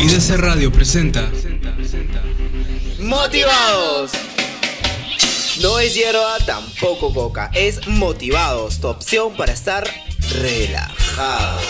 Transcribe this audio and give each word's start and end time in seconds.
IDC 0.00 0.36
Radio 0.36 0.70
presenta 0.70 1.28
Motivados. 3.00 4.12
No 5.60 5.80
es 5.80 5.94
hierba, 5.94 6.38
tampoco 6.46 7.12
coca. 7.12 7.50
Es 7.52 7.84
Motivados, 7.88 8.80
tu 8.80 8.86
opción 8.86 9.36
para 9.36 9.52
estar 9.52 9.84
relajado. 10.40 11.60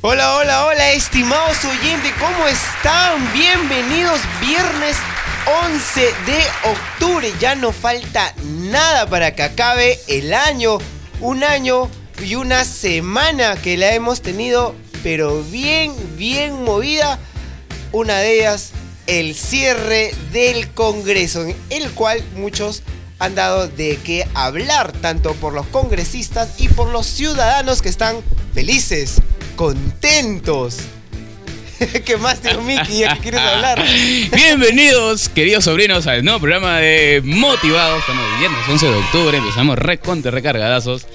Hola, 0.00 0.36
hola, 0.36 0.66
hola, 0.66 0.92
estimados 0.92 1.62
oyentes, 1.66 2.14
¿cómo 2.18 2.46
están? 2.46 3.30
Bienvenidos 3.34 4.20
viernes 4.40 4.96
11 5.46 6.00
de 6.00 6.42
octubre. 6.64 7.32
Ya 7.40 7.54
no 7.54 7.72
falta 7.72 8.34
nada 8.44 9.08
para 9.08 9.34
que 9.34 9.42
acabe 9.42 9.98
el 10.08 10.34
año. 10.34 10.78
Un 11.20 11.44
año 11.44 11.88
y 12.22 12.34
una 12.34 12.64
semana 12.64 13.56
que 13.56 13.76
la 13.76 13.94
hemos 13.94 14.22
tenido, 14.22 14.74
pero 15.02 15.42
bien, 15.44 15.94
bien 16.16 16.62
movida. 16.64 17.18
Una 17.92 18.18
de 18.18 18.40
ellas, 18.40 18.70
el 19.06 19.34
cierre 19.34 20.14
del 20.32 20.68
Congreso, 20.74 21.42
en 21.42 21.56
el 21.70 21.90
cual 21.92 22.22
muchos 22.36 22.82
han 23.18 23.34
dado 23.34 23.68
de 23.68 23.98
qué 24.04 24.28
hablar, 24.34 24.92
tanto 24.92 25.34
por 25.34 25.52
los 25.52 25.66
congresistas 25.66 26.60
y 26.60 26.68
por 26.68 26.88
los 26.88 27.06
ciudadanos 27.06 27.82
que 27.82 27.88
están 27.88 28.16
felices, 28.54 29.16
contentos. 29.56 30.76
¿Qué 32.04 32.16
más, 32.16 32.40
tío 32.40 32.60
Miki? 32.62 32.98
¿Ya 32.98 33.14
que 33.14 33.20
quieres 33.20 33.40
hablar? 33.40 33.84
Bienvenidos, 34.32 35.28
queridos 35.28 35.64
sobrinos, 35.64 36.06
al 36.08 36.24
nuevo 36.24 36.40
programa 36.40 36.78
de 36.78 37.20
Motivados. 37.24 38.00
Estamos 38.00 38.24
viernes 38.40 38.60
11 38.68 38.86
de 38.86 38.96
octubre, 38.96 39.38
empezamos 39.38 39.78
re 39.78 39.98
contra 39.98 40.32
recargadazos 40.32 41.06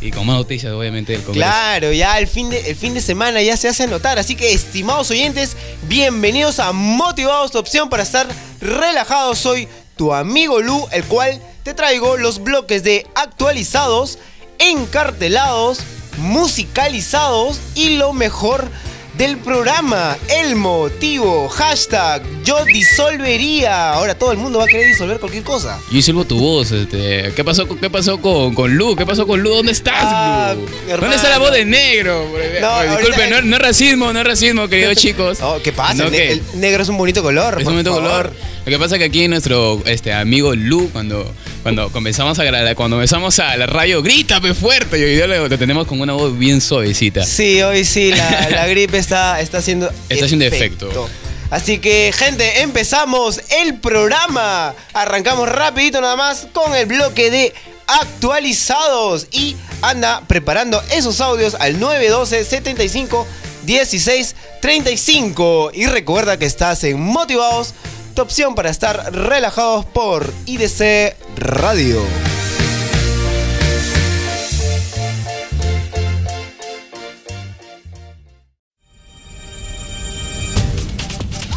y 0.00 0.10
con 0.10 0.26
más 0.26 0.36
noticias, 0.36 0.72
obviamente, 0.72 1.12
del 1.12 1.22
Congreso. 1.22 1.46
Claro, 1.46 1.92
ya 1.92 2.18
el 2.18 2.26
fin, 2.26 2.48
de, 2.48 2.70
el 2.70 2.76
fin 2.76 2.94
de 2.94 3.02
semana 3.02 3.42
ya 3.42 3.58
se 3.58 3.68
hace 3.68 3.86
notar. 3.86 4.18
Así 4.18 4.36
que, 4.36 4.52
estimados 4.52 5.10
oyentes, 5.10 5.54
bienvenidos 5.82 6.60
a 6.60 6.72
Motivados, 6.72 7.50
tu 7.50 7.58
opción 7.58 7.90
para 7.90 8.02
estar 8.02 8.26
relajados. 8.60 9.38
Soy 9.38 9.68
tu 9.96 10.14
amigo 10.14 10.62
Lu, 10.62 10.86
el 10.92 11.04
cual 11.04 11.42
te 11.62 11.74
traigo 11.74 12.16
los 12.16 12.42
bloques 12.42 12.82
de 12.82 13.06
actualizados, 13.16 14.18
encartelados, 14.58 15.80
musicalizados 16.16 17.60
y 17.74 17.96
lo 17.96 18.14
mejor 18.14 18.70
del 19.16 19.36
programa. 19.38 20.16
El 20.28 20.56
motivo, 20.56 21.48
hashtag, 21.48 22.22
yo 22.44 22.64
disolvería. 22.64 23.92
Ahora 23.92 24.14
todo 24.16 24.32
el 24.32 24.38
mundo 24.38 24.58
va 24.58 24.64
a 24.64 24.68
querer 24.68 24.86
disolver 24.88 25.18
cualquier 25.18 25.42
cosa. 25.44 25.78
Yo 25.90 26.02
sirvo 26.02 26.24
tu 26.24 26.38
voz, 26.38 26.70
este. 26.72 27.32
¿Qué 27.34 27.44
pasó, 27.44 27.66
con- 27.66 27.78
qué 27.78 27.88
pasó 27.90 28.20
con, 28.20 28.54
con 28.54 28.74
Lu? 28.76 28.96
¿Qué 28.96 29.06
pasó 29.06 29.26
con 29.26 29.40
Lu? 29.42 29.50
¿Dónde 29.50 29.72
estás, 29.72 29.94
Ah, 29.98 30.54
Lu? 30.54 30.64
hermano. 30.84 31.00
¿Dónde 31.00 31.16
está 31.16 31.28
la 31.28 31.38
voz 31.38 31.52
de 31.52 31.64
negro? 31.64 32.26
No, 32.60 32.66
ahorita- 32.66 32.96
disculpe, 32.98 33.30
no, 33.30 33.42
no 33.42 33.56
es 33.56 33.62
racismo, 33.62 34.12
no 34.12 34.20
es 34.20 34.26
racismo, 34.26 34.68
queridos 34.68 34.96
chicos. 34.96 35.38
Oh, 35.40 35.58
¿Qué 35.62 35.72
pasa? 35.72 35.94
No, 35.94 36.04
el, 36.04 36.10
ne- 36.12 36.18
que- 36.18 36.32
el 36.32 36.42
negro 36.60 36.82
es 36.82 36.88
un 36.88 36.98
bonito 36.98 37.22
color. 37.22 37.58
Es 37.58 37.64
por 37.64 37.72
un 37.74 37.84
favor. 37.84 38.02
color. 38.02 38.32
Lo 38.66 38.72
que 38.72 38.78
pasa 38.80 38.96
es 38.96 38.98
que 38.98 39.04
aquí 39.04 39.28
nuestro 39.28 39.80
este, 39.86 40.12
amigo 40.12 40.52
Lu, 40.56 40.90
cuando, 40.90 41.32
cuando 41.62 41.88
comenzamos 41.92 42.36
a 42.40 42.74
cuando 42.74 42.96
comenzamos 42.96 43.38
a 43.38 43.56
la 43.56 43.66
radio, 43.66 44.02
grita 44.02 44.40
pe 44.40 44.54
fuerte. 44.54 44.98
Y 44.98 45.04
hoy 45.04 45.14
día 45.14 45.28
lo, 45.28 45.46
lo 45.46 45.56
tenemos 45.56 45.86
con 45.86 46.00
una 46.00 46.14
voz 46.14 46.36
bien 46.36 46.60
suavecita. 46.60 47.24
Sí, 47.24 47.62
hoy 47.62 47.84
sí, 47.84 48.10
la, 48.10 48.50
la 48.50 48.66
gripe 48.66 48.98
está, 48.98 49.40
está 49.40 49.58
haciendo 49.58 49.88
Está 50.08 50.24
haciendo 50.24 50.46
efecto. 50.46 51.08
Así 51.48 51.78
que, 51.78 52.12
gente, 52.12 52.62
empezamos 52.62 53.40
el 53.60 53.78
programa. 53.78 54.74
Arrancamos 54.94 55.48
rapidito 55.48 56.00
nada 56.00 56.16
más 56.16 56.48
con 56.52 56.74
el 56.74 56.86
bloque 56.86 57.30
de 57.30 57.54
actualizados. 57.86 59.28
Y 59.30 59.54
anda 59.80 60.22
preparando 60.26 60.82
esos 60.90 61.20
audios 61.20 61.54
al 61.60 61.78
912 61.78 62.44
75 62.44 63.28
16 63.64 64.34
35. 64.60 65.70
Y 65.72 65.86
recuerda 65.86 66.36
que 66.36 66.46
estás 66.46 66.82
en 66.82 67.00
Motivados, 67.00 67.74
tu 68.16 68.22
opción 68.22 68.54
para 68.54 68.70
estar 68.70 69.12
relajados 69.14 69.84
por 69.84 70.32
IDC 70.46 71.14
Radio. 71.36 72.02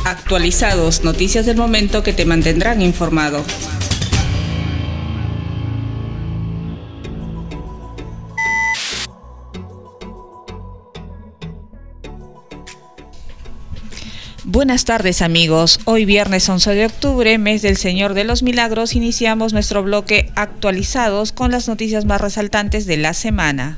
Actualizados, 0.03 1.05
noticias 1.05 1.45
del 1.45 1.55
momento 1.55 2.03
que 2.03 2.11
te 2.11 2.25
mantendrán 2.25 2.81
informado. 2.81 3.41
Buenas 14.51 14.83
tardes 14.83 15.21
amigos, 15.21 15.79
hoy 15.85 16.05
viernes 16.05 16.49
11 16.49 16.73
de 16.73 16.87
octubre, 16.87 17.37
mes 17.37 17.61
del 17.61 17.77
Señor 17.77 18.15
de 18.15 18.23
los 18.23 18.41
Milagros, 18.41 18.95
iniciamos 18.95 19.53
nuestro 19.53 19.83
bloque 19.83 20.31
actualizados 20.33 21.31
con 21.31 21.51
las 21.51 21.67
noticias 21.67 22.05
más 22.05 22.19
resaltantes 22.19 22.87
de 22.87 22.97
la 22.97 23.13
semana. 23.13 23.77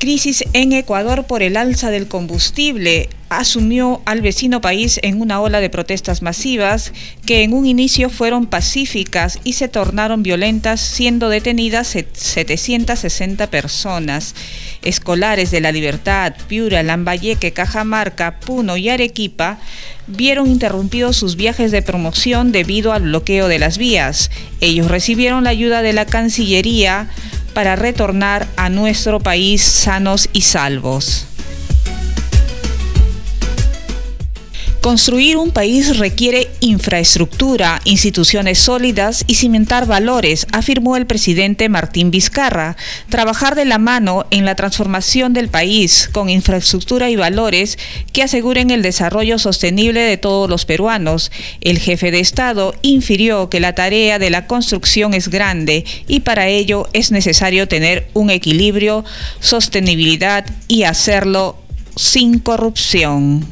Crisis 0.00 0.44
en 0.54 0.72
Ecuador 0.72 1.26
por 1.26 1.42
el 1.42 1.58
alza 1.58 1.90
del 1.90 2.08
combustible 2.08 3.10
asumió 3.28 4.00
al 4.06 4.22
vecino 4.22 4.62
país 4.62 4.98
en 5.02 5.20
una 5.20 5.40
ola 5.42 5.60
de 5.60 5.68
protestas 5.68 6.22
masivas 6.22 6.92
que 7.26 7.42
en 7.44 7.52
un 7.52 7.66
inicio 7.66 8.08
fueron 8.08 8.46
pacíficas 8.46 9.38
y 9.44 9.52
se 9.52 9.68
tornaron 9.68 10.22
violentas, 10.22 10.80
siendo 10.80 11.28
detenidas 11.28 11.86
set- 11.86 12.16
760 12.16 13.48
personas. 13.50 14.34
Escolares 14.82 15.50
de 15.50 15.60
La 15.60 15.70
Libertad, 15.70 16.32
Piura, 16.48 16.82
Lambayeque, 16.82 17.52
Cajamarca, 17.52 18.40
Puno 18.40 18.78
y 18.78 18.88
Arequipa 18.88 19.58
vieron 20.06 20.48
interrumpidos 20.48 21.14
sus 21.16 21.36
viajes 21.36 21.70
de 21.70 21.82
promoción 21.82 22.50
debido 22.52 22.92
al 22.94 23.02
bloqueo 23.02 23.48
de 23.48 23.58
las 23.60 23.76
vías. 23.76 24.30
Ellos 24.60 24.88
recibieron 24.90 25.44
la 25.44 25.50
ayuda 25.50 25.82
de 25.82 25.92
la 25.92 26.06
Cancillería 26.06 27.08
para 27.54 27.76
retornar 27.76 28.46
a 28.56 28.68
nuestro 28.68 29.20
país 29.20 29.62
sanos 29.62 30.28
y 30.32 30.42
salvos. 30.42 31.29
Construir 34.80 35.36
un 35.36 35.50
país 35.50 35.98
requiere 35.98 36.48
infraestructura, 36.60 37.82
instituciones 37.84 38.58
sólidas 38.58 39.24
y 39.26 39.34
cimentar 39.34 39.86
valores, 39.86 40.46
afirmó 40.52 40.96
el 40.96 41.04
presidente 41.04 41.68
Martín 41.68 42.10
Vizcarra. 42.10 42.78
Trabajar 43.10 43.56
de 43.56 43.66
la 43.66 43.76
mano 43.76 44.24
en 44.30 44.46
la 44.46 44.54
transformación 44.54 45.34
del 45.34 45.50
país 45.50 46.08
con 46.10 46.30
infraestructura 46.30 47.10
y 47.10 47.16
valores 47.16 47.78
que 48.14 48.22
aseguren 48.22 48.70
el 48.70 48.80
desarrollo 48.80 49.38
sostenible 49.38 50.00
de 50.00 50.16
todos 50.16 50.48
los 50.48 50.64
peruanos. 50.64 51.30
El 51.60 51.78
jefe 51.78 52.10
de 52.10 52.20
Estado 52.20 52.74
infirió 52.80 53.50
que 53.50 53.60
la 53.60 53.74
tarea 53.74 54.18
de 54.18 54.30
la 54.30 54.46
construcción 54.46 55.12
es 55.12 55.28
grande 55.28 55.84
y 56.08 56.20
para 56.20 56.48
ello 56.48 56.88
es 56.94 57.10
necesario 57.10 57.68
tener 57.68 58.08
un 58.14 58.30
equilibrio, 58.30 59.04
sostenibilidad 59.40 60.46
y 60.68 60.84
hacerlo 60.84 61.58
sin 61.96 62.38
corrupción. 62.38 63.46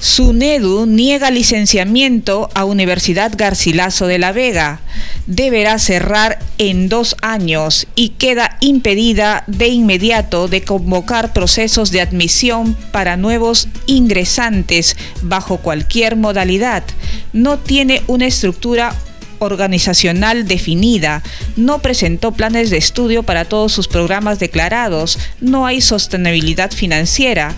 SUNEDU 0.00 0.86
niega 0.86 1.30
licenciamiento 1.32 2.50
a 2.54 2.64
Universidad 2.64 3.32
Garcilaso 3.36 4.06
de 4.06 4.18
la 4.18 4.30
Vega. 4.30 4.80
Deberá 5.26 5.78
cerrar 5.80 6.38
en 6.58 6.88
dos 6.88 7.16
años 7.20 7.88
y 7.96 8.10
queda 8.10 8.56
impedida 8.60 9.42
de 9.48 9.68
inmediato 9.68 10.46
de 10.46 10.62
convocar 10.62 11.32
procesos 11.32 11.90
de 11.90 12.00
admisión 12.00 12.76
para 12.92 13.16
nuevos 13.16 13.68
ingresantes 13.86 14.96
bajo 15.22 15.56
cualquier 15.56 16.14
modalidad. 16.14 16.84
No 17.32 17.58
tiene 17.58 18.02
una 18.06 18.26
estructura 18.26 18.94
organizacional 19.40 20.46
definida, 20.46 21.22
no 21.56 21.80
presentó 21.80 22.32
planes 22.32 22.70
de 22.70 22.76
estudio 22.76 23.22
para 23.22 23.44
todos 23.44 23.72
sus 23.72 23.88
programas 23.88 24.38
declarados, 24.38 25.18
no 25.40 25.66
hay 25.66 25.80
sostenibilidad 25.80 26.70
financiera 26.72 27.54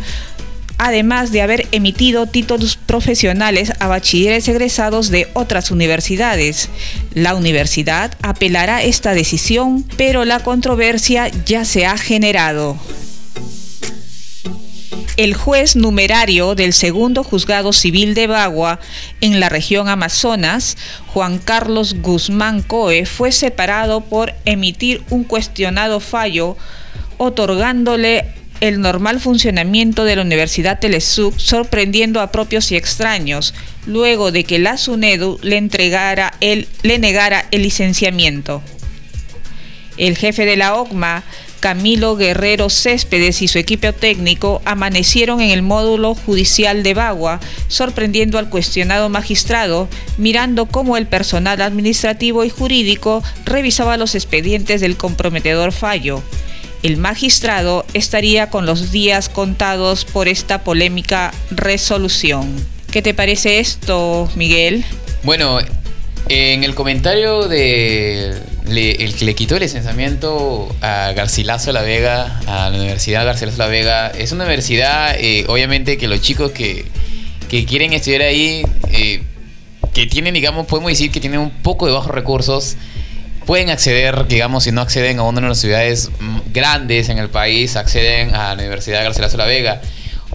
además 0.83 1.31
de 1.31 1.43
haber 1.43 1.69
emitido 1.73 2.27
títulos 2.27 2.77
profesionales 2.77 3.71
a 3.81 3.87
bachilleres 3.87 4.49
egresados 4.49 5.11
de 5.11 5.29
otras 5.35 5.71
universidades. 5.71 6.71
La 7.13 7.35
universidad 7.35 8.17
apelará 8.23 8.83
esta 8.83 9.13
decisión, 9.13 9.85
pero 9.99 10.25
la 10.25 10.41
controversia 10.41 11.29
ya 11.45 11.67
se 11.67 11.85
ha 11.85 11.99
generado. 11.99 12.79
El 15.19 15.35
juez 15.35 15.77
numerario 15.77 16.55
del 16.55 16.73
segundo 16.73 17.25
juzgado 17.25 17.75
civil 17.75 18.15
de 18.15 18.27
Bagua 18.27 18.81
en 19.21 19.39
la 19.39 19.51
región 19.51 19.87
Amazonas, 19.87 20.79
Juan 21.09 21.37
Carlos 21.37 21.97
Guzmán 22.01 22.63
Coe, 22.63 23.05
fue 23.05 23.33
separado 23.33 24.01
por 24.01 24.33
emitir 24.47 25.03
un 25.11 25.25
cuestionado 25.25 26.01
fallo 26.01 26.57
otorgándole 27.19 28.40
el 28.61 28.81
normal 28.81 29.21
funcionamiento 29.21 30.05
de 30.05 30.17
la 30.17 30.23
Universidad 30.23 30.79
Telesuc, 30.79 31.39
sorprendiendo 31.39 32.21
a 32.21 32.31
propios 32.31 32.71
y 32.73 32.77
extraños, 32.77 33.55
luego 33.87 34.33
de 34.33 34.45
que 34.45 34.59
la 34.59 34.77
SUNEDU 34.77 35.39
le, 35.43 35.57
entregara 35.57 36.35
le 36.41 36.99
negara 36.99 37.47
el 37.51 37.63
licenciamiento. 37.63 38.63
El 39.97 40.17
jefe 40.17 40.45
de 40.45 40.57
la 40.57 40.75
OCMA, 40.77 41.25
Camilo 41.61 42.17
Guerrero 42.17 42.71
Céspedes 42.71 43.43
y 43.43 43.49
su 43.49 43.59
equipo 43.59 43.93
técnico 43.93 44.63
amanecieron 44.65 45.43
en 45.43 45.51
el 45.51 45.61
módulo 45.61 46.15
judicial 46.15 46.83
de 46.83 46.95
Bagua, 46.95 47.39
sorprendiendo 47.69 48.39
al 48.39 48.49
cuestionado 48.49 49.11
magistrado, 49.11 49.89
mirando 50.17 50.67
cómo 50.67 50.97
el 50.97 51.07
personal 51.07 51.61
administrativo 51.61 52.45
y 52.45 52.51
jurídico 52.51 53.23
revisaba 53.45 53.99
los 53.99 54.15
expedientes 54.15 54.81
del 54.81 54.97
comprometedor 54.97 55.73
fallo. 55.73 56.23
El 56.83 56.97
magistrado 56.97 57.85
estaría 57.93 58.49
con 58.49 58.65
los 58.65 58.91
días 58.91 59.29
contados 59.29 60.05
por 60.05 60.29
esta 60.29 60.65
polémica 60.65 61.33
resolución. 61.51 62.55
¿Qué 62.91 63.03
te 63.03 63.13
parece 63.13 63.61
esto, 63.61 64.31
Miguel? 64.35 64.85
Bueno, 65.23 65.59
en 66.29 66.65
el 66.65 66.75
comentario 66.75 67.49
de 67.49 68.35
el 68.67 69.15
que 69.15 69.25
le 69.25 69.35
quitó 69.35 69.57
el 69.57 69.63
licenciamiento 69.63 70.75
a 70.81 71.13
Garcilaso 71.13 71.73
La 71.73 71.83
Vega, 71.83 72.41
a 72.47 72.71
la 72.71 72.79
Universidad 72.79 73.25
Garcilaso 73.25 73.59
La 73.59 73.67
Vega, 73.67 74.09
es 74.09 74.33
una 74.33 74.45
universidad, 74.45 75.17
eh, 75.19 75.45
obviamente, 75.49 75.99
que 75.99 76.09
los 76.09 76.21
chicos 76.21 76.53
que, 76.53 76.87
quieren 77.49 77.93
estudiar 77.93 78.23
ahí, 78.23 78.63
eh, 78.93 79.23
que 79.93 80.07
tienen, 80.07 80.35
digamos, 80.35 80.67
podemos 80.67 80.93
decir 80.93 81.11
que 81.11 81.21
tienen 81.21 81.41
un 81.41 81.51
poco 81.51 81.87
de 81.87 81.93
bajos 81.93 82.15
recursos, 82.15 82.77
pueden 83.51 83.69
acceder, 83.69 84.29
digamos, 84.29 84.63
si 84.63 84.71
no 84.71 84.81
acceden 84.81 85.19
a 85.19 85.25
una 85.25 85.41
de 85.41 85.49
las 85.49 85.59
ciudades 85.59 86.09
grandes 86.53 87.09
en 87.09 87.19
el 87.19 87.31
país, 87.31 87.75
acceden 87.75 88.33
a 88.33 88.55
la 88.55 88.63
Universidad 88.63 89.03
Garcilaso 89.03 89.37
La 89.37 89.45
Vega. 89.45 89.83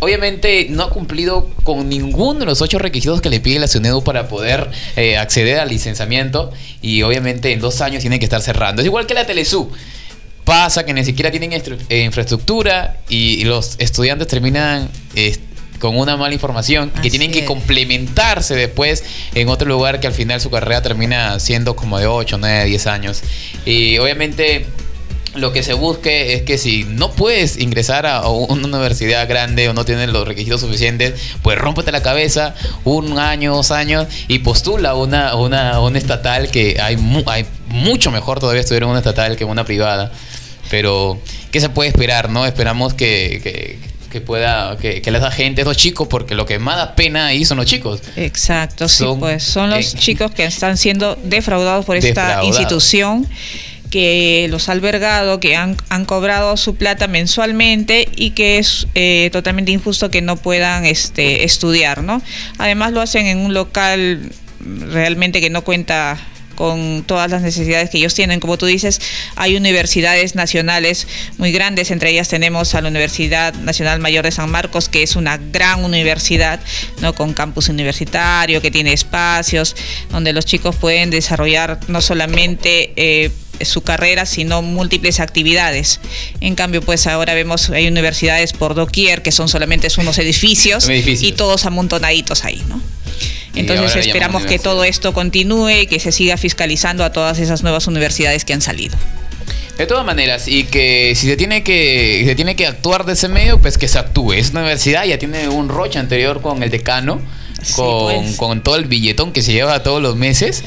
Obviamente 0.01 0.67
no 0.69 0.83
ha 0.83 0.89
cumplido 0.89 1.49
con 1.63 1.87
ninguno 1.87 2.41
de 2.41 2.45
los 2.45 2.61
ocho 2.61 2.77
requisitos 2.77 3.21
que 3.21 3.29
le 3.29 3.39
pide 3.39 3.59
la 3.59 3.69
SUNEDU 3.69 4.03
para 4.03 4.27
poder 4.27 4.69
eh, 4.97 5.15
acceder 5.15 5.59
al 5.59 5.69
licenciamiento 5.69 6.51
y 6.81 7.03
obviamente 7.03 7.53
en 7.53 7.61
dos 7.61 7.79
años 7.79 8.01
tiene 8.01 8.19
que 8.19 8.25
estar 8.25 8.41
cerrando. 8.41 8.81
Es 8.81 8.85
igual 8.85 9.07
que 9.07 9.13
la 9.13 9.25
Telesu. 9.25 9.71
Pasa 10.43 10.85
que 10.85 10.93
ni 10.93 11.05
siquiera 11.05 11.31
tienen 11.31 11.53
eh, 11.53 12.01
infraestructura 12.01 12.97
y, 13.07 13.45
los 13.45 13.75
estudiantes 13.79 14.27
terminan 14.27 14.89
con 15.79 15.97
una 15.97 16.17
mala 16.17 16.33
información 16.33 16.91
que 17.01 17.09
tienen 17.09 17.31
que 17.31 17.45
complementarse 17.45 18.55
después 18.55 19.03
en 19.33 19.49
otro 19.49 19.67
lugar 19.67 19.99
que 19.99 20.07
al 20.07 20.13
final 20.13 20.41
su 20.41 20.49
carrera 20.49 20.81
termina 20.81 21.39
siendo 21.39 21.75
como 21.75 21.99
de 21.99 22.07
8, 22.07 22.37
9, 22.39 22.65
10 22.65 22.87
años. 22.87 23.23
Y 23.65 23.97
obviamente 23.97 24.65
lo 25.35 25.51
que 25.51 25.63
se 25.63 25.73
busque 25.73 26.33
es 26.33 26.43
que 26.43 26.57
si 26.57 26.85
no 26.85 27.11
puedes 27.11 27.57
ingresar 27.57 28.05
a 28.05 28.27
una 28.27 28.67
universidad 28.67 29.27
grande 29.27 29.67
o 29.69 29.73
no 29.73 29.85
tienes 29.85 30.09
los 30.09 30.27
requisitos 30.27 30.61
suficientes, 30.61 31.19
pues 31.41 31.57
rómpete 31.57 31.91
la 31.91 32.01
cabeza 32.01 32.55
un 32.83 33.19
año, 33.19 33.55
dos 33.55 33.71
años 33.71 34.07
y 34.27 34.39
postula 34.39 34.95
una, 34.95 35.35
una, 35.35 35.79
una 35.81 35.97
estatal 35.97 36.49
que 36.49 36.77
hay, 36.81 36.97
hay 37.27 37.45
mucho 37.67 38.11
mejor 38.11 38.39
todavía 38.39 38.61
estudiar 38.61 38.83
en 38.83 38.89
una 38.89 38.99
estatal 38.99 39.35
que 39.35 39.43
en 39.43 39.49
una 39.49 39.65
privada. 39.65 40.11
Pero, 40.69 41.19
¿qué 41.51 41.61
se 41.61 41.69
puede 41.69 41.89
esperar, 41.89 42.29
no? 42.29 42.45
Esperamos 42.45 42.93
que, 42.93 43.39
que 43.43 43.77
pueda, 44.21 44.77
que, 44.77 45.01
que 45.01 45.11
les 45.11 45.21
da 45.21 45.31
gente, 45.31 45.63
los 45.63 45.77
chicos, 45.77 46.07
porque 46.07 46.35
lo 46.35 46.45
que 46.45 46.59
más 46.59 46.77
da 46.77 46.95
pena 46.95 47.27
ahí 47.27 47.45
son 47.45 47.57
los 47.57 47.65
chicos. 47.65 48.01
Exacto, 48.15 48.87
sí, 48.87 49.05
pues 49.19 49.43
son 49.43 49.69
los 49.69 49.93
eh, 49.93 49.97
chicos 49.97 50.31
que 50.31 50.45
están 50.45 50.77
siendo 50.77 51.15
defraudados 51.23 51.85
por 51.85 51.97
esta 51.97 52.43
institución 52.43 53.27
que 53.89 54.47
los 54.49 54.67
ha 54.67 54.73
albergado, 54.73 55.39
que 55.39 55.55
han, 55.55 55.75
cobrado 56.05 56.57
su 56.57 56.75
plata 56.75 57.07
mensualmente 57.07 58.09
y 58.15 58.31
que 58.31 58.57
es 58.57 58.87
eh, 58.95 59.29
totalmente 59.31 59.71
injusto 59.71 60.09
que 60.11 60.21
no 60.21 60.35
puedan 60.35 60.85
este, 60.85 61.45
estudiar, 61.45 62.03
¿no? 62.03 62.21
Además 62.57 62.91
lo 62.91 63.01
hacen 63.01 63.27
en 63.27 63.37
un 63.37 63.53
local 63.53 64.31
realmente 64.59 65.39
que 65.39 65.49
no 65.49 65.63
cuenta 65.63 66.17
con 66.55 67.03
todas 67.05 67.29
las 67.31 67.41
necesidades 67.41 67.89
que 67.89 67.97
ellos 67.97 68.13
tienen. 68.13 68.39
Como 68.39 68.57
tú 68.57 68.65
dices, 68.65 69.01
hay 69.35 69.55
universidades 69.55 70.35
nacionales 70.35 71.07
muy 71.37 71.51
grandes, 71.51 71.91
entre 71.91 72.11
ellas 72.11 72.29
tenemos 72.29 72.73
a 72.75 72.81
la 72.81 72.89
Universidad 72.89 73.53
Nacional 73.53 73.99
Mayor 73.99 74.25
de 74.25 74.31
San 74.31 74.49
Marcos, 74.49 74.89
que 74.89 75.03
es 75.03 75.15
una 75.15 75.37
gran 75.37 75.83
universidad, 75.83 76.59
¿no? 77.01 77.13
con 77.13 77.33
campus 77.33 77.69
universitario, 77.69 78.61
que 78.61 78.71
tiene 78.71 78.93
espacios 78.93 79.75
donde 80.09 80.33
los 80.33 80.45
chicos 80.45 80.75
pueden 80.75 81.09
desarrollar 81.09 81.79
no 81.87 82.01
solamente... 82.01 82.93
Eh, 82.95 83.31
su 83.61 83.81
carrera, 83.81 84.25
sino 84.25 84.61
múltiples 84.61 85.19
actividades. 85.19 85.99
En 86.41 86.55
cambio, 86.55 86.81
pues 86.81 87.07
ahora 87.07 87.33
vemos 87.33 87.69
hay 87.69 87.87
universidades 87.87 88.53
por 88.53 88.75
doquier 88.75 89.21
que 89.21 89.31
son 89.31 89.49
solamente 89.49 89.87
unos 89.97 90.17
edificios, 90.17 90.89
y 90.89 91.31
todos 91.33 91.65
amontonaditos 91.65 92.43
ahí, 92.43 92.61
¿no? 92.67 92.81
Entonces 93.53 93.95
esperamos 93.95 94.45
que 94.45 94.59
todo 94.59 94.83
esto 94.83 95.13
continúe 95.13 95.81
y 95.81 95.87
que 95.87 95.99
se 95.99 96.11
siga 96.11 96.37
fiscalizando 96.37 97.03
a 97.03 97.11
todas 97.11 97.39
esas 97.39 97.63
nuevas 97.63 97.87
universidades 97.87 98.43
que 98.43 98.53
han 98.53 98.61
salido. 98.61 98.97
De 99.77 99.85
todas 99.85 100.05
maneras, 100.05 100.47
y 100.47 100.63
que 100.63 101.13
si 101.15 101.27
se 101.27 101.35
tiene 101.35 101.63
que, 101.63 102.23
se 102.25 102.35
tiene 102.35 102.55
que 102.55 102.65
actuar 102.65 103.05
de 103.05 103.13
ese 103.13 103.27
medio, 103.27 103.59
pues 103.59 103.77
que 103.77 103.87
se 103.89 103.99
actúe. 103.99 104.33
Es 104.33 104.51
una 104.51 104.61
universidad, 104.61 105.05
ya 105.05 105.17
tiene 105.17 105.49
un 105.49 105.67
roche 105.67 105.99
anterior 105.99 106.41
con 106.41 106.63
el 106.63 106.69
decano, 106.69 107.21
con, 107.75 108.23
pues. 108.23 108.37
con 108.37 108.61
todo 108.61 108.77
el 108.77 108.85
billetón 108.85 109.33
que 109.33 109.41
se 109.41 109.51
lleva 109.51 109.83
todos 109.83 110.01
los 110.01 110.15
meses 110.15 110.63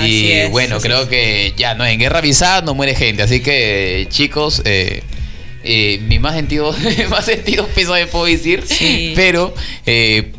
y 0.00 0.46
bueno, 0.50 0.80
creo 0.80 1.08
que 1.08 1.54
ya 1.56 1.74
no 1.74 1.84
en 1.86 1.98
guerra 1.98 2.18
avisada 2.18 2.62
no 2.62 2.74
muere 2.74 2.94
gente, 2.94 3.22
así 3.22 3.40
que 3.40 4.06
chicos, 4.10 4.62
eh, 4.64 5.02
eh, 5.64 6.00
mi 6.06 6.18
más 6.18 6.34
sentido, 6.34 6.74
más 7.10 7.24
sentido 7.24 7.66
peso 7.68 7.94
de 7.94 8.06
puedo 8.06 8.26
decir, 8.26 8.64
pero 9.16 9.54
eh, 9.86 10.32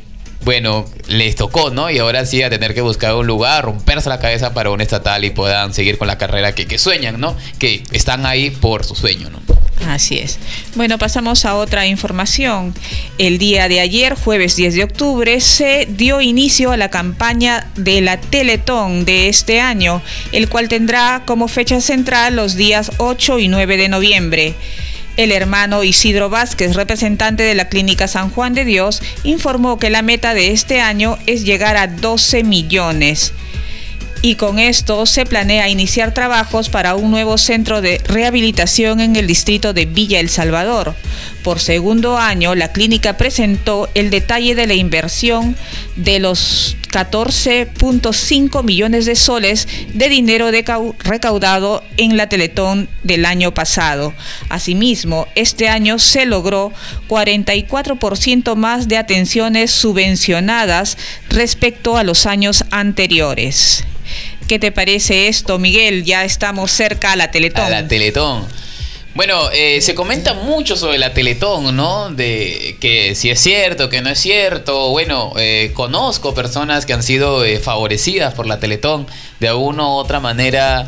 bueno, 0.43 0.85
les 1.07 1.35
tocó, 1.35 1.69
¿no? 1.69 1.91
Y 1.91 1.99
ahora 1.99 2.25
sí 2.25 2.41
a 2.41 2.49
tener 2.49 2.73
que 2.73 2.81
buscar 2.81 3.15
un 3.15 3.27
lugar, 3.27 3.65
romperse 3.65 4.07
la 4.09 4.19
cabeza 4.19 4.53
para 4.53 4.71
un 4.71 4.81
estatal 4.81 5.25
y 5.25 5.29
puedan 5.29 5.73
seguir 5.73 5.97
con 5.97 6.07
la 6.07 6.17
carrera 6.17 6.55
que, 6.55 6.65
que 6.65 6.77
sueñan, 6.77 7.19
¿no? 7.19 7.35
Que 7.59 7.83
están 7.91 8.25
ahí 8.25 8.49
por 8.49 8.85
su 8.85 8.95
sueño, 8.95 9.29
¿no? 9.29 9.39
Así 9.87 10.17
es. 10.17 10.39
Bueno, 10.75 10.97
pasamos 10.97 11.45
a 11.45 11.55
otra 11.55 11.87
información. 11.87 12.73
El 13.17 13.37
día 13.37 13.67
de 13.67 13.79
ayer, 13.79 14.15
jueves 14.15 14.55
10 14.55 14.75
de 14.75 14.83
octubre, 14.83 15.39
se 15.41 15.87
dio 15.89 16.21
inicio 16.21 16.71
a 16.71 16.77
la 16.77 16.89
campaña 16.89 17.67
de 17.75 18.01
la 18.01 18.19
Teletón 18.19 19.05
de 19.05 19.29
este 19.29 19.61
año, 19.61 20.01
el 20.31 20.49
cual 20.49 20.67
tendrá 20.67 21.23
como 21.25 21.47
fecha 21.47 21.81
central 21.81 22.35
los 22.35 22.55
días 22.55 22.91
8 22.97 23.39
y 23.39 23.47
9 23.47 23.77
de 23.77 23.89
noviembre. 23.89 24.55
El 25.17 25.31
hermano 25.31 25.83
Isidro 25.83 26.29
Vázquez, 26.29 26.75
representante 26.75 27.43
de 27.43 27.55
la 27.55 27.67
Clínica 27.67 28.07
San 28.07 28.29
Juan 28.29 28.53
de 28.53 28.65
Dios, 28.65 29.01
informó 29.23 29.79
que 29.79 29.89
la 29.89 30.01
meta 30.01 30.33
de 30.33 30.51
este 30.51 30.81
año 30.81 31.17
es 31.25 31.43
llegar 31.43 31.75
a 31.77 31.87
12 31.87 32.43
millones 32.43 33.33
y 34.21 34.35
con 34.35 34.59
esto 34.59 35.05
se 35.05 35.25
planea 35.25 35.69
iniciar 35.69 36.13
trabajos 36.13 36.69
para 36.69 36.95
un 36.95 37.11
nuevo 37.11 37.37
centro 37.37 37.81
de 37.81 38.01
rehabilitación 38.05 38.99
en 38.99 39.15
el 39.15 39.27
distrito 39.27 39.73
de 39.73 39.85
Villa 39.85 40.19
El 40.19 40.29
Salvador. 40.29 40.95
Por 41.43 41.59
segundo 41.59 42.17
año, 42.17 42.53
la 42.53 42.73
clínica 42.73 43.15
presentó 43.15 43.89
el 43.95 44.09
detalle 44.09 44.55
de 44.55 44.67
la 44.67 44.73
inversión 44.73 45.55
de 45.95 46.19
los 46.19 46.75
14.5 46.91 48.63
millones 48.63 49.05
de 49.05 49.15
soles 49.15 49.67
de 49.93 50.09
dinero 50.09 50.49
recaudado 50.51 51.83
en 51.97 52.17
la 52.17 52.27
Teletón 52.27 52.89
del 53.03 53.25
año 53.25 53.53
pasado. 53.53 54.13
Asimismo, 54.49 55.27
este 55.35 55.69
año 55.69 55.97
se 55.97 56.25
logró 56.25 56.73
44% 57.07 58.55
más 58.55 58.87
de 58.87 58.97
atenciones 58.97 59.71
subvencionadas 59.71 60.97
respecto 61.29 61.97
a 61.97 62.03
los 62.03 62.25
años 62.25 62.65
anteriores. 62.71 63.85
¿Qué 64.49 64.57
te 64.57 64.71
parece 64.71 65.27
esto, 65.27 65.59
Miguel? 65.59 66.05
Ya 66.05 66.25
estamos 66.25 66.71
cerca 66.71 67.11
a 67.11 67.15
la 67.15 67.29
Teletón. 67.29 67.65
A 67.65 67.69
la 67.69 67.87
Teletón. 67.87 68.47
Bueno, 69.13 69.51
eh, 69.53 69.79
se 69.81 69.93
comenta 69.93 70.33
mucho 70.33 70.75
sobre 70.75 70.97
la 70.97 71.13
Teletón, 71.13 71.75
¿no? 71.75 72.09
De 72.09 72.75
que 72.79 73.13
si 73.13 73.29
es 73.29 73.39
cierto, 73.39 73.89
que 73.89 74.01
no 74.01 74.09
es 74.09 74.19
cierto. 74.19 74.89
Bueno, 74.89 75.33
eh, 75.37 75.69
conozco 75.75 76.33
personas 76.33 76.87
que 76.87 76.93
han 76.93 77.03
sido 77.03 77.45
eh, 77.45 77.59
favorecidas 77.59 78.33
por 78.33 78.47
la 78.47 78.59
Teletón. 78.59 79.05
De 79.39 79.47
alguna 79.47 79.83
u 79.83 79.91
otra 79.91 80.19
manera 80.19 80.87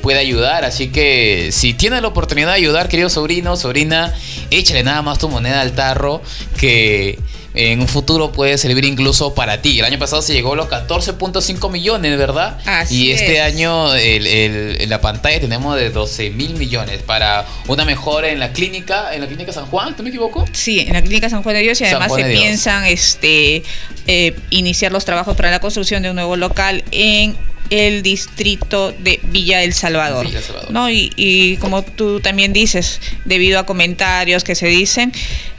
puede 0.00 0.18
ayudar. 0.18 0.64
Así 0.64 0.88
que 0.88 1.50
si 1.52 1.74
tienes 1.74 2.00
la 2.00 2.08
oportunidad 2.08 2.48
de 2.48 2.54
ayudar, 2.54 2.88
querido 2.88 3.10
sobrino, 3.10 3.58
sobrina, 3.58 4.14
échale 4.50 4.82
nada 4.82 5.02
más 5.02 5.18
tu 5.18 5.28
moneda 5.28 5.60
al 5.60 5.72
tarro. 5.72 6.22
Que 6.56 7.18
en 7.58 7.80
un 7.80 7.88
futuro 7.88 8.30
puede 8.30 8.56
servir 8.56 8.84
incluso 8.84 9.34
para 9.34 9.60
ti. 9.60 9.80
El 9.80 9.84
año 9.84 9.98
pasado 9.98 10.22
se 10.22 10.32
llegó 10.32 10.52
a 10.52 10.56
los 10.56 10.68
14.5 10.68 11.72
millones, 11.72 12.16
¿verdad? 12.16 12.56
y 12.88 13.10
este 13.10 13.40
año 13.40 13.96
en 13.96 14.88
la 14.88 15.00
pantalla 15.00 15.40
tenemos 15.40 15.74
de 15.74 15.90
12 15.90 16.30
mil 16.30 16.54
millones 16.54 17.02
para 17.02 17.44
una 17.66 17.84
mejora 17.84 18.28
en 18.28 18.38
la 18.38 18.52
clínica, 18.52 19.12
en 19.12 19.22
la 19.22 19.26
clínica 19.26 19.52
San 19.52 19.66
Juan, 19.66 19.96
¿te 19.96 20.04
me 20.04 20.10
equivoco? 20.10 20.44
Sí, 20.52 20.80
en 20.80 20.92
la 20.92 21.02
clínica 21.02 21.28
San 21.28 21.42
Juan 21.42 21.56
de 21.56 21.62
Dios 21.62 21.80
y 21.80 21.84
además 21.84 22.14
se 22.14 22.22
piensan 22.24 22.84
este, 22.84 23.64
eh, 24.06 24.36
iniciar 24.50 24.92
los 24.92 25.04
trabajos 25.04 25.36
para 25.36 25.50
la 25.50 25.58
construcción 25.58 26.04
de 26.04 26.10
un 26.10 26.14
nuevo 26.14 26.36
local 26.36 26.84
en 26.92 27.36
el 27.70 28.02
distrito 28.02 28.92
de 28.92 29.20
Villa 29.24 29.62
El 29.62 29.74
Salvador. 29.74 30.26
Villa 30.26 30.38
El 30.38 30.44
Salvador. 30.44 30.70
¿no? 30.70 30.90
Y, 30.90 31.12
y 31.16 31.56
como 31.58 31.82
tú 31.82 32.20
también 32.20 32.52
dices, 32.52 33.00
debido 33.24 33.58
a 33.58 33.66
comentarios 33.66 34.44
que 34.44 34.54
se 34.54 34.66
dicen 34.66 35.12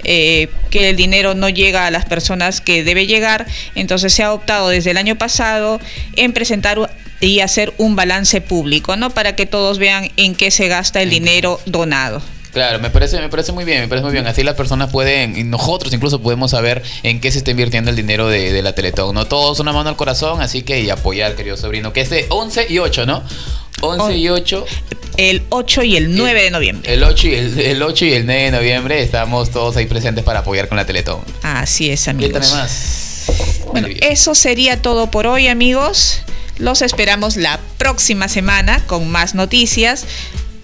eh, 0.04 0.50
que 0.70 0.90
el 0.90 0.96
dinero 0.96 1.34
no 1.34 1.50
llega 1.50 1.86
a 1.86 1.92
las 1.92 2.06
personas 2.06 2.62
que 2.62 2.84
debe 2.84 3.06
llegar, 3.06 3.46
entonces 3.76 4.14
se 4.14 4.24
ha 4.24 4.34
optado 4.34 4.70
desde 4.70 4.92
el 4.92 4.98
año 4.98 5.18
pasado 5.18 5.80
en 6.16 6.34
presentar 6.34 6.90
y 7.20 7.42
hacer 7.42 7.74
un 7.78 7.96
balance 7.96 8.40
público, 8.42 8.96
¿no? 8.96 9.10
Para 9.10 9.36
que 9.36 9.46
todos 9.46 9.78
vean 9.78 10.12
en 10.18 10.36
qué 10.36 10.52
se 10.52 10.68
gasta 10.68 11.02
el 11.02 11.10
dinero 11.10 11.60
donado. 11.66 12.22
Claro, 12.52 12.80
me 12.80 12.90
parece, 12.90 13.20
me 13.20 13.30
parece 13.30 13.52
muy 13.52 13.64
bien, 13.64 13.82
me 13.82 13.88
parece 13.88 14.04
muy 14.04 14.14
bien. 14.14 14.26
Así 14.28 14.44
las 14.44 14.56
personas 14.56 14.92
pueden, 14.92 15.38
y 15.38 15.44
nosotros 15.44 15.94
incluso 15.94 16.22
podemos 16.22 16.52
saber 16.52 16.82
en 17.04 17.22
qué 17.22 17.32
se 17.32 17.40
está 17.40 17.52
invirtiendo 17.52 17.90
el 17.90 17.96
dinero 17.96 18.28
de, 18.28 18.52
de 18.52 18.62
la 18.62 18.74
Teletón. 18.74 19.14
No 19.14 19.26
todos 19.26 19.60
una 19.60 19.72
mano 19.72 19.90
al 19.90 19.96
corazón, 19.96 20.42
así 20.42 20.64
que 20.64 20.82
y 20.82 20.90
apoyar, 20.90 21.36
querido 21.36 21.58
sobrino, 21.58 21.94
que 21.94 22.02
es 22.02 22.10
de 22.10 22.26
11 22.30 22.68
y 22.70 22.80
8, 22.80 23.06
¿no? 23.06 23.24
11 23.82 24.18
y 24.18 24.30
8. 24.30 24.66
El 25.18 25.44
8 25.50 25.84
y 25.84 25.98
el 25.98 26.16
9 26.16 26.44
de 26.44 26.52
noviembre. 26.52 26.94
El 26.94 27.04
8 27.04 27.28
y 27.28 27.36
el, 27.36 27.60
el 27.60 27.82
8 27.82 28.06
y 28.06 28.14
el 28.14 28.26
9 28.26 28.44
de 28.44 28.52
noviembre 28.52 29.02
estamos 29.02 29.52
todos 29.52 29.76
ahí 29.78 29.86
presentes 29.86 30.24
para 30.24 30.40
apoyar 30.40 30.68
con 30.68 30.78
la 30.78 30.86
Teletón. 30.86 31.22
Así 31.44 31.90
es, 31.90 32.08
amigos. 32.08 32.32
Cuéntame 32.32 32.62
más. 32.62 33.10
Bueno, 33.72 33.88
eso 34.02 34.34
sería 34.34 34.82
todo 34.82 35.12
por 35.12 35.28
hoy, 35.28 35.48
amigos. 35.48 36.22
Los 36.58 36.82
esperamos 36.82 37.36
la 37.36 37.60
próxima 37.78 38.28
semana 38.28 38.84
con 38.88 39.10
más 39.10 39.36
noticias. 39.36 40.06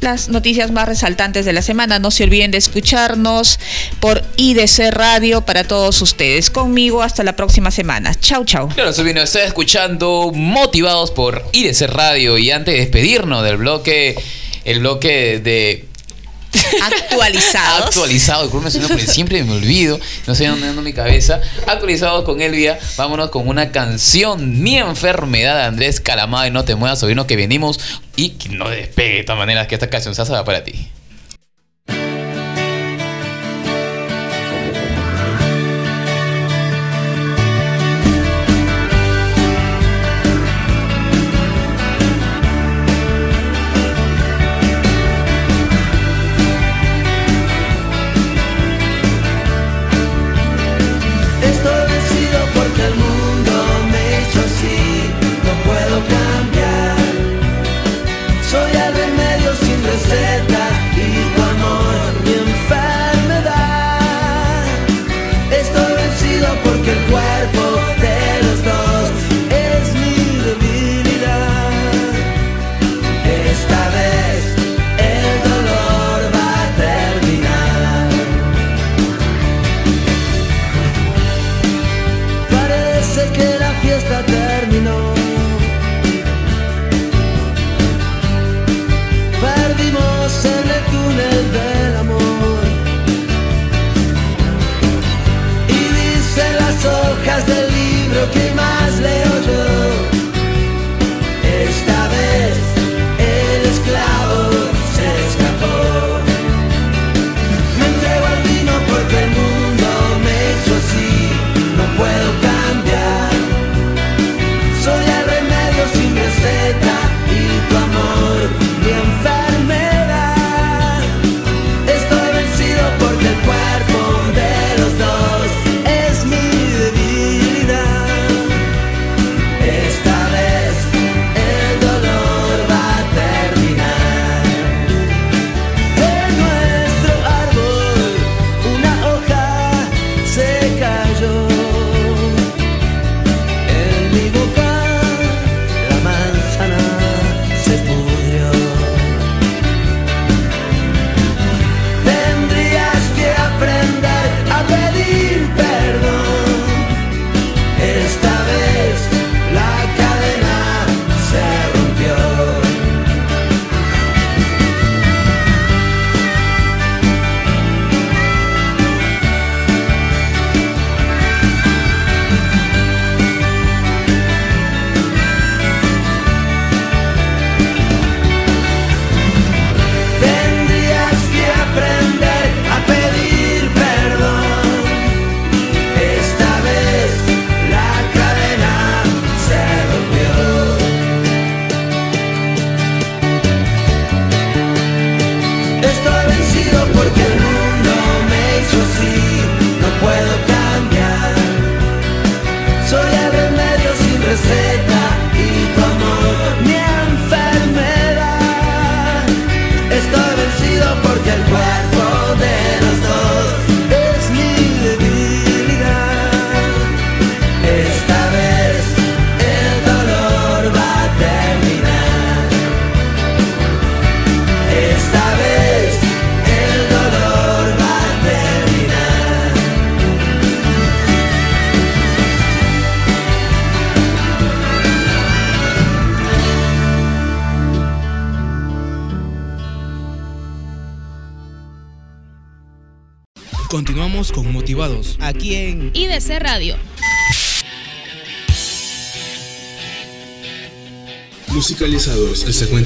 Las 0.05 0.29
noticias 0.29 0.69
más 0.69 0.88
resaltantes 0.88 1.45
de 1.45 1.53
la 1.53 1.63
semana. 1.63 1.97
No 1.97 2.12
se 2.12 2.25
olviden 2.25 2.51
de 2.51 2.59
escucharnos 2.59 3.59
por 4.00 4.21
IDC 4.38 4.91
Radio 4.91 5.41
para 5.41 5.63
todos 5.63 6.00
ustedes. 6.00 6.51
Conmigo 6.51 7.01
hasta 7.01 7.24
la 7.24 7.35
próxima 7.35 7.71
semana. 7.71 8.13
Chau, 8.13 8.45
chau. 8.45 8.69
Claro, 8.69 8.93
Sobrino, 8.93 9.24
estoy 9.24 9.41
escuchando 9.41 10.31
motivados 10.31 11.09
por 11.09 11.43
IDC 11.53 11.88
Radio 11.88 12.38
y 12.38 12.51
antes 12.51 12.75
de 12.75 12.81
despedirnos 12.81 13.43
del 13.43 13.57
bloque, 13.57 14.15
el 14.63 14.81
bloque 14.81 15.39
de 15.39 15.88
Actualizados. 16.83 17.85
actualizado, 17.88 18.43
disculpe, 18.43 18.71
señor, 18.71 18.89
porque 18.89 19.07
siempre 19.07 19.43
me 19.43 19.53
olvido, 19.53 20.00
no 20.27 20.35
sé 20.35 20.47
dónde 20.47 20.67
ando 20.67 20.81
mi 20.81 20.93
cabeza. 20.93 21.41
Actualizados 21.67 22.24
con 22.24 22.41
Elvia, 22.41 22.79
vámonos 22.97 23.29
con 23.29 23.47
una 23.47 23.71
canción, 23.71 24.62
Mi 24.62 24.77
enfermedad 24.77 25.55
de 25.55 25.63
Andrés 25.63 26.00
Calamado 26.00 26.47
y 26.47 26.51
no 26.51 26.65
te 26.65 26.75
muevas, 26.75 27.00
sobrino, 27.00 27.27
que 27.27 27.35
venimos 27.35 27.79
y 28.15 28.29
que 28.29 28.50
no 28.50 28.69
despegue 28.69 29.17
de 29.17 29.24
todas 29.24 29.39
maneras 29.39 29.67
que 29.67 29.75
esta 29.75 29.89
canción 29.89 30.15
se 30.15 30.25
para 30.43 30.63
ti. 30.63 30.88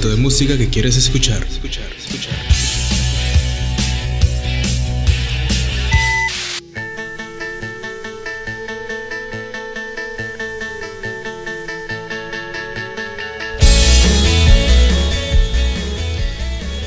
De 0.09 0.15
música 0.15 0.57
que 0.57 0.69
quieres 0.69 0.97
escuchar. 0.97 1.43
escuchar, 1.43 1.85
escuchar. 1.93 2.33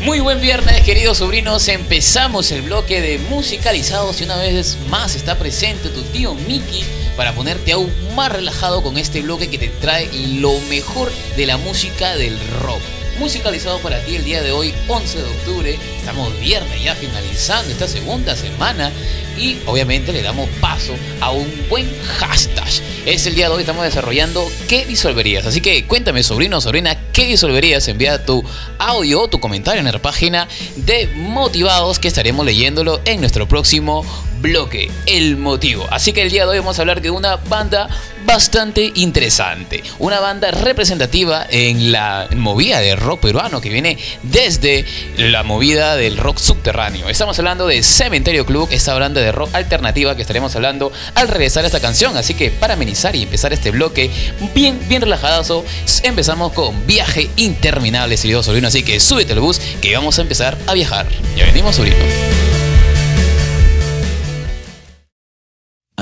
Muy 0.01 0.19
buen 0.19 0.41
viernes, 0.41 0.83
queridos 0.83 1.19
sobrinos. 1.19 1.69
Empezamos 1.69 2.51
el 2.51 2.63
bloque 2.63 3.01
de 3.01 3.19
musicalizados 3.19 4.21
y 4.21 4.25
una 4.25 4.37
vez 4.37 4.79
más 4.91 5.15
está 5.15 5.39
presente 5.39 5.91
tu 5.91 6.03
tío 6.03 6.35
Mickey 6.35 6.85
para 7.17 7.33
ponerte 7.35 7.71
aún 7.73 7.93
más 8.17 8.33
relajado 8.33 8.83
con 8.83 8.99
este 8.99 9.21
bloque 9.21 9.49
que 9.49 9.59
te 9.59 9.69
trae 9.69 10.11
lo 10.41 10.59
mejor 10.69 11.13
de 11.37 11.47
la 11.47 11.57
música 11.57 12.17
del 12.17 12.37
rock. 12.63 12.81
Musicalizado 13.19 13.79
para 13.79 14.03
ti 14.05 14.17
el 14.17 14.25
día 14.25 14.43
de 14.43 14.53
hoy, 14.53 14.75
11 14.89 15.19
de 15.19 15.25
octubre. 15.25 15.79
Estamos 15.99 16.39
viernes 16.41 16.83
ya 16.83 16.95
finalizando 16.95 17.71
esta 17.71 17.87
segunda 17.87 18.35
semana 18.37 18.91
y 19.39 19.59
obviamente 19.67 20.13
le 20.13 20.23
damos 20.23 20.49
paso 20.61 20.95
a 21.21 21.31
un 21.31 21.51
buen 21.69 21.89
hashtag. 22.19 22.69
Es 23.07 23.27
el 23.27 23.35
día 23.35 23.49
de 23.49 23.55
hoy, 23.55 23.61
estamos 23.61 23.85
desarrollando 23.85 24.51
¿Qué 24.69 24.87
disolverías? 24.87 25.47
Así 25.47 25.61
que 25.61 25.87
cuéntame, 25.87 26.23
sobrino 26.23 26.59
o 26.59 26.61
sobrina, 26.61 26.97
¿qué 27.13 27.27
disolverías? 27.27 27.87
Envía 27.89 28.25
tu 28.25 28.45
audio 28.79 29.23
o 29.23 29.29
tu 29.29 29.41
comentario 29.41 29.81
en 29.81 29.93
la 29.93 30.01
página 30.01 30.49
de 30.77 31.09
Motivados 31.15 31.99
que 31.99 32.09
estaremos 32.09 32.47
leyéndolo 32.47 33.01
en 33.05 33.21
nuestro 33.21 33.47
próximo 33.47 34.05
bloque, 34.43 34.91
El 35.07 35.37
Motivo. 35.37 35.87
Así 35.91 36.13
que 36.13 36.23
el 36.23 36.31
día 36.31 36.45
de 36.45 36.51
hoy 36.51 36.59
vamos 36.59 36.79
a 36.79 36.83
hablar 36.83 37.01
de 37.01 37.11
una 37.11 37.37
banda 37.37 37.89
bastante 38.27 38.93
interesante. 38.97 39.83
Una 39.99 40.21
banda 40.21 40.51
representativa 40.51 41.47
en 41.49 41.93
la 41.93 42.29
movida 42.37 42.81
de 42.81 42.97
rock 42.97 43.21
peruano 43.21 43.61
que 43.61 43.71
viene 43.71 43.97
desde 44.23 44.85
la 45.17 45.45
movida 45.45 45.97
del 45.97 46.17
rock 46.17 46.39
subterráneo. 46.39 47.09
Estamos 47.09 47.39
hablando 47.39 47.67
de 47.67 47.83
Cementerio 47.83 48.45
Club, 48.45 48.69
esta 48.73 48.95
banda 48.95 49.21
de 49.21 49.33
rock 49.33 49.55
alternativa 49.55 50.17
que 50.17 50.23
estaremos 50.23 50.55
hablando 50.57 50.93
al 51.15 51.29
regresar 51.29 51.65
a 51.65 51.67
esta 51.67 51.81
canción. 51.81 52.17
Así 52.17 52.35
que 52.35 52.51
para 52.51 52.75
amenizar 52.75 53.15
y 53.15 53.23
empezar 53.23 53.53
este 53.53 53.71
bloque 53.71 54.11
bien, 54.55 54.81
bien 54.89 55.03
relajadazo, 55.03 55.65
empezamos 56.03 56.53
con 56.53 56.87
Viaje 56.87 57.31
Interminable, 57.37 58.17
querido 58.17 58.43
sobrino. 58.43 58.69
Así 58.69 58.83
que 58.83 58.99
súbete 58.99 59.35
al 59.35 59.41
bus 59.41 59.61
que 59.81 59.95
vamos 59.95 60.19
a 60.19 60.23
empezar 60.23 60.59
a 60.67 60.75
viajar. 60.75 61.07
Ya 61.37 61.47
venimos, 61.47 61.77
sobrino. 61.77 62.72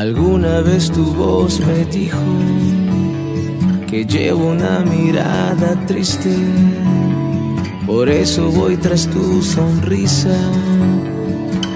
Alguna 0.01 0.63
vez 0.63 0.91
tu 0.91 1.05
voz 1.13 1.61
me 1.61 1.85
dijo 1.85 2.17
que 3.87 4.07
llevo 4.07 4.47
una 4.47 4.81
mirada 4.81 5.77
triste, 5.87 6.35
por 7.87 8.09
eso 8.09 8.51
voy 8.51 8.79
tras 8.79 9.07
tu 9.09 9.43
sonrisa, 9.43 10.39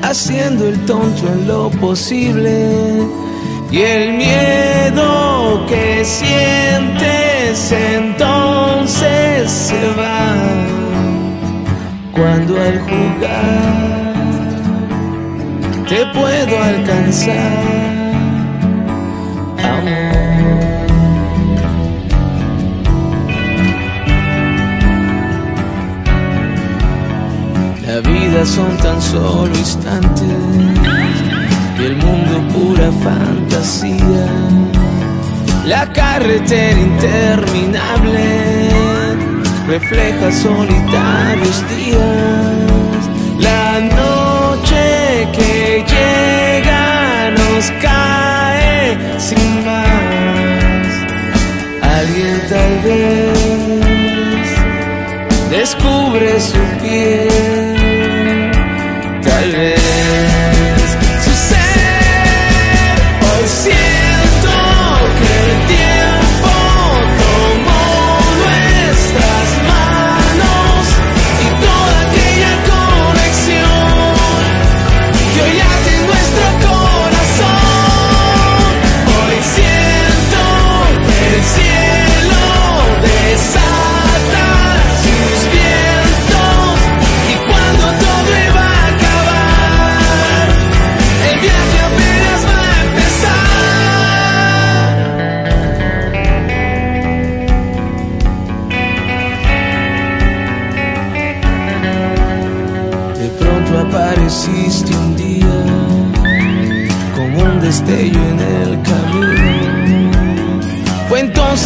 haciendo 0.00 0.66
el 0.68 0.86
tonto 0.86 1.28
en 1.34 1.46
lo 1.46 1.68
posible. 1.68 3.06
Y 3.70 3.82
el 3.82 4.14
miedo 4.14 5.66
que 5.68 6.02
sientes 6.02 7.72
entonces 7.72 9.50
se 9.50 9.86
va 9.98 10.34
cuando 12.10 12.58
al 12.58 12.80
jugar 12.80 14.14
te 15.86 16.06
puedo 16.06 16.62
alcanzar. 16.62 17.93
La 27.94 28.00
vida 28.00 28.44
son 28.44 28.76
tan 28.78 29.00
solo 29.00 29.56
instantes 29.56 30.26
y 31.78 31.84
el 31.84 31.94
mundo 31.94 32.42
pura 32.52 32.90
fantasía. 32.90 34.26
La 35.64 35.92
carretera 35.92 36.80
interminable 36.80 38.24
refleja 39.68 40.32
solitarios 40.32 41.62
días. 41.76 43.00
La 43.38 43.78
noche 43.78 45.28
que 45.32 45.84
llega 45.86 47.30
nos 47.30 47.70
cae 47.80 48.98
sin 49.20 49.64
más. 49.64 50.88
Alguien 51.80 52.42
tal 52.48 52.74
vez 52.82 53.54
descubre 55.48 56.40
su 56.40 56.58
piel. 56.82 57.83
Tal 59.44 59.83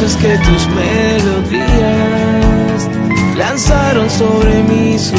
Entonces 0.00 0.22
que 0.22 0.38
tus 0.38 0.68
melodías 0.76 1.58
lanzaron 3.36 4.08
sobre 4.08 4.62
mí 4.62 4.96
su 4.96 5.16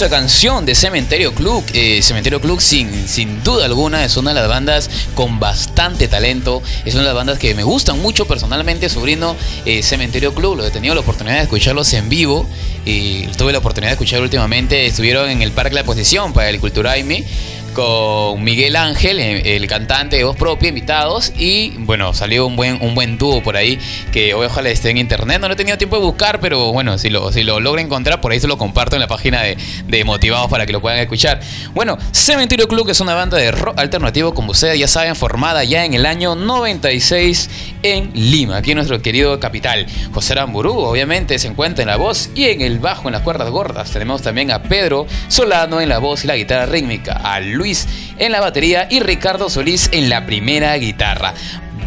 canción 0.00 0.64
de 0.64 0.74
Cementerio 0.74 1.34
Club. 1.34 1.62
Eh, 1.74 2.00
Cementerio 2.02 2.40
Club, 2.40 2.60
sin, 2.60 3.06
sin 3.08 3.44
duda 3.44 3.66
alguna, 3.66 4.04
es 4.04 4.16
una 4.16 4.32
de 4.32 4.40
las 4.40 4.48
bandas 4.48 4.88
con 5.14 5.38
bastante 5.38 6.08
talento. 6.08 6.62
Es 6.86 6.94
una 6.94 7.02
de 7.02 7.08
las 7.08 7.14
bandas 7.14 7.38
que 7.38 7.54
me 7.54 7.62
gustan 7.62 8.00
mucho 8.00 8.24
personalmente, 8.24 8.88
sobrino. 8.88 9.36
Eh, 9.66 9.82
Cementerio 9.82 10.34
Club, 10.34 10.56
lo 10.56 10.66
he 10.66 10.70
tenido 10.70 10.94
la 10.94 11.02
oportunidad 11.02 11.36
de 11.36 11.42
escucharlos 11.42 11.92
en 11.92 12.08
vivo. 12.08 12.48
Y 12.86 13.26
tuve 13.36 13.52
la 13.52 13.58
oportunidad 13.58 13.90
de 13.90 13.94
escuchar 13.94 14.22
últimamente. 14.22 14.86
Estuvieron 14.86 15.28
en 15.28 15.42
el 15.42 15.52
Parque 15.52 15.74
la 15.74 15.84
Posición 15.84 16.32
para 16.32 16.48
el 16.48 16.58
Culturaime 16.58 17.24
con 17.72 18.42
Miguel 18.42 18.76
Ángel, 18.76 19.18
eh, 19.18 19.56
el 19.56 19.66
cantante 19.66 20.16
de 20.16 20.24
voz 20.24 20.36
propia, 20.36 20.68
invitados. 20.68 21.32
Y 21.36 21.70
bueno, 21.78 22.14
salió 22.14 22.46
un 22.46 22.56
buen, 22.56 22.82
un 22.82 22.94
buen 22.94 23.18
dúo 23.18 23.42
por 23.42 23.56
ahí 23.56 23.78
que 24.12 24.34
ojalá 24.34 24.70
esté 24.70 24.90
en 24.90 24.98
internet. 24.98 25.40
No 25.40 25.48
lo 25.48 25.54
he 25.54 25.56
tenido 25.56 25.78
tiempo 25.78 25.96
de 25.96 26.02
buscar, 26.02 26.40
pero 26.40 26.72
bueno, 26.72 26.98
si 26.98 27.10
lo, 27.10 27.32
si 27.32 27.42
lo 27.42 27.60
logro 27.60 27.80
encontrar, 27.80 28.20
por 28.20 28.32
ahí 28.32 28.40
se 28.40 28.48
lo 28.48 28.58
comparto 28.58 28.96
en 28.96 29.00
la 29.00 29.08
página 29.08 29.42
de, 29.42 29.56
de 29.86 30.04
Motivados 30.04 30.50
para 30.50 30.66
que 30.66 30.72
lo 30.72 30.80
puedan 30.80 30.98
escuchar. 30.98 31.40
Bueno, 31.74 31.98
Cementerio 32.12 32.68
Club 32.68 32.88
es 32.90 33.00
una 33.00 33.14
banda 33.14 33.38
de 33.38 33.50
rock 33.50 33.78
alternativo, 33.78 34.34
como 34.34 34.52
ustedes 34.52 34.78
ya 34.78 34.88
saben, 34.88 35.16
formada 35.16 35.64
ya 35.64 35.84
en 35.84 35.94
el 35.94 36.06
año 36.06 36.34
96 36.34 37.50
en 37.82 38.10
Lima, 38.14 38.58
aquí 38.58 38.72
en 38.72 38.76
nuestro 38.76 39.00
querido 39.02 39.38
capital. 39.40 39.86
José 40.12 40.34
Ramburú, 40.34 40.78
obviamente, 40.78 41.38
se 41.38 41.48
encuentra 41.48 41.82
en 41.82 41.88
la 41.88 41.96
voz 41.96 42.30
y 42.34 42.44
en 42.44 42.60
el 42.60 42.78
bajo, 42.78 43.08
en 43.08 43.12
las 43.12 43.22
cuerdas 43.22 43.50
gordas. 43.50 43.90
Tenemos 43.90 44.22
también 44.22 44.50
a 44.50 44.62
Pedro 44.62 45.06
Solano 45.28 45.80
en 45.80 45.88
la 45.88 45.98
voz 45.98 46.24
y 46.24 46.26
la 46.26 46.36
guitarra 46.36 46.66
rítmica, 46.66 47.20
en 47.62 48.32
la 48.32 48.40
batería 48.40 48.88
y 48.90 49.00
Ricardo 49.00 49.48
Solís 49.48 49.88
en 49.92 50.08
la 50.08 50.26
primera 50.26 50.76
guitarra. 50.76 51.32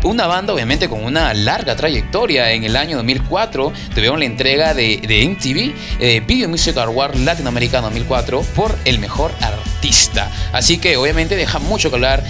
Una 0.03 0.25
banda 0.25 0.53
obviamente 0.53 0.87
con 0.87 1.03
una 1.03 1.33
larga 1.33 1.75
trayectoria. 1.75 2.51
En 2.51 2.63
el 2.63 2.75
año 2.75 2.95
2004 2.97 3.73
tuvieron 3.93 4.19
la 4.19 4.25
entrega 4.25 4.73
de, 4.73 4.97
de 4.97 5.27
MTV 5.27 5.73
eh, 5.99 6.21
Video 6.25 6.47
Music 6.47 6.77
Award 6.77 7.15
Latinoamericano 7.15 7.87
2004 7.87 8.41
por 8.55 8.77
el 8.85 8.99
mejor 8.99 9.31
artista. 9.41 10.31
Así 10.53 10.77
que 10.77 10.95
obviamente 10.95 11.35
deja 11.35 11.59
mucho 11.59 11.89
que 11.89 11.95
hablar 11.95 12.23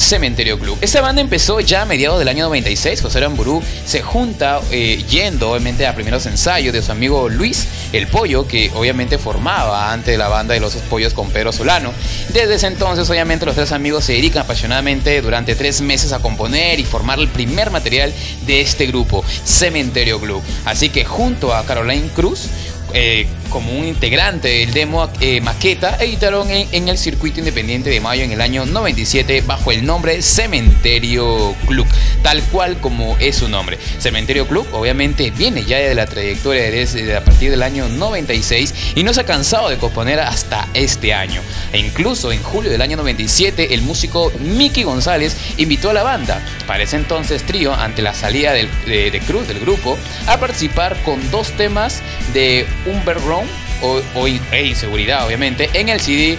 Cementerio 0.00 0.58
Club. 0.58 0.78
Esta 0.80 1.00
banda 1.02 1.20
empezó 1.20 1.60
ya 1.60 1.82
a 1.82 1.84
mediados 1.84 2.18
del 2.18 2.28
año 2.28 2.44
96. 2.44 3.02
José 3.02 3.18
Aramburú 3.18 3.62
se 3.84 4.00
junta 4.00 4.60
eh, 4.70 5.04
yendo 5.08 5.50
obviamente 5.50 5.86
a 5.86 5.94
primeros 5.94 6.24
ensayos 6.26 6.72
de 6.72 6.82
su 6.82 6.90
amigo 6.90 7.28
Luis 7.28 7.68
El 7.92 8.06
Pollo, 8.06 8.46
que 8.48 8.70
obviamente 8.74 9.18
formaba 9.18 9.92
antes 9.92 10.16
la 10.18 10.28
banda 10.28 10.54
de 10.54 10.60
los 10.60 10.74
Pollos 10.76 11.12
con 11.12 11.30
Pedro 11.30 11.52
Solano. 11.52 11.92
Desde 12.32 12.54
ese 12.54 12.66
entonces 12.66 13.08
obviamente 13.10 13.44
los 13.44 13.54
tres 13.54 13.72
amigos 13.72 14.04
se 14.04 14.14
dedican 14.14 14.44
apasionadamente 14.44 15.20
durante 15.20 15.54
tres 15.54 15.80
meses 15.82 16.12
a 16.12 16.20
componer 16.20 16.80
y 16.80 16.84
formar 16.84 17.18
el 17.18 17.28
primer 17.28 17.70
material 17.70 18.12
de 18.46 18.62
este 18.62 18.86
grupo, 18.86 19.22
Cementerio 19.44 20.18
Club. 20.18 20.42
Así 20.64 20.88
que 20.88 21.04
junto 21.04 21.54
a 21.54 21.64
Caroline 21.64 22.08
Cruz, 22.08 22.48
eh, 22.94 23.26
como 23.50 23.72
un 23.72 23.86
integrante 23.86 24.48
del 24.48 24.72
demo 24.72 25.10
eh, 25.20 25.40
maqueta, 25.40 25.96
editaron 26.00 26.50
en, 26.50 26.88
el 26.88 26.96
circuito 26.96 27.40
independiente 27.40 27.90
de 27.90 28.00
Mayo 28.00 28.22
en 28.22 28.32
el 28.32 28.40
año 28.40 28.64
97 28.64 29.42
bajo 29.44 29.72
el 29.72 29.84
nombre 29.84 30.22
Cementerio 30.22 31.54
Club, 31.66 31.86
tal 32.22 32.42
cual 32.44 32.78
como 32.80 33.16
es 33.18 33.36
su 33.36 33.48
nombre. 33.48 33.78
Cementerio 33.98 34.46
Club 34.46 34.66
obviamente 34.72 35.30
viene 35.30 35.64
ya 35.64 35.78
de 35.78 35.94
la 35.94 36.06
trayectoria 36.06 36.70
desde 36.70 37.16
a 37.16 37.24
partir 37.24 37.50
del 37.50 37.62
año 37.62 37.88
96 37.88 38.74
y 38.94 39.02
no 39.02 39.12
se 39.12 39.22
ha 39.22 39.24
cansado 39.24 39.68
de 39.68 39.78
componer 39.78 40.20
hasta 40.20 40.68
este 40.74 41.12
año. 41.12 41.42
E 41.72 41.78
incluso 41.78 42.30
en 42.32 42.42
julio 42.42 42.70
del 42.70 42.82
año 42.82 42.96
97 42.96 43.74
el 43.74 43.82
músico 43.82 44.32
Mickey 44.38 44.84
González 44.84 45.36
invitó 45.56 45.90
a 45.90 45.94
la 45.94 46.02
banda, 46.02 46.40
para 46.66 46.84
ese 46.84 46.96
entonces 46.96 47.42
trío, 47.42 47.74
ante 47.74 48.00
la 48.00 48.14
salida 48.14 48.52
del, 48.52 48.68
de, 48.86 49.10
de 49.10 49.20
Cruz 49.20 49.48
del 49.48 49.58
grupo, 49.58 49.98
a 50.26 50.38
participar 50.38 51.02
con 51.02 51.30
dos 51.30 51.50
temas 51.52 52.00
de 52.32 52.66
Underground 52.86 53.48
o, 53.82 54.00
o 54.14 54.26
e 54.26 54.66
inseguridad, 54.66 55.26
obviamente, 55.26 55.70
en 55.74 55.88
el 55.88 56.00
CD 56.00 56.38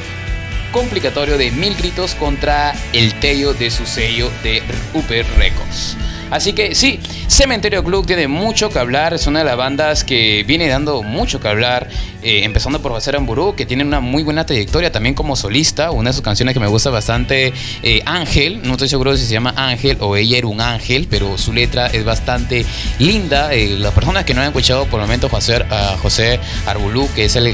complicatorio 0.71 1.37
de 1.37 1.51
Mil 1.51 1.75
Gritos 1.75 2.15
contra 2.15 2.73
el 2.93 3.13
Tello 3.15 3.53
de 3.53 3.69
su 3.69 3.85
sello 3.85 4.31
de 4.43 4.63
Upper 4.93 5.25
Records. 5.37 5.97
Así 6.31 6.53
que 6.53 6.75
sí, 6.75 6.97
Cementerio 7.27 7.83
Club 7.83 8.05
tiene 8.05 8.29
mucho 8.29 8.69
que 8.69 8.79
hablar, 8.79 9.13
es 9.13 9.27
una 9.27 9.39
de 9.39 9.45
las 9.45 9.57
bandas 9.57 10.05
que 10.05 10.45
viene 10.47 10.69
dando 10.69 11.03
mucho 11.03 11.41
que 11.41 11.49
hablar, 11.49 11.89
eh, 12.23 12.45
empezando 12.45 12.81
por 12.81 12.93
José 12.93 13.15
Amburú, 13.15 13.53
que 13.53 13.65
tiene 13.65 13.83
una 13.83 13.99
muy 13.99 14.23
buena 14.23 14.45
trayectoria 14.45 14.93
también 14.93 15.13
como 15.13 15.35
solista, 15.35 15.91
una 15.91 16.11
de 16.11 16.13
sus 16.13 16.23
canciones 16.23 16.53
que 16.53 16.61
me 16.61 16.67
gusta 16.67 16.89
bastante, 16.89 17.51
eh, 17.83 18.01
Ángel, 18.05 18.61
no 18.63 18.73
estoy 18.73 18.87
seguro 18.87 19.17
si 19.17 19.25
se 19.25 19.33
llama 19.33 19.53
Ángel 19.57 19.97
o 19.99 20.15
ella 20.15 20.37
era 20.37 20.47
un 20.47 20.61
ángel, 20.61 21.07
pero 21.09 21.37
su 21.37 21.51
letra 21.51 21.87
es 21.87 22.05
bastante 22.05 22.65
linda, 22.99 23.53
eh, 23.53 23.75
las 23.77 23.93
personas 23.93 24.23
que 24.23 24.33
no 24.33 24.39
han 24.39 24.47
escuchado 24.47 24.85
por 24.85 25.01
el 25.01 25.07
momento 25.07 25.27
José, 25.27 25.65
José 26.01 26.39
Arbulú, 26.65 27.09
que 27.13 27.25
es 27.25 27.35
el, 27.35 27.47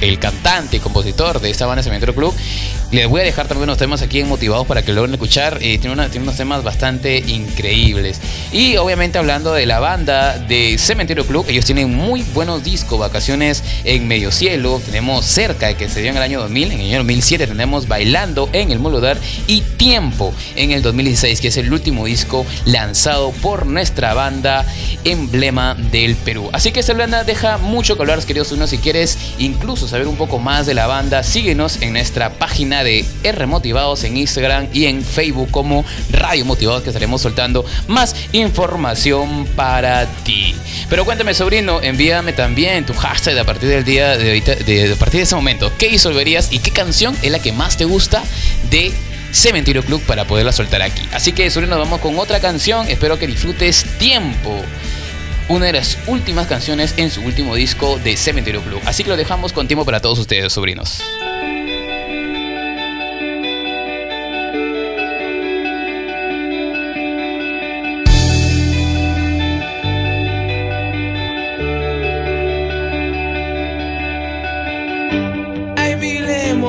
el, 0.00 0.18
cantante 0.20 0.76
y 0.76 0.80
compositor 0.80 1.40
de 1.40 1.50
esta 1.50 1.66
banda 1.66 1.82
Cementerio 1.82 2.14
Club, 2.14 2.34
les 2.92 3.08
voy 3.08 3.22
a 3.22 3.24
dejar 3.24 3.48
también 3.48 3.64
unos 3.64 3.78
temas 3.78 4.00
aquí 4.00 4.22
Motivados 4.22 4.66
para 4.66 4.82
que 4.82 4.92
lo 4.92 4.96
logren 4.96 5.14
escuchar, 5.14 5.58
tiene, 5.58 5.90
una, 5.90 6.08
tiene 6.08 6.24
unos 6.24 6.36
temas 6.36 6.62
bastante 6.62 7.18
increíbles. 7.18 7.95
Y 8.52 8.76
obviamente 8.76 9.18
hablando 9.18 9.54
de 9.54 9.64
la 9.64 9.80
banda 9.80 10.38
de 10.38 10.76
Cementerio 10.78 11.26
Club, 11.26 11.46
ellos 11.48 11.64
tienen 11.64 11.94
muy 11.94 12.22
buenos 12.34 12.62
discos, 12.62 12.98
Vacaciones 12.98 13.62
en 13.84 14.06
Medio 14.06 14.30
Cielo, 14.30 14.80
tenemos 14.84 15.24
Cerca, 15.24 15.74
que 15.74 15.88
se 15.88 16.00
dio 16.00 16.10
en 16.10 16.16
el 16.16 16.22
año 16.22 16.40
2000, 16.40 16.72
en 16.72 16.80
el 16.80 16.86
año 16.88 16.98
2007 16.98 17.46
tenemos 17.46 17.88
Bailando 17.88 18.50
en 18.52 18.70
el 18.70 18.78
Molodar 18.78 19.18
y 19.46 19.62
Tiempo 19.62 20.34
en 20.56 20.72
el 20.72 20.82
2016, 20.82 21.40
que 21.40 21.48
es 21.48 21.56
el 21.56 21.72
último 21.72 22.04
disco 22.04 22.44
lanzado 22.66 23.30
por 23.30 23.66
nuestra 23.66 24.14
banda 24.14 24.66
emblema 25.04 25.74
del 25.74 26.16
Perú. 26.16 26.50
Así 26.52 26.72
que 26.72 26.80
esta 26.80 26.92
banda 26.92 27.24
deja 27.24 27.58
mucho 27.58 27.96
que 27.96 28.02
hablar, 28.02 28.22
queridos 28.24 28.52
unos, 28.52 28.70
si 28.70 28.78
quieres 28.78 29.18
incluso 29.38 29.88
saber 29.88 30.06
un 30.06 30.16
poco 30.16 30.38
más 30.38 30.66
de 30.66 30.74
la 30.74 30.86
banda, 30.86 31.22
síguenos 31.22 31.80
en 31.80 31.92
nuestra 31.92 32.34
página 32.34 32.84
de 32.84 33.04
R 33.22 33.46
Motivados 33.46 34.04
en 34.04 34.16
Instagram 34.16 34.68
y 34.72 34.86
en 34.86 35.02
Facebook 35.02 35.50
como 35.50 35.84
Radio 36.10 36.44
Motivados, 36.44 36.82
que 36.82 36.90
estaremos 36.90 37.22
soltando 37.22 37.64
más 37.88 38.14
información 38.32 39.46
para 39.56 40.06
ti. 40.24 40.54
Pero 40.88 41.04
cuéntame, 41.04 41.34
sobrino, 41.34 41.80
envíame 41.82 42.32
también 42.32 42.84
tu 42.84 42.94
hashtag 42.94 43.38
a 43.38 43.44
partir 43.44 43.68
del 43.68 43.84
día 43.84 44.16
de, 44.16 44.40
de, 44.40 44.64
de 44.64 44.92
a 44.92 44.96
partir 44.96 45.18
de 45.18 45.24
ese 45.24 45.34
momento. 45.34 45.72
¿Qué 45.78 45.88
disolverías 45.88 46.52
y 46.52 46.58
qué 46.58 46.70
canción 46.70 47.16
es 47.22 47.30
la 47.30 47.38
que 47.38 47.52
más 47.52 47.76
te 47.76 47.84
gusta 47.84 48.22
de 48.70 48.92
Cementerio 49.32 49.82
Club 49.82 50.02
para 50.02 50.24
poderla 50.26 50.52
soltar 50.52 50.82
aquí? 50.82 51.02
Así 51.12 51.32
que, 51.32 51.50
sobrino, 51.50 51.78
vamos 51.78 52.00
con 52.00 52.18
otra 52.18 52.40
canción. 52.40 52.88
Espero 52.88 53.18
que 53.18 53.26
disfrutes 53.26 53.84
tiempo 53.98 54.62
una 55.48 55.66
de 55.66 55.74
las 55.74 55.98
últimas 56.06 56.46
canciones 56.46 56.94
en 56.96 57.10
su 57.10 57.22
último 57.22 57.54
disco 57.54 57.98
de 58.02 58.16
Cementerio 58.16 58.62
Club. 58.62 58.80
Así 58.84 59.04
que 59.04 59.10
lo 59.10 59.16
dejamos 59.16 59.52
con 59.52 59.68
tiempo 59.68 59.84
para 59.84 60.00
todos 60.00 60.18
ustedes, 60.18 60.52
sobrinos. 60.52 61.02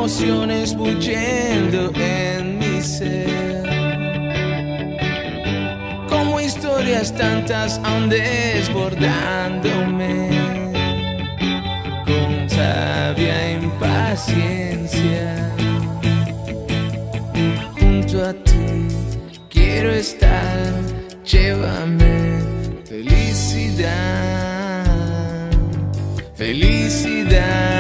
Emociones 0.08 0.74
en 1.96 2.60
mi 2.60 2.82
ser. 2.82 3.68
Como 6.08 6.40
historias 6.40 7.14
tantas 7.14 7.78
aún 7.84 8.08
desbordándome. 8.08 10.30
Con 12.06 12.50
sabia 12.50 13.52
impaciencia. 13.52 15.52
Junto 17.78 18.24
a 18.24 18.32
ti 18.32 18.88
quiero 19.50 19.92
estar, 19.92 20.72
llévame 21.26 22.40
felicidad. 22.86 23.92
Felicidad. 26.34 27.77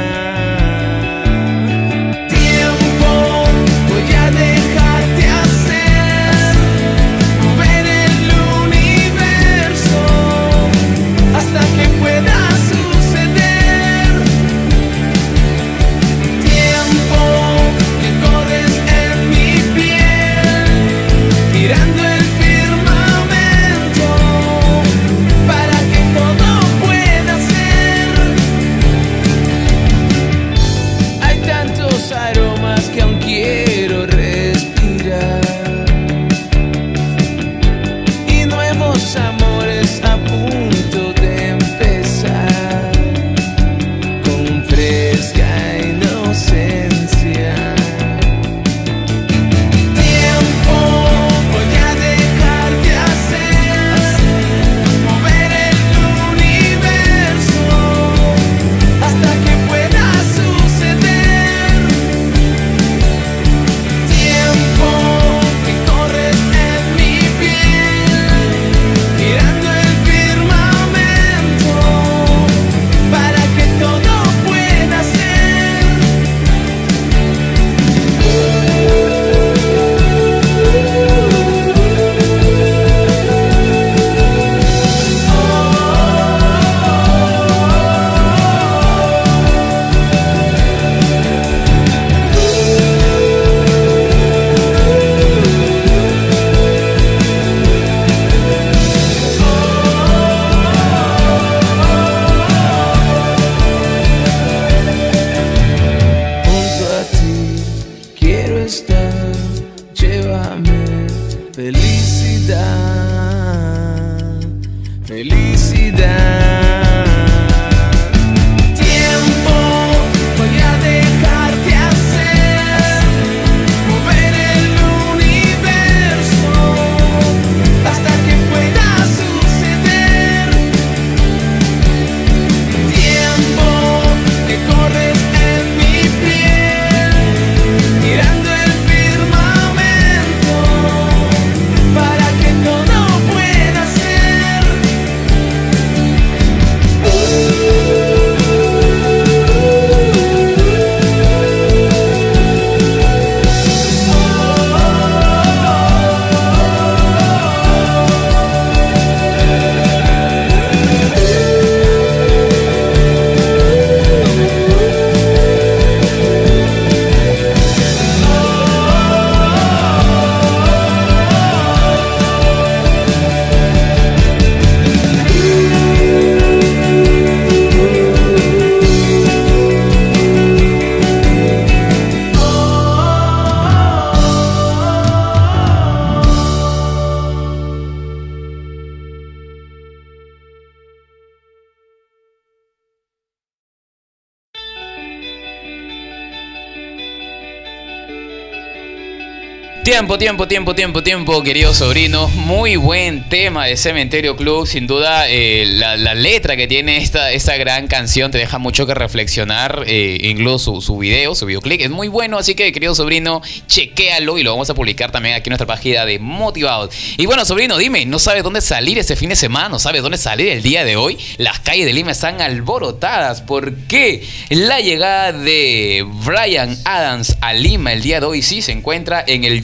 Tiempo, 199.97 200.19
tiempo, 200.19 200.47
tiempo, 200.47 200.75
tiempo, 200.75 201.01
tiempo, 201.01 201.41
queridos 201.41 201.77
sobrinos. 201.77 202.31
Muy 202.35 202.75
buen 202.75 203.27
tema 203.29 203.65
de 203.65 203.75
Cementerio 203.75 204.35
Club. 204.37 204.67
Sin 204.67 204.85
duda, 204.85 205.27
eh, 205.27 205.65
la, 205.65 206.13
letra 206.13 206.55
que 206.55 206.67
tiene 206.67 206.97
esta, 206.97 207.31
esta 207.31 207.57
gran 207.57 207.87
canción 207.87 208.29
te 208.29 208.37
deja 208.37 208.59
mucho 208.59 208.85
que 208.85 208.93
reflexionar. 208.93 209.85
eh, 209.87 210.19
incluso 210.21 210.75
su, 210.75 210.81
su 210.81 210.97
video, 210.99 211.33
su 211.33 211.47
videoclip 211.47 211.81
es 211.81 211.89
muy 211.89 212.09
bueno. 212.09 212.37
Así 212.37 212.53
que, 212.53 212.71
querido 212.71 212.93
sobrino, 212.93 213.41
chequéalo 213.65 214.37
y 214.37 214.43
lo 214.43 214.51
vamos 214.51 214.69
a 214.69 214.75
publicar 214.75 215.11
también 215.11 215.33
aquí 215.33 215.49
en 215.49 215.53
nuestra 215.53 215.65
página 215.65 216.05
de 216.05 216.19
Motivados. 216.19 216.93
Y 217.17 217.25
bueno, 217.25 217.43
sobrino, 217.43 217.75
dime, 217.75 218.05
¿no 218.05 218.19
sabes 218.19 218.43
dónde 218.43 218.61
salir 218.61 218.99
este 218.99 219.15
fin 219.15 219.29
de 219.29 219.35
semana? 219.35 219.69
¿No 219.69 219.79
sabes 219.79 220.03
dónde 220.03 220.19
salir 220.19 220.49
el 220.49 220.61
día 220.61 220.85
de 220.85 220.95
hoy? 220.95 221.17
Las 221.37 221.57
calles 221.57 221.87
de 221.87 221.93
Lima 221.93 222.11
están 222.11 222.39
alborotadas. 222.39 223.41
¿Por 223.41 223.73
qué? 223.87 224.23
La 224.49 224.79
llegada 224.79 225.33
de 225.33 226.05
Brian 226.23 226.77
Adams 226.85 227.35
a 227.41 227.53
Lima 227.53 227.93
el 227.93 228.03
día 228.03 228.19
de 228.19 228.27
hoy 228.27 228.43
sí 228.43 228.61
se 228.61 228.73
encuentra 228.73 229.23
en 229.25 229.43
el 229.43 229.63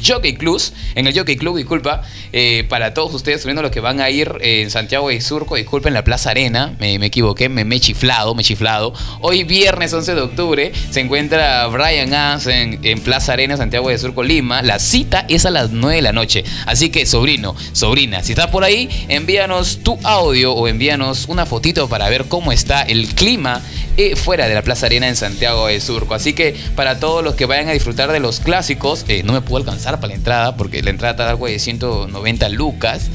En 0.96 1.08
el 1.08 1.18
Jockey 1.18 1.36
Club, 1.36 1.58
disculpa, 1.58 2.04
eh, 2.34 2.65
para 2.67 2.96
todos 2.96 3.13
ustedes, 3.13 3.46
viendo 3.46 3.62
los 3.62 3.69
que 3.69 3.80
van 3.80 4.02
a 4.02 4.10
ir 4.10 4.39
eh, 4.41 4.63
en 4.63 4.72
Santiago 4.72 5.10
de 5.10 5.22
Surco, 5.22 5.56
disculpen, 5.56 5.93
la 5.93 6.04
Plaza 6.04 6.32
Arena, 6.32 6.76
me, 6.80 6.96
equivoqué, 6.96 7.48
me, 7.48 7.63
me 7.63 7.76
he 7.76 7.80
chiflado, 7.80 8.34
me 8.34 8.41
he 8.41 8.43
chiflado. 8.46 8.91
Hoy 9.22 9.43
viernes 9.43 9.93
11 9.93 10.15
de 10.15 10.22
octubre 10.22 10.72
se 10.89 11.00
encuentra 11.00 11.67
Brian 11.67 12.12
Adams 12.12 12.48
en, 12.48 12.80
en 12.82 13.02
Plaza 13.02 13.34
Arena, 13.34 13.56
Santiago 13.56 13.89
de 13.89 14.00
Surco, 14.00 14.24
Lima. 14.24 14.63
La 14.63 14.80
cita 14.80 15.28
es 15.30 15.46
a 15.46 15.52
las 15.52 15.69
9 15.69 15.98
de 15.98 16.02
la 16.02 16.12
noche, 16.12 16.43
así 16.65 16.89
que 16.89 17.06
sobrino, 17.06 17.56
sobrina, 17.72 18.24
si 18.24 18.32
estás 18.32 18.48
por 18.48 18.63
ahí, 18.63 18.89
envíanos 19.10 19.84
tu 19.84 20.00
audio 20.04 20.54
o 20.54 20.67
envíanos 20.67 21.26
una 21.28 21.46
fotito 21.46 21.88
para 21.88 22.10
ver 22.10 22.26
cómo 22.26 22.52
está 22.52 22.82
el 22.82 23.10
clima 23.13 23.62
eh, 23.96 24.15
fuera 24.15 24.48
de 24.48 24.56
la 24.56 24.63
Plaza 24.63 24.88
Arena 24.88 25.08
en 25.08 25.15
Santiago 25.15 25.67
de 25.67 25.80
Surco. 25.80 26.15
Así 26.15 26.34
que 26.34 26.56
para 26.76 27.00
todos 27.00 27.24
los 27.24 27.36
que 27.36 27.46
vayan 27.46 27.69
a 27.69 27.74
disfrutar 27.74 28.12
de 28.12 28.19
los 28.19 28.39
clásicos, 28.39 29.06
eh, 29.08 29.22
no 29.24 29.34
me 29.34 29.41
puedo 29.41 29.58
alcanzar 29.58 29.98
para 29.98 30.08
la 30.08 30.15
entrada 30.15 30.58
porque 30.58 30.82
la 30.82 30.89
entrada 30.89 31.12
está 31.12 31.30
algo 31.30 31.46
de 31.46 31.60
190 31.60 32.23
lucas. 32.50 33.10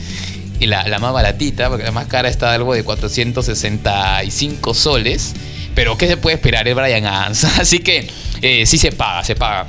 Y 0.60 0.66
la, 0.66 0.88
la 0.88 0.98
más 0.98 1.12
baratita, 1.12 1.68
porque 1.68 1.84
la 1.84 1.92
más 1.92 2.06
cara 2.06 2.28
está 2.28 2.52
algo 2.52 2.74
de 2.74 2.82
465 2.82 4.74
soles. 4.74 5.34
Pero 5.74 5.96
¿qué 5.96 6.08
se 6.08 6.16
puede 6.16 6.34
esperar 6.34 6.66
el 6.66 6.74
Brian 6.74 7.06
Adams? 7.06 7.44
Así 7.58 7.78
que 7.78 8.08
eh, 8.42 8.66
sí 8.66 8.78
se 8.78 8.90
paga, 8.90 9.22
se 9.22 9.36
paga. 9.36 9.68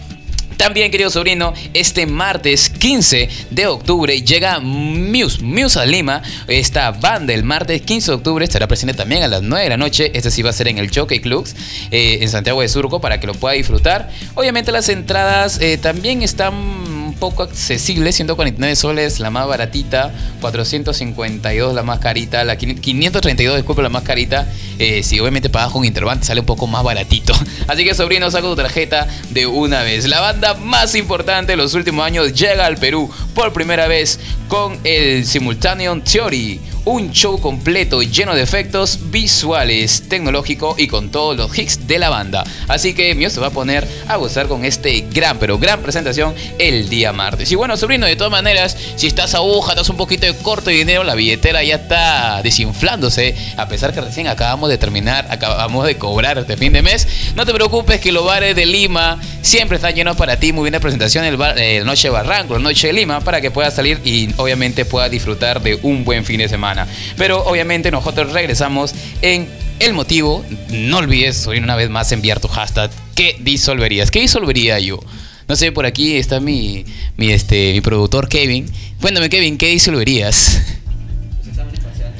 También, 0.59 0.91
querido 0.91 1.09
sobrino, 1.09 1.53
este 1.73 2.05
martes 2.05 2.69
15 2.69 3.29
de 3.49 3.67
octubre 3.67 4.21
llega 4.21 4.59
Muse, 4.59 5.41
Muse 5.41 5.79
a 5.79 5.85
Lima. 5.85 6.21
Esta 6.47 6.91
banda 6.91 7.33
el 7.33 7.43
martes 7.43 7.81
15 7.83 8.11
de 8.11 8.15
octubre 8.15 8.43
estará 8.43 8.67
presente 8.67 8.93
también 8.93 9.23
a 9.23 9.29
las 9.29 9.41
9 9.41 9.63
de 9.63 9.69
la 9.69 9.77
noche. 9.77 10.11
Este 10.13 10.29
sí 10.29 10.41
va 10.41 10.49
a 10.49 10.53
ser 10.53 10.67
en 10.67 10.77
el 10.77 10.93
Jockey 10.93 11.21
Clubs 11.21 11.55
eh, 11.91 12.17
en 12.19 12.27
Santiago 12.27 12.59
de 12.59 12.67
Surco 12.67 12.99
para 12.99 13.21
que 13.21 13.27
lo 13.27 13.35
pueda 13.35 13.53
disfrutar. 13.53 14.09
Obviamente 14.35 14.73
las 14.73 14.89
entradas 14.89 15.61
eh, 15.61 15.77
también 15.77 16.23
están 16.23 16.98
poco 17.19 17.43
accesibles, 17.43 18.15
149 18.15 18.75
soles 18.75 19.19
la 19.19 19.29
más 19.29 19.47
baratita, 19.47 20.11
452 20.41 21.73
la 21.73 21.83
más 21.83 21.99
carita, 21.99 22.43
la 22.43 22.57
532 22.57 23.57
disculpa 23.57 23.81
la 23.81 23.89
más 23.89 24.03
carita. 24.03 24.47
Eh, 24.79 25.03
si 25.03 25.19
obviamente 25.19 25.49
pagas 25.49 25.71
con 25.71 25.85
Interbank 25.85 26.23
sale 26.23 26.39
un 26.39 26.45
poco 26.45 26.65
más 26.67 26.83
baratito. 26.83 27.33
Así 27.67 27.83
que 27.83 27.93
sobrino, 27.93 28.31
saca 28.31 28.47
tu 28.47 28.55
tarjeta 28.55 29.07
de 29.29 29.45
una 29.45 29.83
vez. 29.83 30.07
La 30.07 30.21
banda 30.21 30.53
más 30.55 30.95
importante 30.95 31.51
de 31.53 31.57
los 31.57 31.73
últimos 31.73 32.05
años 32.05 32.33
llega 32.33 32.65
al 32.65 32.77
Perú 32.77 33.09
por 33.35 33.53
primera 33.53 33.87
vez 33.87 34.19
con 34.47 34.79
el 34.83 35.25
Simultaneous 35.25 36.03
Theory. 36.03 36.59
Un 36.85 37.11
show 37.11 37.39
completo 37.39 38.01
lleno 38.01 38.33
de 38.33 38.41
efectos 38.41 39.11
visuales, 39.11 40.07
tecnológico 40.07 40.75
y 40.77 40.87
con 40.87 41.09
todos 41.11 41.35
los 41.35 41.57
hits 41.57 41.87
de 41.87 41.99
la 41.99 42.09
banda. 42.09 42.43
Así 42.67 42.93
que 42.93 43.13
Mio 43.15 43.29
se 43.29 43.39
va 43.39 43.47
a 43.47 43.51
poner 43.51 43.87
a 44.07 44.15
gozar 44.15 44.47
con 44.47 44.63
este 44.63 45.05
gran, 45.11 45.37
pero 45.37 45.59
gran 45.59 45.81
presentación 45.81 46.33
el 46.57 46.89
día 46.89 47.11
martes. 47.11 47.51
Y 47.51 47.55
bueno, 47.55 47.75
sobrino, 47.75 48.05
de 48.05 48.15
todas 48.15 48.31
maneras, 48.31 48.77
si 48.95 49.07
estás 49.07 49.35
aguja, 49.35 49.73
estás 49.73 49.89
un 49.89 49.97
poquito 49.97 50.25
de 50.25 50.35
corto 50.35 50.69
de 50.69 50.77
dinero, 50.77 51.03
la 51.03 51.15
billetera 51.15 51.63
ya 51.63 51.75
está 51.75 52.41
desinflándose. 52.41 53.35
A 53.57 53.67
pesar 53.67 53.93
que 53.93 54.01
recién 54.01 54.27
acabamos 54.27 54.69
de 54.69 54.77
terminar, 54.77 55.27
acabamos 55.29 55.85
de 55.85 55.97
cobrar 55.97 56.37
este 56.37 56.55
fin 56.57 56.73
de 56.73 56.81
mes. 56.81 57.07
No 57.35 57.45
te 57.45 57.53
preocupes 57.53 57.99
que 57.99 58.11
los 58.11 58.25
bares 58.25 58.55
de 58.55 58.65
Lima 58.65 59.19
siempre 59.41 59.75
están 59.75 59.93
llenos 59.93 60.15
para 60.15 60.39
ti. 60.39 60.53
Muy 60.53 60.63
bien 60.63 60.73
la 60.73 60.79
presentación 60.79 61.25
el 61.25 61.37
bar, 61.37 61.59
eh, 61.59 61.83
Noche 61.83 62.09
Barranco, 62.09 62.57
Noche 62.57 62.87
de 62.87 62.93
Lima, 62.93 63.19
para 63.19 63.41
que 63.41 63.51
puedas 63.51 63.73
salir 63.73 63.99
y 64.05 64.29
obviamente 64.37 64.85
puedas 64.85 65.11
disfrutar 65.11 65.61
de 65.61 65.77
un 65.83 66.05
buen 66.05 66.23
fin 66.23 66.39
de 66.39 66.47
semana. 66.47 66.68
Pero 67.17 67.43
obviamente 67.45 67.91
nosotros 67.91 68.33
regresamos 68.33 68.93
en 69.21 69.49
el 69.79 69.93
motivo. 69.93 70.45
No 70.69 70.97
olvides, 70.97 71.37
soy 71.37 71.57
una 71.57 71.75
vez 71.75 71.89
más 71.89 72.11
enviar 72.11 72.39
tu 72.39 72.47
hashtag. 72.47 72.91
¿Qué 73.15 73.37
disolverías? 73.39 74.11
¿Qué 74.11 74.21
disolvería 74.21 74.79
yo? 74.79 74.99
No 75.47 75.55
sé, 75.55 75.71
por 75.71 75.85
aquí 75.85 76.15
está 76.17 76.39
mi, 76.39 76.85
mi, 77.17 77.31
este, 77.31 77.73
mi 77.73 77.81
productor 77.81 78.29
Kevin. 78.29 78.71
Cuéntame, 79.01 79.29
Kevin, 79.29 79.57
¿qué 79.57 79.67
disolverías? 79.67 80.61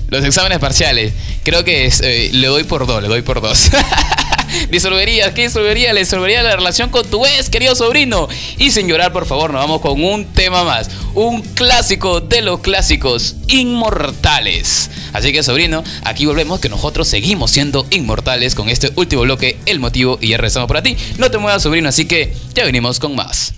Los 0.10 0.26
exámenes 0.26 0.58
parciales. 0.58 1.14
Creo 1.44 1.64
que 1.64 1.86
es, 1.86 2.02
eh, 2.02 2.32
le 2.34 2.48
doy 2.48 2.64
por 2.64 2.88
dos, 2.88 3.02
le 3.02 3.08
doy 3.08 3.22
por 3.22 3.42
dos. 3.42 3.70
disolverías, 4.70 5.34
¿qué 5.34 5.44
disolvería? 5.44 5.94
Le 5.94 6.02
disolvería 6.02 6.44
la 6.44 6.56
relación 6.56 6.90
con 6.90 7.10
tu 7.10 7.26
ex, 7.26 7.50
querido 7.50 7.76
sobrino. 7.76 8.28
Y 8.58 8.72
sin 8.72 8.88
llorar, 8.88 9.12
por 9.14 9.26
favor, 9.26 9.52
nos 9.52 9.62
vamos 9.62 9.82
con 9.82 10.04
un 10.04 10.26
tema 10.26 10.64
más. 10.64 10.90
Un 11.14 11.42
clásico 11.42 12.22
de 12.22 12.42
los 12.42 12.60
clásicos, 12.60 13.36
inmortales. 13.48 14.90
Así 15.14 15.32
que, 15.32 15.44
sobrino, 15.44 15.84
aquí 16.04 16.26
volvemos 16.26 16.60
que 16.60 16.70
nosotros 16.70 17.08
seguimos 17.08 17.52
siendo 17.52 17.86
inmortales 17.92 18.56
con 18.56 18.70
este 18.70 18.92
último 18.96 19.24
bloque, 19.24 19.58
el 19.66 19.80
motivo, 19.80 20.18
y 20.22 20.30
ya 20.30 20.38
regresamos 20.38 20.68
para 20.68 20.84
ti. 20.84 20.96
No 21.18 21.32
te 21.32 21.38
muevas, 21.38 21.64
sobrino, 21.64 21.90
así 21.90 22.06
que 22.06 22.34
ya 22.54 22.66
venimos 22.66 23.00
con 23.00 23.16
más. 23.16 23.54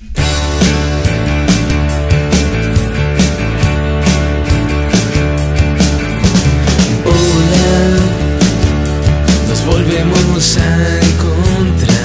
volvemos 9.65 10.57
a 10.57 10.99
encontrar. 11.05 12.01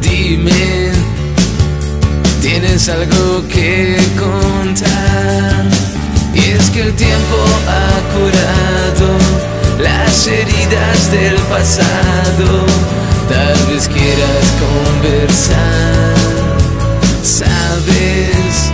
Dime, 0.00 0.92
tienes 2.40 2.88
algo 2.88 3.46
que 3.48 3.96
contar. 4.18 5.64
Y 6.34 6.40
es 6.40 6.70
que 6.70 6.82
el 6.82 6.94
tiempo 6.94 7.36
ha 7.68 8.14
curado 8.14 9.18
las 9.78 10.26
heridas 10.26 11.10
del 11.10 11.36
pasado. 11.50 12.66
Tal 13.28 13.66
vez 13.68 13.88
quieras 13.88 14.46
conversar, 14.64 16.14
sabes, 17.22 18.70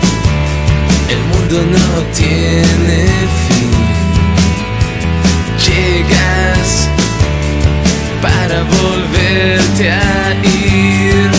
el 1.11 1.21
mundo 1.31 1.79
no 1.79 2.03
tiene 2.13 3.07
fin 3.49 3.78
para 8.21 8.63
volverte 8.65 9.91
a 9.91 10.35
ir. 10.43 11.31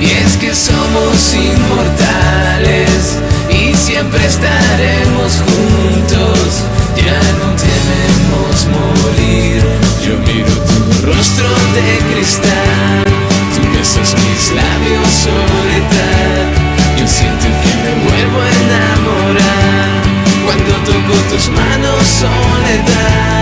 Y 0.00 0.10
es 0.10 0.36
que 0.38 0.54
somos 0.54 1.34
inmortales 1.34 3.18
y 3.50 3.74
siempre 3.74 4.24
estaremos 4.24 5.42
juntos. 5.44 6.64
Ya 6.96 7.20
no 7.40 7.54
tememos 7.56 8.66
morir. 8.72 9.62
Yo 10.02 10.16
miro 10.26 10.54
tu 10.68 11.06
rostro 11.06 11.48
de 11.74 12.14
cristal. 12.14 13.04
Tú 13.54 13.60
besas 13.76 14.14
mis 14.14 14.52
labios, 14.52 15.08
soledad. 15.26 16.46
Yo 16.98 17.06
siento 17.06 17.46
que 17.62 17.72
me 17.82 17.92
vuelvo 18.04 18.40
a 18.40 18.50
enamorar 18.64 20.04
cuando 20.46 20.72
toco 20.84 21.14
tus 21.28 21.48
manos, 21.50 22.06
soledad. 22.06 23.33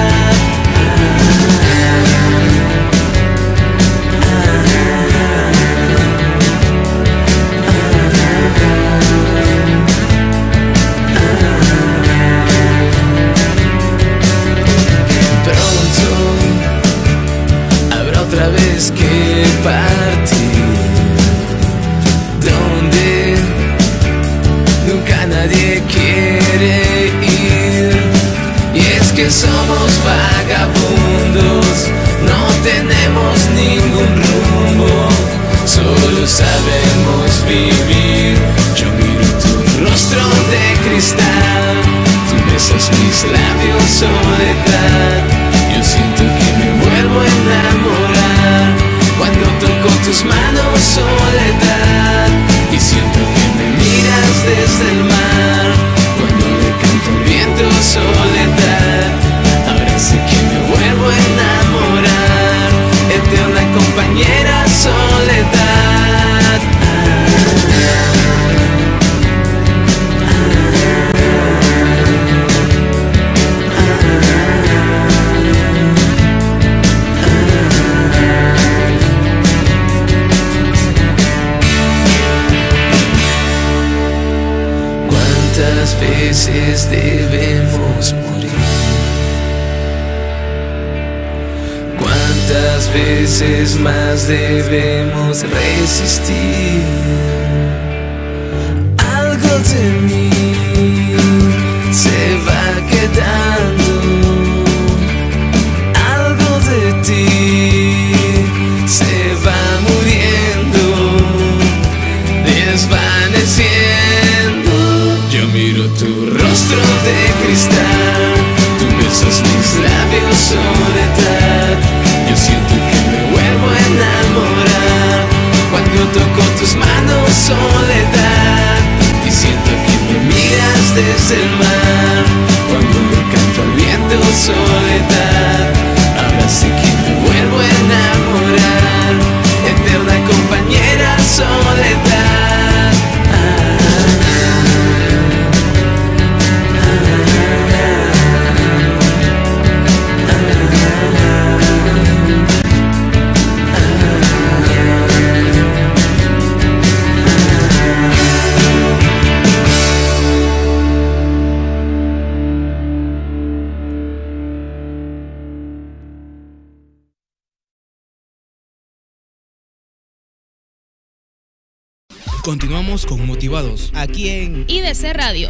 Continuamos 172.43 173.07
con 173.07 173.24
Motivados. 173.24 173.93
Aquí 173.95 174.28
en 174.28 174.64
IDC 174.66 175.12
Radio. 175.14 175.49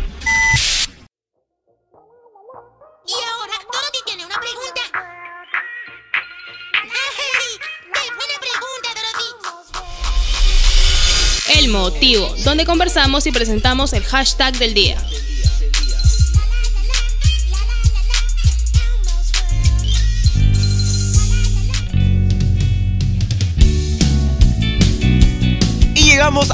Y 3.06 3.12
ahora 3.12 3.54
Dorothy 3.72 3.98
tiene 4.04 4.26
una 4.26 4.38
pregunta. 4.38 4.82
¡Ay! 6.74 7.58
¡Qué 7.94 8.00
buena 8.14 8.36
pregunta, 8.40 8.88
Dorothy! 8.94 9.30
El 11.58 11.70
motivo, 11.70 12.34
donde 12.44 12.66
conversamos 12.66 13.26
y 13.26 13.32
presentamos 13.32 13.94
el 13.94 14.04
hashtag 14.04 14.58
del 14.58 14.74
día. 14.74 15.02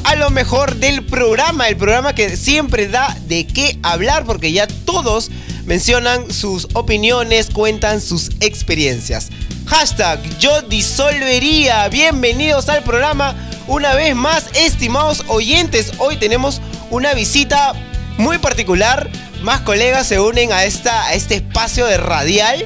A 0.04 0.16
lo 0.16 0.28
mejor 0.28 0.76
del 0.76 1.02
programa, 1.02 1.66
el 1.66 1.78
programa 1.78 2.14
que 2.14 2.36
siempre 2.36 2.88
da 2.88 3.16
de 3.26 3.46
qué 3.46 3.78
hablar 3.82 4.26
porque 4.26 4.52
ya 4.52 4.66
todos 4.66 5.30
mencionan 5.64 6.30
sus 6.30 6.68
opiniones, 6.74 7.48
cuentan 7.50 8.02
sus 8.02 8.28
experiencias. 8.40 9.28
Hashtag 9.64 10.20
yo 10.38 10.60
disolvería. 10.60 11.88
Bienvenidos 11.88 12.68
al 12.68 12.82
programa 12.82 13.34
una 13.66 13.94
vez 13.94 14.14
más, 14.14 14.44
estimados 14.52 15.24
oyentes. 15.28 15.92
Hoy 15.96 16.18
tenemos 16.18 16.60
una 16.90 17.14
visita 17.14 17.72
muy 18.18 18.36
particular. 18.36 19.08
Más 19.40 19.62
colegas 19.62 20.06
se 20.06 20.20
unen 20.20 20.52
a, 20.52 20.64
esta, 20.64 21.06
a 21.06 21.14
este 21.14 21.36
espacio 21.36 21.86
de 21.86 21.96
radial. 21.96 22.62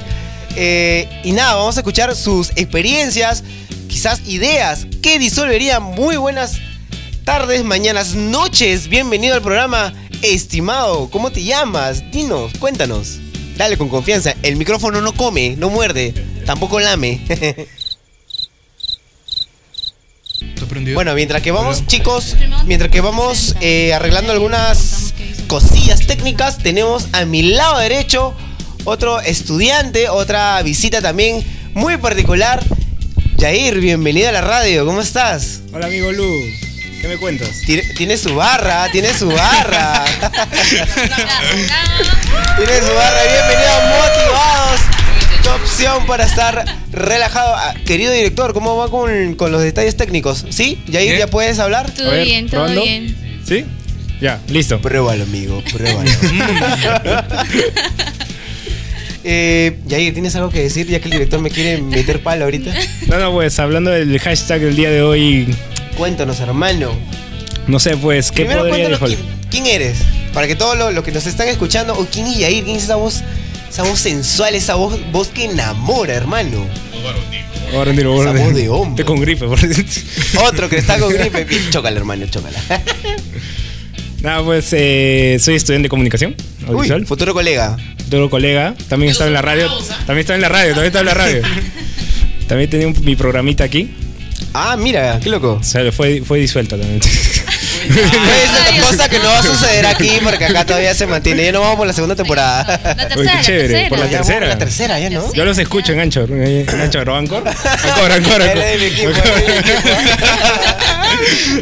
Eh, 0.57 1.07
y 1.23 1.31
nada, 1.31 1.55
vamos 1.55 1.77
a 1.77 1.79
escuchar 1.79 2.13
sus 2.17 2.49
experiencias, 2.57 3.45
quizás 3.87 4.27
ideas 4.27 4.87
que 5.01 5.19
disolverían. 5.19 5.83
Muy 5.83 6.17
buenas 6.17 6.59
tardes, 7.23 7.63
mañanas, 7.63 8.15
noches. 8.15 8.87
Bienvenido 8.87 9.35
al 9.35 9.41
programa, 9.41 9.93
estimado. 10.21 11.09
¿Cómo 11.09 11.31
te 11.31 11.43
llamas? 11.43 12.11
Dinos, 12.11 12.51
cuéntanos. 12.59 13.19
Dale 13.55 13.77
con 13.77 13.87
confianza. 13.89 14.35
El 14.41 14.57
micrófono 14.57 14.99
no 15.01 15.13
come, 15.13 15.55
no 15.57 15.69
muerde, 15.69 16.13
tampoco 16.45 16.79
lame. 16.79 17.21
Bueno, 20.95 21.13
mientras 21.13 21.41
que 21.43 21.51
vamos, 21.51 21.85
chicos, 21.85 22.35
mientras 22.65 22.89
que 22.91 22.99
vamos 22.99 23.55
eh, 23.61 23.93
arreglando 23.93 24.33
algunas 24.33 25.13
cosillas 25.47 26.07
técnicas, 26.07 26.57
tenemos 26.57 27.07
a 27.11 27.25
mi 27.25 27.43
lado 27.43 27.77
derecho 27.79 28.33
otro 28.83 29.21
estudiante, 29.21 30.09
otra 30.09 30.61
visita 30.63 31.01
también 31.01 31.45
muy 31.73 31.97
particular. 31.97 32.63
Jair, 33.39 33.79
bienvenido 33.79 34.29
a 34.29 34.31
la 34.31 34.41
radio, 34.41 34.85
¿cómo 34.85 35.01
estás? 35.01 35.61
Hola 35.71 35.85
amigo 35.85 36.11
Lu, 36.11 36.27
¿Qué 37.03 37.09
me 37.09 37.17
cuentas? 37.17 37.59
Tiene, 37.65 37.83
tiene 37.97 38.17
su 38.17 38.33
barra, 38.33 38.89
tiene 38.89 39.13
su 39.13 39.27
barra. 39.27 40.05
tiene 42.55 42.79
su 42.79 42.93
barra. 42.93 43.19
Bienvenidos 43.27 43.83
motivados. 43.89 44.79
Tu 45.43 45.49
opción 45.49 46.05
para 46.05 46.23
estar 46.23 46.63
relajado. 46.93 47.55
Ah, 47.57 47.73
querido 47.85 48.13
director, 48.13 48.53
¿cómo 48.53 48.77
va 48.77 48.89
con, 48.89 49.35
con 49.35 49.51
los 49.51 49.61
detalles 49.61 49.97
técnicos? 49.97 50.45
¿Sí? 50.49 50.81
¿Yair, 50.87 51.09
Bien. 51.09 51.19
ya 51.19 51.27
puedes 51.27 51.59
hablar? 51.59 51.91
Todo 51.91 52.09
ver, 52.09 52.23
bien, 52.23 52.45
todo 52.47 52.61
¿probando? 52.61 52.83
bien. 52.83 53.41
¿Sí? 53.45 53.65
Ya, 54.21 54.39
listo. 54.47 54.79
Pruébalo, 54.79 55.23
amigo, 55.23 55.61
pruébalo. 55.73 56.09
eh, 59.25 59.77
Yair, 59.87 60.13
¿tienes 60.13 60.33
algo 60.37 60.51
que 60.51 60.61
decir 60.61 60.87
ya 60.87 61.01
que 61.01 61.09
el 61.09 61.11
director 61.11 61.41
me 61.41 61.49
quiere 61.49 61.81
meter 61.81 62.23
palo 62.23 62.45
ahorita? 62.45 62.73
No, 63.07 63.19
no, 63.19 63.33
pues 63.33 63.59
hablando 63.59 63.91
del 63.91 64.17
hashtag 64.19 64.61
del 64.61 64.77
día 64.77 64.89
de 64.89 65.01
hoy, 65.01 65.53
Cuéntanos, 65.97 66.39
hermano. 66.39 66.91
no 67.67 67.79
sé, 67.79 67.95
pues, 67.97 68.31
¿qué 68.31 68.43
Primero 68.45 68.61
podría 68.67 68.87
cuéntanos 68.97 69.09
quién, 69.09 69.19
quién 69.49 69.65
eres. 69.67 69.97
Para 70.33 70.47
que 70.47 70.55
todos 70.55 70.77
los 70.77 70.93
los 70.93 71.03
que 71.03 71.11
nos 71.11 71.25
están 71.27 71.47
escuchando, 71.47 71.93
o 71.97 72.05
quién 72.07 72.25
es 72.27 72.37
Yair, 72.37 72.63
quién 72.63 72.77
es 72.77 72.83
esa 72.83 72.95
voz, 72.95 73.21
esa 73.69 73.83
voz 73.83 73.99
sensual, 73.99 74.55
esa 74.55 74.75
voz, 74.75 74.99
voz 75.11 75.27
que 75.29 75.45
enamora, 75.45 76.13
hermano. 76.13 76.65
Voy 77.71 77.81
a 77.81 77.85
rendir, 77.85 78.05
voy 78.07 78.19
a 78.25 78.31
Esa 78.31 78.43
voz 78.43 78.53
de 78.55 78.69
hombre. 78.69 78.89
Estoy 79.01 79.05
con 79.05 79.21
gripe, 79.21 79.45
por 79.47 79.59
Otro 80.47 80.69
que 80.69 80.77
está 80.77 80.97
con 80.99 81.13
gripe. 81.13 81.45
Chócala, 81.69 81.97
hermano, 81.97 82.25
chócala. 82.27 82.59
Nada, 84.21 84.43
pues, 84.43 84.69
eh, 84.71 85.37
soy 85.39 85.55
estudiante 85.55 85.83
de 85.87 85.89
comunicación 85.89 86.35
audiovisual. 86.65 87.01
Uy, 87.01 87.07
futuro 87.07 87.33
colega. 87.33 87.77
Otro 88.07 88.29
colega, 88.29 88.73
también 88.87 89.11
estaba 89.11 89.27
en 89.27 89.33
la 89.33 89.41
radio. 89.41 89.69
También 90.05 90.19
estaba 90.19 90.35
en 90.35 90.41
la 90.41 90.49
radio, 90.49 90.73
también 90.73 90.87
estaba 90.87 91.01
en 91.01 91.05
la 91.05 91.13
radio. 91.13 91.41
También 92.47 92.69
tenía 92.69 92.87
un- 92.87 93.05
mi 93.05 93.15
programita 93.15 93.63
aquí. 93.63 93.91
Ah, 94.53 94.75
mira, 94.77 95.19
qué 95.21 95.29
loco. 95.29 95.57
O 95.59 95.63
sea, 95.63 95.91
fue, 95.91 96.21
fue 96.25 96.39
disuelta 96.39 96.77
también. 96.77 97.01
Ser 97.83 98.05
una 98.75 98.81
cosa 98.87 99.09
que 99.09 99.17
no 99.19 99.25
va 99.25 99.39
a 99.39 99.43
suceder 99.43 99.85
aquí 99.85 100.11
porque 100.23 100.45
acá 100.45 100.65
todavía 100.65 100.93
se 100.95 101.05
mantiene. 101.05 101.43
Ya 101.45 101.51
no 101.51 101.59
vamos 101.61 101.75
por 101.77 101.87
la 101.87 101.91
segunda 101.93 102.15
temporada. 102.15 102.63
La 102.95 103.07
tercera, 103.09 103.17
Uy, 103.19 103.27
qué 103.27 103.33
la 103.35 103.41
chévere, 103.41 103.67
tercera. 103.67 103.89
por 103.89 103.99
la 103.99 104.07
tercera. 104.09 104.47
la 104.47 104.57
tercera, 104.57 104.99
ya, 104.99 105.09
¿no? 105.09 105.33
Yo 105.33 105.43
los 105.43 105.57
escucho 105.57 105.91
en 105.91 105.99
Anchor. 105.99 106.29
eh, 106.31 106.65
En 106.71 106.79
Anchor, 106.81 107.09
¿o 107.09 107.15
Anchor? 107.15 107.43
Anchor, 107.47 108.11
Anchor, 108.11 108.41
es 108.41 108.81
es. 108.81 109.07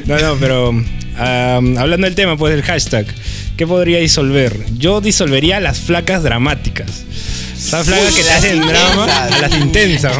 No, 0.05 0.19
no, 0.19 0.35
pero 0.37 0.69
am, 0.69 1.77
hablando 1.77 2.05
del 2.05 2.15
tema, 2.15 2.37
pues 2.37 2.53
del 2.53 2.63
hashtag, 2.63 3.05
¿qué 3.57 3.65
podría 3.67 3.99
disolver? 3.99 4.55
Yo 4.77 5.01
disolvería 5.01 5.59
las 5.59 5.79
flacas 5.79 6.23
dramáticas. 6.23 6.87
Esas 7.57 7.85
flacas 7.85 8.09
Uy, 8.09 8.15
que 8.15 8.23
te 8.23 8.31
hacen 8.31 8.61
drama, 8.61 9.05
a 9.25 9.29
las 9.41 9.51
intensas, 9.53 10.15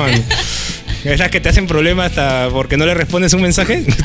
man. 1.04 1.14
Esas 1.14 1.30
que 1.30 1.40
te 1.40 1.50
hacen 1.50 1.68
problemas 1.68 2.08
hasta 2.12 2.50
porque 2.52 2.78
no 2.78 2.86
le 2.86 2.94
respondes 2.94 3.34
un 3.34 3.42
mensaje. 3.42 3.84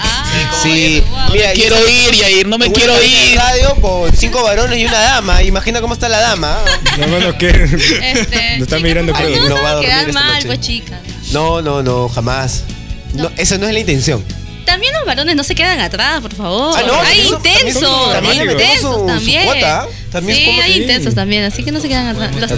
Sí, 0.63 1.03
mira, 1.33 1.55
y 1.55 1.57
quiero 1.61 1.77
ir, 1.89 2.15
Yair, 2.15 2.47
no 2.49 2.59
me 2.59 2.67
en 2.67 2.73
quiero 2.73 2.95
ir. 3.03 3.37
radio 3.37 3.75
con 3.81 4.15
cinco 4.15 4.43
varones 4.43 4.79
y 4.79 4.85
una 4.87 4.99
dama. 5.01 5.43
Imagina 5.43 5.81
cómo 5.81 5.95
está 5.95 6.09
la 6.09 6.21
dama. 6.21 6.59
No, 6.99 7.07
no, 7.07 7.21
no, 7.21 7.39
que. 7.39 7.49
Este, 7.51 8.11
están 8.13 8.67
chicas, 8.67 8.83
mirando 8.83 9.13
creo. 9.13 9.43
No, 9.43 9.49
No 9.51 9.63
va 9.63 9.71
a 9.71 9.75
dormir 9.75 9.93
esta 9.93 10.13
mal, 10.13 10.35
noche. 10.35 10.47
pues 10.47 10.61
chicas. 10.61 11.01
No, 11.33 11.63
no, 11.63 11.83
no, 11.83 12.09
jamás. 12.09 12.65
No, 13.15 13.31
esa 13.37 13.57
no 13.59 13.67
es 13.67 13.73
la 13.75 13.81
intención. 13.81 14.25
También 14.67 14.93
los 14.95 15.07
varones 15.07 15.37
no 15.37 15.45
se 15.45 15.55
quedan 15.55 15.81
atrás, 15.81 16.21
por 16.21 16.35
favor. 16.35 16.77
Ah, 16.77 16.83
no, 16.87 17.01
hay 17.01 17.21
intensos, 17.21 18.15
hay 18.15 18.41
intensos 18.41 19.07
también. 19.07 19.49
sí, 20.35 20.61
hay 20.61 20.83
intensos 20.83 21.15
también, 21.15 21.45
así 21.45 21.63
que 21.63 21.71
no 21.71 21.81
se 21.81 21.89
quedan 21.89 22.09
atrás. 22.09 22.35
Los, 22.35 22.51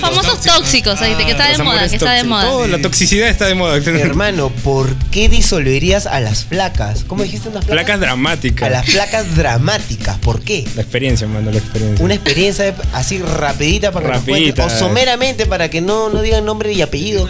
famosos 0.00 0.40
tóxicos, 0.40 1.00
ahí, 1.02 1.14
que 1.14 1.30
está 1.30 1.48
de 1.48 1.58
Los 1.58 1.66
moda, 1.66 1.88
que 1.88 1.96
está 1.96 2.12
de 2.12 2.24
moda. 2.24 2.44
Todo, 2.44 2.66
la 2.66 2.78
toxicidad 2.78 3.28
está 3.28 3.46
de 3.46 3.54
moda. 3.54 3.76
Hermano, 3.86 4.50
¿por 4.64 4.94
qué 5.10 5.28
disolverías 5.28 6.06
a 6.06 6.20
las 6.20 6.44
flacas? 6.44 7.04
¿Cómo 7.04 7.22
dijiste 7.22 7.50
unas 7.50 7.66
flacas? 7.66 7.84
Flacas 7.84 8.00
dramáticas. 8.00 8.66
A 8.66 8.70
las 8.70 8.86
flacas 8.86 9.36
dramáticas. 9.36 10.18
¿Por 10.18 10.40
qué? 10.40 10.66
La 10.74 10.82
experiencia, 10.82 11.26
mano, 11.26 11.50
la 11.50 11.58
experiencia. 11.58 12.04
Una 12.04 12.14
experiencia 12.14 12.74
así 12.94 13.18
rapidita 13.18 13.92
para 13.92 14.06
que 14.06 14.12
Rapidita. 14.12 14.64
O 14.64 14.70
someramente 14.70 15.44
para 15.44 15.68
que 15.68 15.82
no, 15.82 16.08
no 16.08 16.22
digan 16.22 16.46
nombre 16.46 16.72
y 16.72 16.80
apellido. 16.80 17.28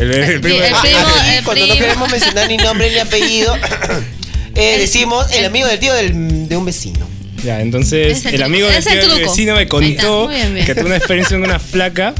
El, 0.00 0.10
el 0.12 0.40
primo- 0.40 0.62
El 0.62 0.74
Ah, 0.74 0.80
primo, 0.82 0.98
ah, 1.04 1.36
el 1.36 1.44
cuando 1.44 1.66
no 1.66 1.72
primo. 1.72 1.86
queremos 1.86 2.10
mencionar 2.10 2.48
ni 2.48 2.56
nombre 2.56 2.90
ni 2.90 2.98
apellido, 2.98 3.54
eh, 4.54 4.76
decimos 4.78 5.26
el 5.32 5.44
amigo 5.44 5.66
del 5.68 5.78
tío 5.78 5.92
del- 5.94 6.48
de 6.48 6.56
un 6.56 6.64
vecino. 6.64 7.06
Ya, 7.44 7.60
entonces 7.60 8.18
Es 8.24 8.32
el 8.34 8.42
amigo 8.42 8.66
del 8.68 8.84
tío 8.84 9.08
del 9.08 9.20
vecino 9.22 9.52
me 9.54 9.60
Ahí 9.60 9.64
está, 9.64 9.68
contó 9.76 10.24
muy 10.26 10.34
bien, 10.34 10.54
bien. 10.54 10.66
que 10.66 10.74
tuvo 10.74 10.86
una 10.86 10.96
experiencia 10.96 11.36
en 11.36 11.42
una 11.44 11.58
flaca 11.58 12.14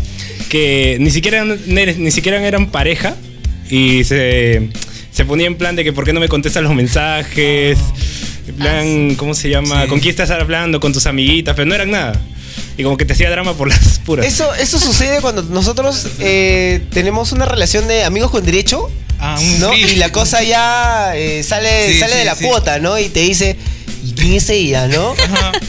que 0.49 0.97
ni 1.01 1.11
siquiera, 1.11 1.45
ni 1.45 2.11
siquiera 2.11 2.43
eran 2.47 2.70
pareja 2.70 3.14
y 3.68 4.03
se, 4.05 4.68
se 5.12 5.24
ponía 5.26 5.47
en 5.47 5.57
plan 5.57 5.76
de 5.76 5.85
que 5.85 5.93
por 5.93 6.05
qué 6.05 6.12
no 6.12 6.20
me 6.20 6.28
contestan 6.28 6.64
los 6.64 6.74
mensajes, 6.74 7.78
en 8.49 8.55
plan, 8.57 9.14
¿cómo 9.16 9.35
se 9.35 9.49
llama? 9.51 9.87
¿Con 9.87 10.01
quién 10.01 10.11
estás 10.11 10.31
hablando? 10.31 10.81
Con 10.81 10.93
tus 10.93 11.07
amiguitas, 11.07 11.55
pero 11.55 11.66
no 11.66 11.74
eran 11.74 11.91
nada. 11.91 12.18
Y 12.81 12.83
como 12.83 12.97
que 12.97 13.05
te 13.05 13.12
hacía 13.12 13.28
drama 13.31 13.53
por 13.55 13.68
las 13.68 13.99
puras. 13.99 14.24
Eso, 14.24 14.55
eso 14.55 14.78
sucede 14.78 15.20
cuando 15.20 15.43
nosotros 15.43 16.07
eh, 16.18 16.81
tenemos 16.93 17.33
una 17.33 17.45
relación 17.45 17.87
de 17.89 18.05
amigos 18.05 18.31
con 18.31 18.45
derecho. 18.45 18.91
Ah, 19.18 19.37
un 19.39 19.61
¿no? 19.61 19.70
sí. 19.74 19.81
Y 19.83 19.97
la 19.97 20.11
cosa 20.12 20.43
ya 20.43 21.12
eh, 21.14 21.43
sale, 21.43 21.93
Sí, 21.93 21.99
sale 22.01 22.16
de 22.16 22.24
la 22.24 22.35
sí. 22.35 22.45
cuota, 22.47 22.78
¿no? 22.78 22.99
Y 22.99 23.11
te 23.11 23.20
dice, 23.20 23.59
¿y 24.03 24.12
quién 24.12 24.33
es 24.33 24.49
ella, 24.49 24.87
no? 24.89 25.14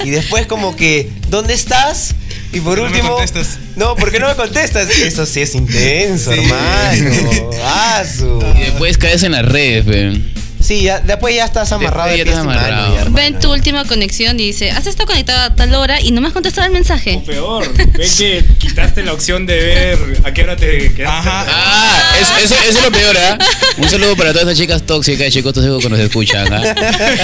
Y 0.06 0.10
después 0.12 0.46
como 0.48 0.74
que, 0.78 1.10
¿dónde 1.30 1.54
estás? 1.54 2.16
Y 2.54 2.62
por 2.62 2.78
No 2.78 2.86
me 2.86 2.92
último, 2.92 3.10
contestas. 3.16 3.60
no, 3.76 3.96
¿por 3.98 4.10
qué 4.12 4.20
no 4.22 4.28
me 4.30 4.36
contestas? 4.36 4.90
Eso 4.90 5.26
sí 5.26 5.42
es 5.42 5.54
intenso, 5.56 6.32
Sí. 6.32 6.40
hermano. 6.40 7.50
Asu. 7.66 8.40
Y 8.56 8.60
después 8.62 8.98
caes 8.98 9.24
en 9.24 9.34
las 9.34 9.46
redes. 9.46 10.18
Sí, 10.62 10.84
ya, 10.84 11.00
después 11.00 11.36
ya 11.36 11.46
estás 11.46 11.72
amarrado 11.72 12.16
ya 12.16 12.24
estás 12.24 12.38
amarrado. 12.40 12.94
ya, 12.96 13.02
hermano. 13.02 13.16
Ven 13.16 13.40
tu 13.40 13.52
última 13.52 13.84
conexión 13.86 14.40
y 14.40 14.46
dice, 14.48 14.72
has 14.72 14.86
estado 14.88 15.08
conectado 15.08 15.42
a 15.42 15.56
tal 15.56 15.74
hora 15.76 16.00
y 16.02 16.12
no 16.12 16.22
me 16.22 16.28
has 16.28 16.34
contestado 16.34 16.68
el 16.68 16.74
mensaje. 16.74 17.16
O 17.18 17.24
peor, 17.24 17.74
ve 17.76 18.08
que 18.18 18.46
quitaste 18.60 19.04
la 19.04 19.14
opción 19.14 19.46
de 19.46 19.56
ver 19.56 20.22
a 20.24 20.32
qué 20.34 20.44
hora 20.44 20.56
te 20.56 20.94
quedaste. 20.94 21.06
Ajá. 21.06 21.46
Ah, 21.50 22.16
eso, 22.22 22.34
eso, 22.38 22.56
eso 22.70 22.78
es 22.80 22.84
lo 22.84 22.92
peor, 22.92 23.18
¿ah? 23.18 23.38
Un 23.78 23.90
saludo 23.90 24.16
para 24.16 24.32
todas 24.34 24.48
esas 24.48 24.58
chicas 24.60 24.84
tóxicas 24.84 25.28
y 25.28 25.32
chicos 25.32 25.54
tóxicos 25.54 25.84
que 25.84 25.90
nos 25.90 26.00
escuchan, 26.00 26.54
¿ah? 26.54 26.60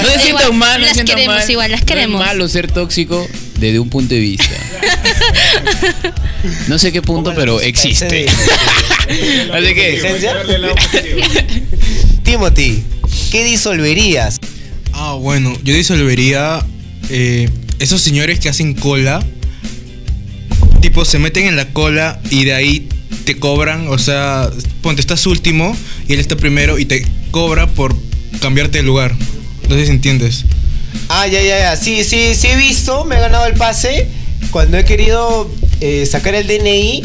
No 0.02 0.10
se 0.10 0.20
sientan 0.20 0.28
Igual, 0.48 0.54
mal, 0.54 0.82
no 0.82 0.88
las 0.88 0.98
queremos 1.04 1.36
mal. 1.36 1.52
igual, 1.52 1.72
las 1.72 1.80
No 1.82 1.86
queremos. 1.86 2.22
es 2.22 2.28
malo 2.28 2.48
ser 2.48 2.72
tóxico 2.72 3.28
desde 3.60 3.80
un 3.80 3.90
punto 3.90 4.14
de 4.16 4.20
vista. 4.22 4.56
No 6.68 6.78
sé 6.78 6.92
qué 6.92 7.02
punto, 7.02 7.34
pero 7.36 7.60
existe. 7.62 8.26
Así 9.54 9.74
que. 9.74 10.18
Timothy, 12.24 12.84
¿qué 13.30 13.44
disolverías? 13.44 14.38
Ah, 14.94 15.14
bueno, 15.14 15.54
yo 15.64 15.74
disolvería 15.74 16.66
eh, 17.10 17.50
esos 17.80 18.02
señores 18.02 18.40
que 18.40 18.50
hacen 18.50 18.74
cola. 18.74 19.26
Tipo, 20.82 21.06
se 21.06 21.20
meten 21.20 21.46
en 21.46 21.56
la 21.56 21.72
cola 21.74 22.20
y 22.30 22.46
de 22.46 22.54
ahí 22.54 22.90
te 23.26 23.38
cobran. 23.38 23.88
O 23.90 23.98
sea, 23.98 24.50
ponte, 24.82 25.02
estás 25.02 25.26
último 25.26 25.76
y 26.08 26.14
él 26.14 26.20
está 26.20 26.36
primero 26.36 26.80
y 26.80 26.86
te 26.86 27.06
cobra 27.32 27.68
por 27.68 27.96
cambiarte 28.40 28.80
de 28.80 28.84
lugar. 28.84 29.16
No 29.70 29.76
sé 29.76 29.86
si 29.86 29.92
entiendes. 29.92 30.46
Ah, 31.10 31.28
ya, 31.28 31.42
ya, 31.42 31.60
ya. 31.60 31.76
Sí, 31.76 32.04
sí, 32.04 32.36
sí 32.36 32.48
he 32.48 32.56
visto, 32.56 33.06
me 33.06 33.16
he 33.16 33.20
ganado 33.20 33.46
el 33.46 33.54
pase. 33.54 34.08
Cuando 34.52 34.78
he 34.78 34.86
querido 34.86 35.52
eh, 35.82 36.06
sacar 36.06 36.36
el 36.36 36.48
DNI, 36.48 37.04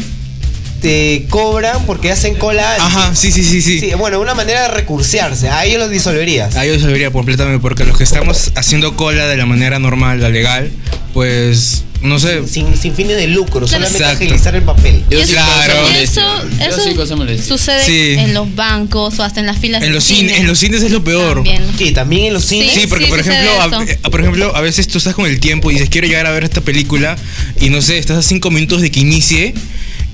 te 0.83 1.25
cobran 1.29 1.85
porque 1.85 2.11
hacen 2.11 2.35
cola. 2.35 2.75
Ajá, 2.77 3.15
sí, 3.15 3.31
sí, 3.31 3.41
sí, 3.43 3.61
sí. 3.61 3.79
Sí, 3.79 3.91
bueno, 3.97 4.19
una 4.19 4.35
manera 4.35 4.63
de 4.63 4.67
recursearse. 4.67 5.47
A 5.49 5.63
ellos 5.65 5.79
los 5.79 5.89
disolverías. 5.89 6.57
Ahí 6.57 6.67
yo 6.67 6.73
disolvería 6.75 7.09
completamente 7.09 7.61
porque 7.61 7.85
los 7.85 7.97
que 7.97 8.03
estamos 8.03 8.51
haciendo 8.55 8.95
cola 8.97 9.25
de 9.27 9.37
la 9.37 9.45
manera 9.45 9.79
normal, 9.79 10.19
la 10.19 10.27
legal, 10.27 10.69
pues, 11.13 11.85
no 12.01 12.19
sé. 12.19 12.45
Sin, 12.49 12.75
sin 12.75 12.93
fines 12.93 13.15
de 13.15 13.27
lucro, 13.27 13.65
solamente 13.65 13.97
Exacto. 13.97 14.25
agilizar 14.25 14.55
el 14.55 14.63
papel. 14.63 15.01
yo 15.09 15.21
Claro. 15.21 15.87
eso. 15.97 16.21
Yo 16.59 17.37
sucede 17.41 17.85
Sí. 17.85 18.15
en 18.19 18.33
los 18.33 18.53
bancos 18.53 19.17
o 19.19 19.23
hasta 19.23 19.39
en 19.39 19.45
las 19.45 19.59
filas 19.59 19.83
En 19.83 19.93
los, 19.93 20.03
cine. 20.03 20.19
cine, 20.31 20.37
en 20.39 20.47
los 20.47 20.59
cines 20.59 20.83
es 20.83 20.91
lo 20.91 21.01
peor. 21.01 21.35
También. 21.35 21.63
Sí, 21.77 21.91
también 21.91 22.25
en 22.25 22.33
los 22.33 22.43
cines. 22.43 22.73
Sí, 22.73 22.87
porque 22.87 23.05
sí 23.05 23.09
por 23.09 23.19
ejemplo, 23.21 23.51
a, 23.61 23.83
eh, 23.85 23.97
por 24.11 24.19
ejemplo, 24.19 24.53
a 24.53 24.59
veces 24.59 24.89
tú 24.89 24.97
estás 24.97 25.15
con 25.15 25.27
el 25.27 25.39
tiempo 25.39 25.71
y 25.71 25.75
dices 25.75 25.87
quiero 25.89 26.07
llegar 26.07 26.25
a 26.25 26.31
ver 26.31 26.43
esta 26.43 26.59
película 26.59 27.15
y 27.61 27.69
no 27.69 27.81
sé, 27.81 27.97
estás 27.99 28.17
a 28.17 28.21
cinco 28.21 28.51
minutos 28.51 28.81
de 28.81 28.91
que 28.91 28.99
inicie 28.99 29.53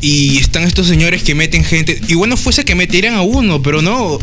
y 0.02 0.38
están 0.38 0.64
estos 0.64 0.88
señores 0.88 1.24
que 1.24 1.36
meten 1.36 1.64
gente. 1.64 2.00
Y 2.08 2.14
bueno 2.16 2.38
fuese 2.38 2.64
que 2.66 2.76
metieran 2.76 3.16
a 3.16 3.22
uno, 3.22 3.62
pero 3.62 3.82
no, 3.82 4.20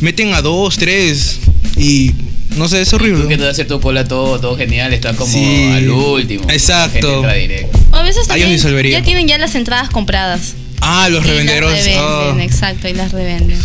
meten 0.00 0.34
a 0.34 0.42
dos, 0.42 0.76
tres 0.76 1.38
y 1.76 2.12
no 2.56 2.68
sé, 2.68 2.80
es 2.80 2.88
Tú 2.90 2.96
que 2.98 3.04
horrible. 3.04 3.26
te 3.28 3.36
vas 3.36 3.48
a 3.48 3.50
hacer 3.50 3.66
tu 3.68 3.80
cola 3.80 4.06
todo, 4.06 4.40
todo 4.40 4.56
genial, 4.56 4.92
estás 4.94 5.16
como 5.16 5.32
Sí. 5.32 5.70
al 5.72 5.90
último. 5.90 6.44
Exacto. 6.50 7.20
O 7.20 7.96
a 7.96 8.02
veces 8.02 8.26
también 8.28 8.56
ya 8.90 9.02
tienen 9.02 9.28
ya 9.28 9.36
las 9.38 9.54
entradas 9.54 9.90
compradas. 9.90 10.54
Ah, 10.80 11.08
los 11.10 11.24
Y 11.24 11.28
revenderos. 11.28 11.72
Las 11.72 11.84
revenden, 11.84 12.40
ah. 12.40 12.44
exacto, 12.44 12.88
y 12.88 12.94
las 12.94 13.12
revenden. 13.12 13.58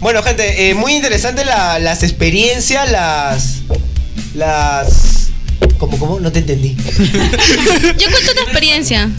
Bueno, 0.00 0.22
gente, 0.22 0.70
eh, 0.70 0.74
muy 0.74 0.94
interesante 0.94 1.44
la- 1.44 1.78
las 1.78 2.02
experiencias, 2.02 2.90
las. 2.90 3.58
Las. 4.34 5.28
¿Cómo, 5.78 5.98
cómo? 5.98 6.20
No 6.20 6.32
te 6.32 6.38
entendí. 6.38 6.74
Yo 6.96 8.10
cuento 8.10 8.32
una 8.32 8.42
experiencia. 8.42 9.10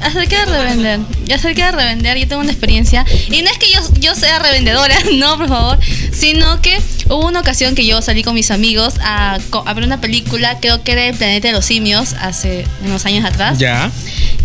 Acerca 0.00 0.44
de 0.44 0.58
revender. 0.58 1.00
Acerca 1.34 1.66
de 1.66 1.72
revender, 1.72 2.18
yo 2.18 2.28
tengo 2.28 2.42
una 2.42 2.52
experiencia. 2.52 3.04
Y 3.30 3.42
no 3.42 3.50
es 3.50 3.58
que 3.58 3.70
yo, 3.70 3.80
yo 4.00 4.14
sea 4.14 4.38
revendedora, 4.38 4.96
no, 5.14 5.36
por 5.36 5.48
favor. 5.48 5.78
Sino 6.12 6.60
que 6.62 6.80
hubo 7.06 7.26
una 7.26 7.40
ocasión 7.40 7.74
que 7.74 7.86
yo 7.86 8.00
salí 8.02 8.22
con 8.22 8.34
mis 8.34 8.50
amigos 8.50 8.94
a, 9.00 9.38
a 9.64 9.74
ver 9.74 9.84
una 9.84 10.00
película, 10.00 10.58
creo 10.60 10.82
que 10.82 10.92
era 10.92 11.06
El 11.06 11.16
Planeta 11.16 11.48
de 11.48 11.54
los 11.54 11.64
Simios, 11.64 12.14
hace 12.20 12.64
unos 12.84 13.04
años 13.06 13.24
atrás. 13.24 13.58
Ya. 13.58 13.90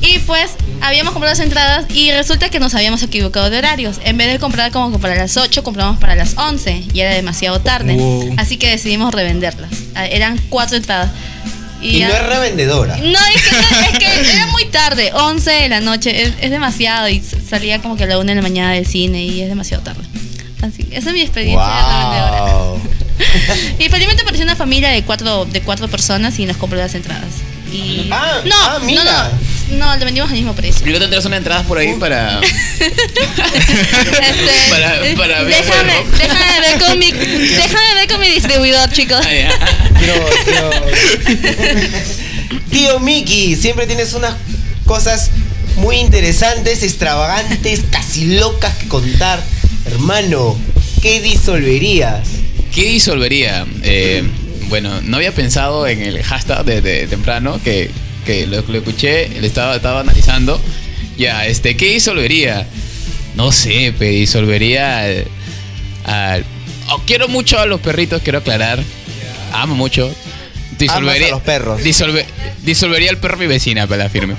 Y 0.02 0.18
pues 0.20 0.52
habíamos 0.82 1.14
comprado 1.14 1.32
las 1.34 1.39
entradas 1.45 1.86
y 1.93 2.12
resulta 2.12 2.49
que 2.49 2.60
nos 2.60 2.74
habíamos 2.74 3.04
equivocado 3.04 3.49
de 3.49 3.60
horarios. 3.60 3.99
En 4.04 4.18
vez 4.18 4.32
de 4.32 4.39
comprar 4.39 4.72
como 4.72 4.91
que 4.91 4.97
para 4.97 5.16
las 5.16 5.38
8, 5.38 5.64
compramos 5.64 5.99
para 5.99 6.16
las 6.16 6.36
11 6.38 6.86
y 6.93 6.99
era 6.99 7.14
demasiado 7.14 7.60
tarde. 7.62 7.95
Wow. 7.95 8.34
Así 8.38 8.58
que 8.58 8.68
decidimos 8.70 9.14
revenderlas. 9.14 9.72
Ah, 9.93 10.08
Eran 10.08 10.39
cuatro 10.49 10.78
entradas. 10.78 11.12
Y 11.82 12.01
no 12.01 12.09
es 12.09 12.23
revendedora. 12.23 12.97
no, 12.97 13.19
es 13.36 13.41
que, 13.97 14.05
es 14.05 14.27
que 14.27 14.34
era 14.36 14.47
muy 14.47 14.65
tarde, 14.65 15.11
11 15.13 15.51
de 15.51 15.69
la 15.69 15.82
noche, 15.82 16.23
es, 16.23 16.34
es 16.39 16.51
demasiado 16.51 17.09
y 17.09 17.21
salía 17.21 17.82
como 17.82 17.97
que 17.97 18.03
a 18.03 18.07
la 18.07 18.19
1 18.19 18.27
de 18.27 18.36
la 18.36 18.41
mañana 18.41 18.71
del 18.71 18.86
cine 18.86 19.23
y 19.23 19.41
es 19.41 19.49
demasiado 19.49 19.84
tarde. 19.84 20.03
Así, 20.61 20.88
esa 20.91 21.09
es 21.09 21.15
mi 21.15 21.21
experiencia 21.21 21.65
de 21.65 21.82
revendedora. 21.82 22.53
Wow. 22.53 22.82
Y 23.79 23.84
felizmente 23.89 24.21
apareció 24.21 24.45
una 24.45 24.55
familia 24.55 24.89
de 24.89 25.03
cuatro, 25.03 25.45
de 25.45 25.61
cuatro 25.61 25.88
personas 25.88 26.38
y 26.38 26.45
nos 26.45 26.57
compró 26.57 26.77
las 26.77 26.93
entradas. 26.93 27.34
Y... 27.71 28.09
Ah, 28.11 28.41
no, 28.45 28.55
ah, 28.55 28.79
mira. 28.84 29.03
no, 29.03 29.11
no, 29.11 29.29
le 29.72 30.05
vendimos 30.05 30.30
al 30.30 30.36
mismo 30.36 30.53
precio. 30.55 30.88
Y 30.88 30.91
no 30.91 30.99
tendrás 30.99 31.26
unas 31.26 31.38
entradas 31.38 31.65
por 31.65 31.78
ahí 31.78 31.93
para. 31.99 32.39
Este, 32.82 34.69
Para- 34.69 34.99
para 35.15 35.43
ver 35.43 35.55
déjame, 35.55 35.93
déjame 36.17 36.59
ver 36.61 36.80
con 36.80 36.99
mi 36.99 37.11
déjame 37.11 37.93
ver 37.95 38.07
con 38.09 38.19
mi 38.19 38.28
distribuidor, 38.30 38.89
chicos. 38.91 39.19
Ah, 39.24 39.34
ya. 39.34 39.51
Tío, 39.99 40.13
tío. 40.45 41.61
Tío 42.72 42.99
Miki, 42.99 43.55
siempre 43.55 43.88
tienes 43.88 44.13
unas 44.13 44.36
cosas 44.86 45.32
muy 45.78 45.97
interesantes, 45.97 46.84
extravagantes, 46.84 47.82
casi 47.91 48.38
locas 48.38 48.76
que 48.78 48.88
contar. 48.88 49.41
Hermano, 49.86 50.57
¿qué 51.01 51.22
disolverías? 51.22 52.28
¿Qué 52.74 52.84
disolvería? 52.86 53.65
Eh, 53.84 54.24
bueno, 54.69 55.01
no 55.01 55.17
había 55.17 55.34
pensado 55.34 55.88
en 55.88 56.01
el 56.01 56.24
hashtag 56.24 56.63
desde 56.65 57.07
temprano, 57.07 57.59
que, 57.63 57.89
que 58.26 58.47
lo, 58.47 58.61
lo 58.61 58.78
escuché, 58.78 59.30
le 59.30 59.47
estaba, 59.47 59.76
estaba 59.76 59.99
analizando. 60.01 60.59
Ya, 61.17 61.45
este, 61.45 61.76
¿qué 61.78 61.93
disolvería? 61.93 62.67
No 63.36 63.51
sé, 63.51 63.93
pero 63.97 64.11
disolvería 64.11 64.99
al. 64.99 65.26
al- 66.05 66.45
oh, 66.89 67.01
quiero 67.05 67.28
mucho 67.28 67.59
a 67.59 67.65
los 67.65 67.80
perritos, 67.82 68.22
quiero 68.24 68.39
aclarar. 68.39 68.80
Amo 69.53 69.76
mucho. 69.76 70.13
Disolvería, 70.78 71.28
Amas 71.28 71.32
a 71.32 71.36
los 71.36 71.41
perros. 71.41 71.84
disolve- 71.84 72.26
disolvería 72.63 73.09
al 73.11 73.17
perro 73.17 73.38
de 73.38 73.45
mi 73.45 73.53
vecina, 73.53 73.86
para 73.88 74.05
la 74.05 74.09
firme. 74.09 74.36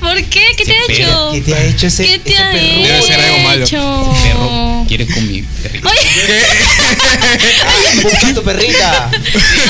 ¿Por 0.00 0.22
qué? 0.24 0.42
¿Qué 0.56 0.64
te 0.64 0.72
ha 0.72 0.82
hecho? 0.88 1.30
¿Qué 1.32 1.40
te 1.42 1.54
ha 1.54 1.64
hecho 1.64 1.86
ese, 1.86 2.06
¿Qué 2.06 2.18
te 2.18 2.32
ese 2.32 2.42
ha 2.42 2.50
perro? 2.52 2.82
Debe 2.86 3.02
ser 3.02 3.20
algo 3.20 3.38
malo. 3.38 3.64
hecho? 3.64 4.16
Perro 4.22 4.84
quiere 4.88 5.06
con 5.06 5.26
mi 5.26 5.42
perrito. 5.42 5.88
Ah, 5.88 5.92
busca 8.02 8.34
tu 8.34 8.42
perrita. 8.42 9.10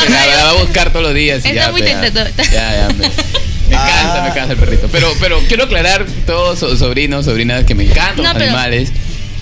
La, 0.09 0.27
la 0.27 0.45
va 0.45 0.51
a 0.51 0.53
buscar 0.55 0.93
todos 0.93 1.05
los 1.07 1.14
días. 1.14 1.39
Está 1.39 1.53
ya, 1.53 1.70
muy 1.70 1.81
pues, 1.83 1.93
ya. 1.93 2.01
tentador. 2.01 2.33
Ya, 2.37 2.53
ya, 2.53 2.89
me, 2.89 3.09
me 3.09 3.77
Ah. 3.77 3.87
cansa, 3.89 4.23
me 4.23 4.35
cansa 4.35 4.53
el 4.53 4.59
perrito. 4.59 4.89
Pero, 4.93 5.14
pero 5.20 5.41
quiero 5.49 5.64
aclarar, 5.64 6.07
todos 6.27 6.59
so- 6.59 6.77
sobrinos, 6.77 7.25
sobrinas 7.25 7.64
que 7.64 7.75
me 7.75 7.85
encantan 7.85 8.16
No, 8.25 8.33
los 8.33 8.43
animales. 8.43 8.91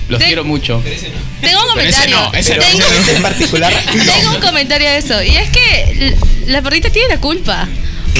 Los 0.09 0.19
Te- 0.19 0.27
quiero 0.27 0.45
mucho. 0.45 0.83
tengo 1.41 1.61
un 1.63 1.75
Pero 1.75 1.89
ese 1.89 2.01
comentario. 2.01 2.17
no, 2.17 2.33
ese 2.35 2.57
no, 2.57 2.63
tengo, 2.65 2.85
ese 3.01 3.17
En 3.17 3.23
particular, 3.23 3.73
tengo 3.93 4.35
un 4.35 4.41
comentario 4.41 4.89
de 4.89 4.97
eso. 4.99 5.23
Y 5.23 5.37
es 5.37 5.49
que 5.51 6.17
la 6.47 6.63
perrita 6.63 6.91
tiene 6.91 7.09
la 7.15 7.21
culpa. 7.21 7.69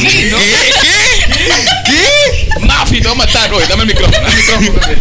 ¿Qué? 0.01 0.31
¿No? 0.31 0.39
¿Qué? 0.39 2.51
Mafi, 2.61 3.01
te 3.01 3.09
voy 3.09 3.13
a 3.13 3.15
matar, 3.27 3.51
güey. 3.51 3.67
Dame 3.69 3.83
el 3.83 3.89
micrófono. 3.89 4.19
Dame 4.21 4.67
el 4.67 4.73
micrófono. 4.73 4.97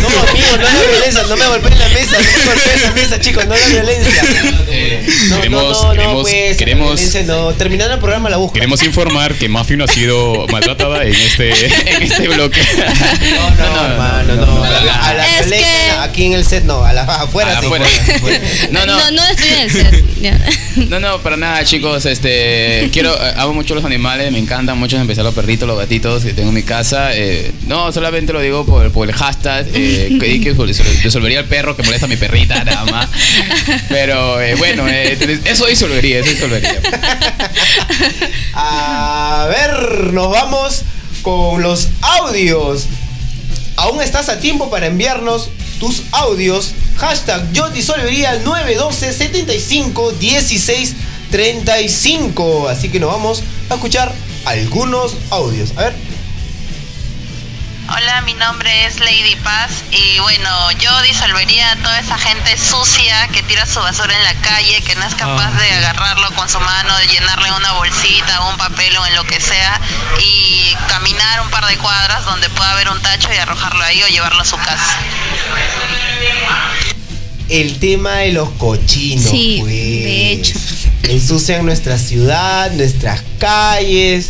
No, 0.00 0.08
amigo, 0.30 0.56
no 0.56 0.62
la 0.62 0.70
violencia, 0.90 1.22
no 1.28 1.36
me 1.36 1.46
golpeen 1.46 1.78
la 1.78 1.88
mesa, 1.88 2.16
no 2.18 2.24
me 2.24 2.44
golpeen 2.54 2.82
la 2.82 2.90
mesa, 2.92 3.20
chicos, 3.20 3.46
no 3.46 3.54
la 3.56 3.66
violencia. 3.66 4.22
Eh, 4.68 5.06
No, 5.28 5.36
queremos, 5.36 5.62
no, 5.62 5.82
no, 5.82 5.84
no, 5.84 5.92
queremos, 5.94 6.22
pues, 6.22 6.56
queremos, 6.56 6.88
violencia 7.00 7.22
no. 7.24 7.52
Terminando 7.54 7.94
el 7.94 8.00
programa 8.00 8.30
la 8.30 8.36
busco. 8.38 8.54
queremos 8.54 8.82
informar 8.82 9.34
que 9.34 9.48
Mafi 9.48 9.76
no 9.76 9.84
ha 9.84 9.88
sido 9.88 10.46
maltratada 10.50 11.04
en 11.04 11.14
este, 11.14 11.50
en 11.96 12.02
este 12.02 12.28
bloque. 12.28 12.60
No, 13.36 13.50
no, 13.50 13.86
hermano, 13.86 14.34
no. 14.36 14.64
A 14.64 14.70
la, 14.70 14.94
a 15.08 15.14
la 15.14 15.38
Es 15.38 15.46
que- 15.52 15.64
aquí 16.00 16.24
en 16.26 16.32
el 16.34 16.44
set 16.44 16.64
no, 16.64 16.84
a 16.84 16.92
la 16.92 17.02
afuera 17.02 17.58
A 17.58 17.60
sí. 17.60 17.66
afuera. 17.66 17.86
pues. 18.20 18.70
No, 18.70 18.84
no. 18.86 18.96
no, 18.98 19.10
no 19.12 19.26
estoy 19.28 19.48
en 19.48 19.58
el 19.60 19.70
set. 19.70 20.04
No, 20.88 21.00
no, 21.00 21.20
para 21.22 21.36
nada, 21.36 21.64
chicos. 21.64 22.06
Este, 22.06 22.88
quiero, 22.92 23.14
eh, 23.14 23.34
amo 23.36 23.52
mucho 23.54 23.74
los 23.74 23.84
animales, 23.84 24.32
me 24.34 24.40
encantan 24.40 24.76
mucho, 24.76 24.96
en 24.96 25.02
especial 25.02 25.24
los 25.24 25.34
perritos, 25.34 25.68
los 25.68 25.78
gatitos 25.78 26.24
que 26.24 26.32
tengo 26.32 26.48
en 26.48 26.56
mi 26.56 26.64
casa. 26.64 27.14
Eh, 27.14 27.52
no, 27.68 27.92
solamente 27.92 28.32
lo 28.32 28.40
digo 28.40 28.66
por, 28.66 28.90
por 28.90 29.08
el 29.08 29.14
hashtag, 29.14 29.68
eh, 29.72 30.18
que, 30.20 30.40
que 30.40 30.52
resolvería 31.04 31.38
el 31.38 31.46
perro 31.46 31.76
que 31.76 31.84
molesta 31.84 32.06
a 32.06 32.08
mi 32.08 32.16
perrita, 32.16 32.64
nada 32.64 32.84
más. 32.84 33.08
Pero 33.88 34.40
eh, 34.40 34.56
bueno, 34.56 34.88
eh, 34.88 35.40
eso 35.44 35.66
disolvería, 35.66 36.18
eso 36.18 36.30
disolvería. 36.30 36.80
A 38.54 39.46
ver, 39.48 40.12
nos 40.12 40.32
vamos 40.32 40.82
con 41.22 41.62
los 41.62 41.90
audios. 42.00 42.86
Aún 43.76 44.02
estás 44.02 44.28
a 44.28 44.40
tiempo 44.40 44.68
para 44.68 44.86
enviarnos 44.86 45.50
tus 45.78 46.02
audios. 46.10 46.72
Hashtag 46.96 47.52
yo 47.52 47.70
disolvería 47.70 48.30
al 48.30 48.42
912 48.42 49.12
75 49.12 50.12
16 50.12 50.94
35. 51.30 52.68
Así 52.68 52.88
que 52.90 53.00
nos 53.00 53.10
vamos 53.10 53.42
a 53.70 53.74
escuchar 53.74 54.12
algunos 54.44 55.16
audios. 55.30 55.72
A 55.76 55.84
ver. 55.84 55.94
Hola, 57.86 58.22
mi 58.22 58.32
nombre 58.34 58.86
es 58.86 58.98
Lady 58.98 59.36
Paz 59.44 59.70
y 59.90 60.18
bueno, 60.20 60.48
yo 60.80 61.02
disolvería 61.02 61.72
a 61.72 61.76
toda 61.76 62.00
esa 62.00 62.16
gente 62.16 62.56
sucia 62.56 63.28
que 63.28 63.42
tira 63.42 63.66
su 63.66 63.78
basura 63.78 64.16
en 64.16 64.24
la 64.24 64.32
calle, 64.40 64.80
que 64.80 64.94
no 64.94 65.04
es 65.04 65.14
capaz 65.14 65.52
Ah, 65.54 65.60
de 65.60 65.70
agarrarlo 65.70 66.30
con 66.34 66.48
su 66.48 66.58
mano, 66.60 66.96
de 66.96 67.06
llenarle 67.08 67.52
una 67.52 67.72
bolsita 67.72 68.40
o 68.40 68.50
un 68.52 68.56
papel 68.56 68.96
o 68.96 69.06
en 69.06 69.14
lo 69.14 69.24
que 69.24 69.38
sea 69.38 69.78
y 70.18 70.74
caminar 70.88 71.42
un 71.42 71.50
par 71.50 71.66
de 71.66 71.76
cuadras 71.76 72.24
donde 72.24 72.48
pueda 72.48 72.72
haber 72.72 72.88
un 72.88 73.00
tacho 73.02 73.28
y 73.32 73.36
arrojarlo 73.36 73.84
ahí 73.84 74.02
o 74.02 74.08
llevarlo 74.08 74.40
a 74.40 74.46
su 74.46 74.56
casa. 74.56 74.98
El 77.50 77.78
tema 77.78 78.12
de 78.16 78.32
los 78.32 78.48
cochinos. 78.52 79.30
Sí, 79.30 79.58
pues. 79.60 79.72
de 79.74 80.32
hecho. 80.32 80.58
Ensucian 81.08 81.64
nuestra 81.66 81.98
ciudad, 81.98 82.72
nuestras 82.72 83.22
calles. 83.38 84.28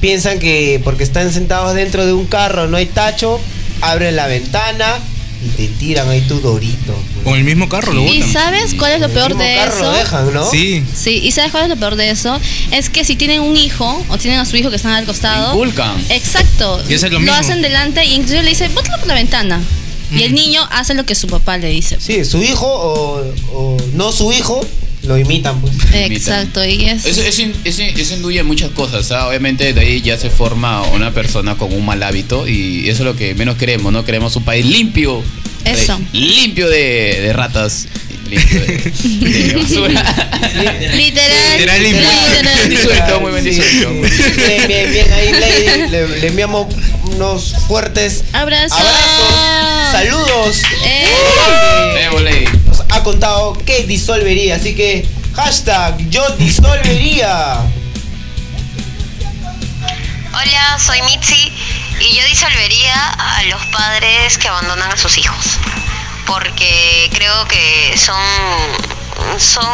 Piensan 0.00 0.38
que 0.38 0.80
porque 0.82 1.04
están 1.04 1.32
sentados 1.32 1.74
dentro 1.74 2.06
de 2.06 2.12
un 2.12 2.26
carro 2.26 2.66
no 2.68 2.76
hay 2.76 2.86
tacho, 2.86 3.38
abren 3.82 4.16
la 4.16 4.26
ventana 4.26 4.98
y 5.44 5.48
te 5.56 5.66
tiran 5.68 6.08
ahí 6.08 6.20
tu 6.22 6.40
dorito. 6.40 6.94
pues. 7.14 7.24
Con 7.24 7.34
el 7.36 7.44
mismo 7.44 7.68
carro 7.68 7.92
lo 7.92 8.02
¿Y 8.06 8.18
botan. 8.20 8.32
sabes 8.32 8.74
cuál 8.74 8.92
es 8.92 9.00
lo 9.00 9.08
peor 9.10 9.36
de 9.36 9.54
carro 9.56 9.72
eso? 9.74 9.82
lo 9.82 9.92
dejan, 9.92 10.34
¿no? 10.34 10.50
Sí. 10.50 10.82
Sí, 10.94 11.20
¿y 11.22 11.32
sabes 11.32 11.50
cuál 11.50 11.64
es 11.64 11.68
lo 11.70 11.76
peor 11.76 11.96
de 11.96 12.10
eso? 12.10 12.38
Es 12.70 12.88
que 12.90 13.04
si 13.04 13.16
tienen 13.16 13.40
un 13.42 13.56
hijo 13.56 14.04
o 14.08 14.16
tienen 14.18 14.38
a 14.40 14.44
su 14.46 14.56
hijo 14.56 14.70
que 14.70 14.76
están 14.76 14.92
al 14.92 15.04
costado. 15.06 15.52
Inculcan. 15.52 16.02
Exacto. 16.10 16.82
Y 16.88 16.94
eso 16.94 17.06
es 17.06 17.12
lo 17.12 17.20
mismo. 17.20 17.34
hacen 17.34 17.60
delante 17.62 18.04
y 18.04 18.14
entonces 18.14 18.42
le 18.42 18.50
dice, 18.50 18.68
bótalo 18.68 18.98
por 18.98 19.06
la 19.08 19.14
ventana. 19.14 19.60
Y 20.12 20.24
el 20.24 20.34
niño 20.34 20.66
hace 20.72 20.94
lo 20.94 21.04
que 21.06 21.14
su 21.14 21.26
papá 21.28 21.56
le 21.58 21.68
dice. 21.68 21.96
Sí, 22.00 22.24
su 22.24 22.42
hijo 22.42 22.66
o, 22.66 23.22
o 23.54 23.76
no 23.94 24.10
su 24.12 24.32
hijo 24.32 24.60
lo 25.04 25.16
imitan, 25.18 25.60
pues. 25.60 25.72
Exacto, 25.92 26.64
y 26.64 26.84
es. 26.86 27.04
Eso, 27.06 27.22
eso, 27.22 27.42
eso, 27.64 27.82
eso 27.82 28.14
induye 28.14 28.42
muchas 28.42 28.70
cosas, 28.70 29.10
¿ah? 29.12 29.28
obviamente 29.28 29.72
de 29.72 29.80
ahí 29.80 30.00
ya 30.02 30.16
se 30.18 30.30
forma 30.30 30.82
una 30.82 31.12
persona 31.12 31.56
con 31.56 31.72
un 31.72 31.84
mal 31.84 32.02
hábito 32.02 32.46
y 32.46 32.88
eso 32.88 33.02
es 33.02 33.06
lo 33.06 33.16
que 33.16 33.34
menos 33.34 33.56
queremos, 33.56 33.92
¿no? 33.92 34.04
Queremos 34.04 34.36
un 34.36 34.44
país 34.44 34.64
limpio. 34.66 35.22
Eso. 35.64 35.94
eh, 36.12 36.18
limpio 36.18 36.68
de, 36.68 37.20
de 37.20 37.32
ratas, 37.34 37.86
limpio 38.30 38.60
de, 38.60 38.66
de 38.78 39.54
basura. 39.62 40.30
Literal. 40.94 41.58
Literal 41.58 41.82
limpio. 41.82 42.00
literal. 42.32 42.68
Disuelto, 42.70 43.20
muy 43.20 43.32
bien 43.32 43.44
disuelto. 43.44 43.90
Bien, 43.92 44.68
bien, 44.68 44.92
bien, 44.92 45.12
ahí 45.12 45.32
Lady, 45.32 45.90
le, 45.90 46.08
le 46.20 46.26
enviamos 46.28 46.74
unos 47.04 47.54
fuertes 47.68 48.24
Abrazo. 48.32 48.74
abrazos, 48.74 49.92
saludos. 49.92 50.62
Eh. 50.86 51.04
Nos 52.12 52.59
ha 52.92 53.02
contado 53.02 53.52
que 53.64 53.84
disolvería, 53.84 54.56
así 54.56 54.74
que 54.74 55.08
hashtag 55.34 55.96
yo 56.08 56.28
disolvería. 56.36 57.60
Hola, 60.32 60.78
soy 60.78 61.02
Mitzi 61.02 61.52
y 62.00 62.16
yo 62.16 62.24
disolvería 62.26 63.10
a 63.10 63.42
los 63.44 63.64
padres 63.66 64.38
que 64.38 64.48
abandonan 64.48 64.90
a 64.92 64.96
sus 64.96 65.18
hijos. 65.18 65.58
Porque 66.26 67.10
creo 67.12 67.46
que 67.48 67.94
son, 67.96 69.40
son 69.40 69.66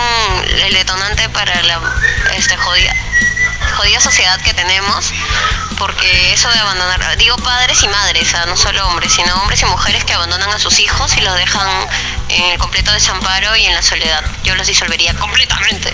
el 0.64 0.72
detonante 0.72 1.28
para 1.28 1.62
la 1.62 1.80
este, 2.34 2.56
jodida, 2.56 2.94
jodida 3.76 4.00
sociedad 4.00 4.40
que 4.42 4.54
tenemos. 4.54 5.12
Porque 5.78 6.32
eso 6.32 6.48
de 6.50 6.58
abandonar, 6.58 7.16
digo 7.18 7.36
padres 7.36 7.82
y 7.82 7.88
madres, 7.88 8.28
ah, 8.34 8.46
no 8.46 8.56
solo 8.56 8.86
hombres, 8.88 9.12
sino 9.12 9.34
hombres 9.42 9.60
y 9.62 9.66
mujeres 9.66 10.04
que 10.04 10.14
abandonan 10.14 10.50
a 10.50 10.58
sus 10.58 10.78
hijos 10.80 11.14
y 11.16 11.20
los 11.20 11.36
dejan 11.36 11.66
en 12.30 12.44
el 12.52 12.58
completo 12.58 12.90
desamparo 12.92 13.54
y 13.56 13.64
en 13.66 13.74
la 13.74 13.82
soledad. 13.82 14.24
Yo 14.44 14.54
los 14.54 14.66
disolvería 14.66 15.12
completamente. 15.14 15.92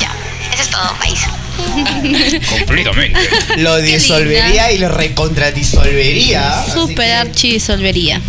Ya, 0.00 0.10
ese 0.52 0.54
Eso 0.54 0.62
es 0.62 0.70
todo, 0.70 0.94
país. 0.98 1.20
Completamente. 2.48 3.20
Lo 3.58 3.76
disolvería 3.78 4.72
y 4.72 4.78
lo 4.78 4.88
recontradisolvería. 4.88 6.64
Super 6.72 7.06
que- 7.06 7.12
archi 7.14 7.52
disolvería. 7.52 8.20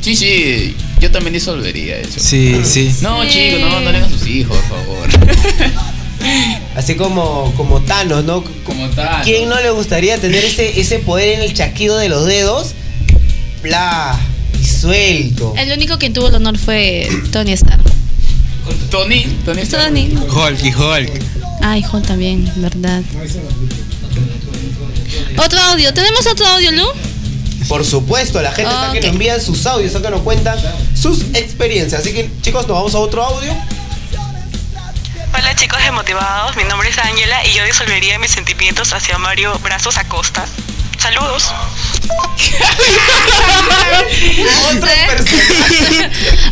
Sí, 0.00 0.16
sí, 0.16 0.76
yo 0.98 1.10
también 1.12 1.34
disolvería 1.34 1.98
eso. 1.98 2.18
Sí, 2.18 2.60
sí. 2.64 2.92
No, 3.02 3.22
Sí. 3.22 3.28
chicos, 3.30 3.60
no, 3.60 3.76
hagan 3.76 3.96
a 3.96 4.08
sus 4.08 4.26
hijos, 4.26 4.58
por 4.68 4.78
favor. 4.84 5.08
Así 6.74 6.94
como, 6.94 7.52
como 7.56 7.80
Thanos, 7.82 8.24
¿no? 8.24 8.44
Como 8.64 8.88
tal. 8.90 9.22
¿Quién 9.22 9.48
no 9.48 9.60
le 9.60 9.70
gustaría 9.70 10.18
tener 10.18 10.44
ese, 10.44 10.80
ese 10.80 10.98
poder 10.98 11.38
en 11.38 11.42
el 11.42 11.54
chasquido 11.54 11.98
de 11.98 12.08
los 12.08 12.26
dedos? 12.26 12.72
Bla, 13.62 14.18
disuelto. 14.58 15.54
El 15.56 15.72
único 15.72 15.98
que 15.98 16.10
tuvo 16.10 16.28
el 16.28 16.34
honor 16.34 16.58
fue 16.58 17.08
Tony 17.30 17.52
Stark. 17.52 17.82
Tony, 18.90 19.24
Tony 19.44 19.62
está. 19.62 19.86
Tony. 19.86 20.14
Hulk 20.14 20.64
y 20.64 20.74
Hulk. 20.74 21.22
Ay, 21.62 21.84
Hulk 21.90 22.06
también, 22.06 22.50
verdad. 22.56 23.02
Otro 25.36 25.58
audio. 25.60 25.92
¿Tenemos 25.92 26.26
otro 26.26 26.46
audio, 26.46 26.72
Lu? 26.72 26.86
Por 27.68 27.84
supuesto, 27.84 28.42
la 28.42 28.52
gente 28.52 28.70
está 28.70 28.92
que 28.92 29.00
nos 29.00 29.10
envían 29.10 29.40
sus 29.40 29.64
audios, 29.66 29.94
está 29.94 30.02
que 30.02 30.10
nos 30.10 30.22
cuentan 30.22 30.58
sus 30.94 31.22
experiencias. 31.34 32.00
Así 32.00 32.12
que, 32.12 32.30
chicos, 32.42 32.66
nos 32.66 32.76
vamos 32.76 32.94
a 32.94 32.98
otro 32.98 33.22
audio. 33.22 33.52
Hola 35.34 35.54
chicos 35.56 35.82
de 35.82 35.90
Motivados, 35.92 36.56
mi 36.56 36.64
nombre 36.64 36.88
es 36.90 36.98
Ángela 36.98 37.46
y 37.46 37.52
yo 37.54 37.64
disolvería 37.64 38.18
mis 38.18 38.30
sentimientos 38.30 38.92
hacia 38.92 39.16
Mario 39.18 39.58
Brazos 39.60 39.96
Acosta. 39.96 40.44
Saludos. 40.98 41.50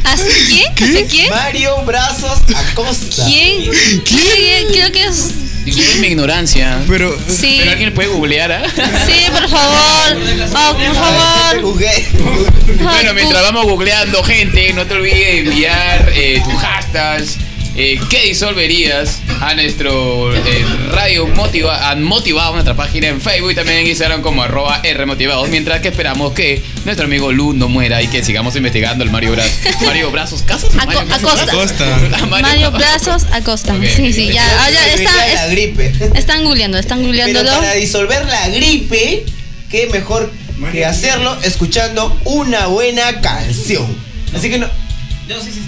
¿Hacia 0.05 0.35
quién? 0.47 0.73
¿Hacia 0.73 1.07
quién? 1.07 1.31
Mario 1.31 1.77
Brazos 1.85 2.39
Acosta. 2.57 3.25
¿Quién? 3.27 3.71
¿Quién? 4.05 4.69
Creo 4.73 4.93
que 4.93 5.05
es. 5.05 5.65
Disculpen 5.65 6.01
mi 6.01 6.07
ignorancia. 6.09 6.79
Pero. 6.89 7.17
Sí. 7.29 7.57
Pero 7.59 7.73
alguien 7.73 7.95
puede 7.95 8.09
googlear, 8.09 8.51
¿ah? 8.51 8.63
Sí, 9.07 9.27
por 9.31 9.49
favor. 9.49 10.17
Oh, 10.55 10.75
por 10.75 10.95
favor. 10.95 11.61
Bueno, 12.81 13.15
mientras 13.15 13.43
vamos 13.43 13.65
googleando, 13.67 14.25
gente, 14.25 14.73
no 14.73 14.87
te 14.87 14.95
olvides 14.95 15.19
de 15.19 15.39
enviar 15.39 16.13
eh, 16.15 16.43
tus 16.43 16.55
hashtags. 16.55 17.37
Eh, 17.77 18.01
¿Qué 18.11 18.23
disolverías 18.25 19.23
a 19.41 19.55
nuestro 19.55 20.35
eh, 20.35 20.65
radio 20.91 21.27
motiva, 21.29 21.91
a 21.91 21.97
motivado 21.97 22.53
nuestra 22.53 22.75
página 22.75 23.09
en 23.09 23.21
Facebook 23.21 23.53
y 23.53 23.55
también 23.55 23.79
en 23.79 23.87
Instagram 23.87 24.23
como 24.23 24.43
arroba 24.43 24.83
Rmotivados? 24.83 25.49
Mientras 25.49 25.81
que 25.81 25.89
esperamos 25.89 26.33
que 26.33 26.63
nuestro 26.85 27.07
amigo 27.07 27.33
Lu 27.33 27.53
no 27.53 27.69
muera 27.69 28.03
y 28.03 28.09
que 28.09 28.25
sigamos 28.25 28.57
investigando 28.57 29.05
el 29.05 29.11
Mario 29.11 29.33
Brazos. 29.33 29.53
Mario 29.85 30.11
Brazos 30.11 30.43
Casas. 30.43 30.75
Mario 30.75 31.05
Brazos 31.07 31.41
Acosta. 31.41 32.01
Ah, 32.13 32.27
Mario 32.27 32.71
Brazos 32.73 33.25
Acosta. 33.33 33.75
Ok. 33.75 33.85
Sí, 33.85 34.13
sí, 34.13 34.33
ya. 34.33 34.45
ah, 34.45 34.71
ya 34.71 34.95
está, 34.95 35.35
la 35.35 35.47
gripe. 35.47 35.93
están 36.15 36.45
googleando, 36.45 36.77
están 36.79 36.99
Pero 36.99 37.09
googleándolo. 37.09 37.51
para 37.51 37.75
disolver 37.75 38.25
la 38.27 38.49
gripe, 38.49 39.25
qué 39.71 39.89
mejor 39.93 40.31
que 40.73 40.85
hacerlo 40.85 41.39
escuchando 41.43 42.19
una 42.25 42.67
buena 42.67 43.21
canción. 43.21 43.87
Así 44.35 44.51
que 44.51 44.59
no. 44.59 44.67
No, 45.29 45.41
sí, 45.41 45.51
sí. 45.53 45.61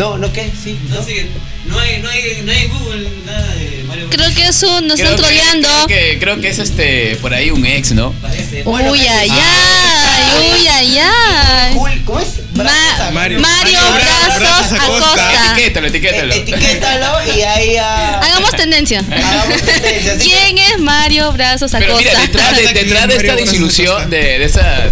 No, 0.00 0.16
no, 0.16 0.32
¿qué? 0.32 0.50
Sí. 0.64 0.78
No, 0.88 1.02
sí, 1.04 1.26
no 1.66 1.78
hay, 1.78 1.98
no 2.00 2.08
hay, 2.08 2.40
no 2.42 2.50
hay 2.52 2.66
Google 2.68 3.06
nada 3.26 3.46
de 3.54 3.84
Mario 3.86 4.06
Creo 4.08 4.34
que 4.34 4.46
es 4.48 4.62
un. 4.62 4.86
Nos 4.88 4.98
están 4.98 5.14
que- 5.14 5.22
troleando. 5.22 5.68
Creo 5.68 5.86
que, 5.86 6.18
creo 6.18 6.40
que 6.40 6.48
es 6.48 6.58
este 6.58 7.16
por 7.20 7.34
ahí 7.34 7.50
un 7.50 7.66
ex, 7.66 7.92
¿no? 7.92 8.12
Parece. 8.22 8.62
Uy, 8.64 8.80
ay, 9.06 9.28
ay, 9.30 10.52
uy, 10.58 10.66
ay, 10.68 10.98
ay. 10.98 11.74
¿Cómo 12.06 12.18
es? 12.18 12.28
Brazos 12.52 13.12
Mario, 13.12 13.40
Mario 13.40 13.78
Brazos, 13.94 14.40
Brazos 14.40 14.72
Acosta. 14.72 15.12
Acosta. 15.12 15.52
Etiquétalo, 15.54 15.86
etiquétalo. 15.86 16.34
Eh, 16.34 16.38
Etiquétalo 16.38 17.34
y 17.36 17.40
ahí 17.42 17.76
ah, 17.76 18.20
Hagamos 18.22 18.50
tendencia. 18.56 18.98
hagamos 19.00 19.62
tendencia. 19.62 20.12
Así 20.14 20.28
que- 20.30 20.34
¿Quién 20.36 20.58
es 20.58 20.78
Mario 20.80 21.32
Brazos 21.32 21.70
Pero 21.72 21.92
Acosta? 21.94 22.08
mira, 22.10 22.20
detrás 22.22 22.56
de, 22.56 22.72
detrás 22.72 23.06
de 23.08 23.16
esta 23.16 23.36
desilusión, 23.36 24.08
de, 24.10 24.38
de 24.40 24.44
esa 24.44 24.90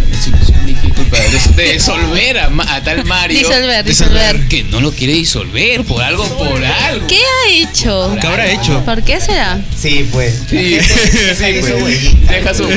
disolver 1.56 2.38
a, 2.38 2.50
a 2.74 2.82
tal 2.82 3.04
Mario, 3.04 3.38
Disolver, 3.38 3.84
disolver. 3.84 4.48
que 4.48 4.62
no 4.64 4.80
lo 4.80 4.92
quiere 4.92 5.12
disolver 5.14 5.84
por 5.84 6.02
algo, 6.02 6.24
por 6.36 6.64
algo. 6.64 7.06
¿Qué 7.06 7.16
ha 7.20 7.48
hecho? 7.50 8.16
¿Qué 8.20 8.26
habrá 8.26 8.46
hecho? 8.50 8.84
¿Por 8.84 9.02
qué 9.02 9.20
será? 9.20 9.58
Sí, 9.76 10.08
pues. 10.12 10.42
Sí, 10.48 10.78
sí, 10.80 11.44
Hizo 11.46 11.60
pues. 11.60 11.82
huellita. 11.82 12.32
Deja 12.32 12.54
su. 12.54 12.68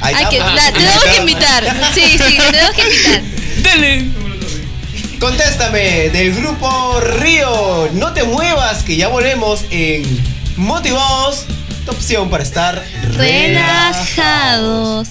Hay 0.00 0.14
que, 0.30 0.38
la- 0.38 0.72
tenemos 0.72 1.04
que 1.04 1.16
invitar. 1.16 1.64
Sí, 1.94 2.02
sí, 2.18 2.38
tenemos 2.50 2.72
que 2.74 2.82
invitar. 2.82 3.22
Dale. 3.62 4.04
Contéstame 5.20 6.10
del 6.10 6.34
grupo 6.34 7.00
Río. 7.20 7.88
No 7.92 8.12
te 8.12 8.24
muevas, 8.24 8.82
que 8.82 8.96
ya 8.96 9.08
volvemos 9.08 9.60
en 9.70 10.02
Motivados. 10.56 11.44
Tu 11.84 11.90
opción 11.92 12.28
para 12.30 12.42
estar 12.44 12.84
Relajados. 13.16 15.08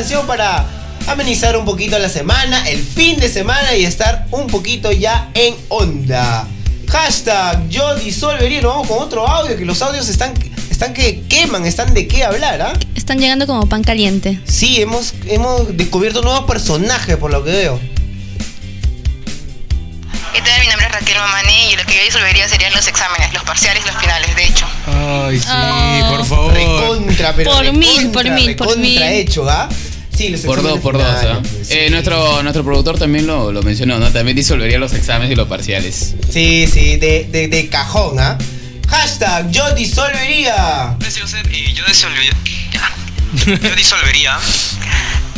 Canción 0.00 0.26
para 0.26 0.64
amenizar 1.08 1.54
un 1.58 1.66
poquito 1.66 1.98
la 1.98 2.08
semana, 2.08 2.66
el 2.70 2.82
fin 2.82 3.20
de 3.20 3.28
semana 3.28 3.74
y 3.74 3.84
estar 3.84 4.26
un 4.30 4.46
poquito 4.46 4.90
ya 4.92 5.28
en 5.34 5.54
onda. 5.68 6.48
Hashtag 6.88 7.68
yo 7.68 7.94
disolvería. 7.96 8.62
Nos 8.62 8.72
vamos 8.72 8.88
con 8.88 8.98
otro 9.00 9.28
audio, 9.28 9.58
que 9.58 9.64
los 9.66 9.82
audios 9.82 10.08
están, 10.08 10.32
están 10.70 10.94
que 10.94 11.20
queman, 11.28 11.66
están 11.66 11.92
de 11.92 12.08
qué 12.08 12.24
hablar, 12.24 12.62
¿ah? 12.62 12.72
Están 12.94 13.18
llegando 13.18 13.46
como 13.46 13.68
pan 13.68 13.84
caliente. 13.84 14.40
Sí, 14.46 14.80
hemos, 14.80 15.12
hemos 15.26 15.76
descubierto 15.76 16.22
nuevos 16.22 16.44
personajes 16.44 17.18
por 17.18 17.30
lo 17.30 17.44
que 17.44 17.50
veo. 17.50 17.78
¿Qué 20.32 20.40
tal? 20.42 20.60
Mi 20.60 20.66
nombre 20.68 20.86
es 20.86 20.92
Raquel 20.92 21.18
Mamani 21.18 21.72
y 21.72 21.76
lo 21.76 21.84
que 21.84 21.96
yo 21.96 22.04
disolvería 22.04 22.48
serían 22.48 22.72
los 22.72 22.86
exámenes, 22.88 23.34
los 23.34 23.42
parciales, 23.42 23.84
los 23.84 23.96
finales, 23.96 24.34
de 24.34 24.44
hecho. 24.46 24.64
Ay, 24.86 25.38
sí, 25.40 25.46
Ah. 25.48 26.06
por 26.16 26.24
favor. 26.24 26.54
Recontra, 26.54 27.32
pero 27.34 27.50
Por 27.52 27.72
mil, 27.72 27.96
recontra, 27.96 28.12
por 28.22 28.30
mil, 28.32 28.56
por 28.56 28.66
recontra 28.68 28.80
mil. 28.80 29.02
hecho, 29.02 29.48
¿ah? 29.50 29.68
Sí, 30.20 30.28
los 30.28 30.40
Por 30.42 30.62
dos, 30.62 30.76
exámenes 30.76 30.82
por 30.82 30.98
dos. 30.98 31.04
¿ah? 31.24 31.40
pues, 31.40 31.70
Eh, 31.70 31.88
nuestro, 31.90 32.42
nuestro 32.42 32.62
productor 32.62 32.98
también 32.98 33.26
lo, 33.26 33.52
lo 33.52 33.62
mencionó, 33.62 33.98
¿no? 33.98 34.10
También 34.12 34.36
disolvería 34.36 34.78
los 34.78 34.92
exámenes 34.92 35.32
y 35.32 35.34
los 35.34 35.48
parciales. 35.48 36.14
Sí, 36.30 36.68
sí, 36.70 36.96
de, 36.96 37.26
de, 37.30 37.48
de 37.48 37.68
cajón, 37.70 38.18
¿ah? 38.20 38.36
Hashtag 38.88 39.50
yo 39.50 39.74
disolvería. 39.74 40.94
Y 41.50 41.72
yo 41.72 41.84
disolvería. 41.86 42.32
Yo 43.46 43.74
disolvería. 43.76 44.38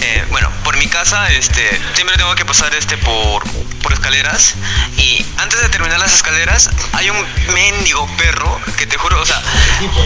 eh, 0.00 0.24
bueno, 0.30 0.50
por 0.64 0.76
mi 0.78 0.86
casa, 0.86 1.30
este, 1.32 1.60
siempre 1.94 2.16
tengo 2.16 2.34
que 2.34 2.44
pasar 2.44 2.74
este 2.74 2.96
por, 2.96 3.44
por 3.82 3.92
escaleras. 3.92 4.54
Y 4.96 5.24
antes 5.38 5.60
de 5.60 5.68
terminar 5.68 5.98
las 5.98 6.14
escaleras, 6.14 6.70
hay 6.92 7.10
un 7.10 7.26
mendigo 7.52 8.06
perro 8.16 8.60
que 8.76 8.86
te 8.86 8.96
juro, 8.96 9.20
o 9.20 9.26
sea, 9.26 9.42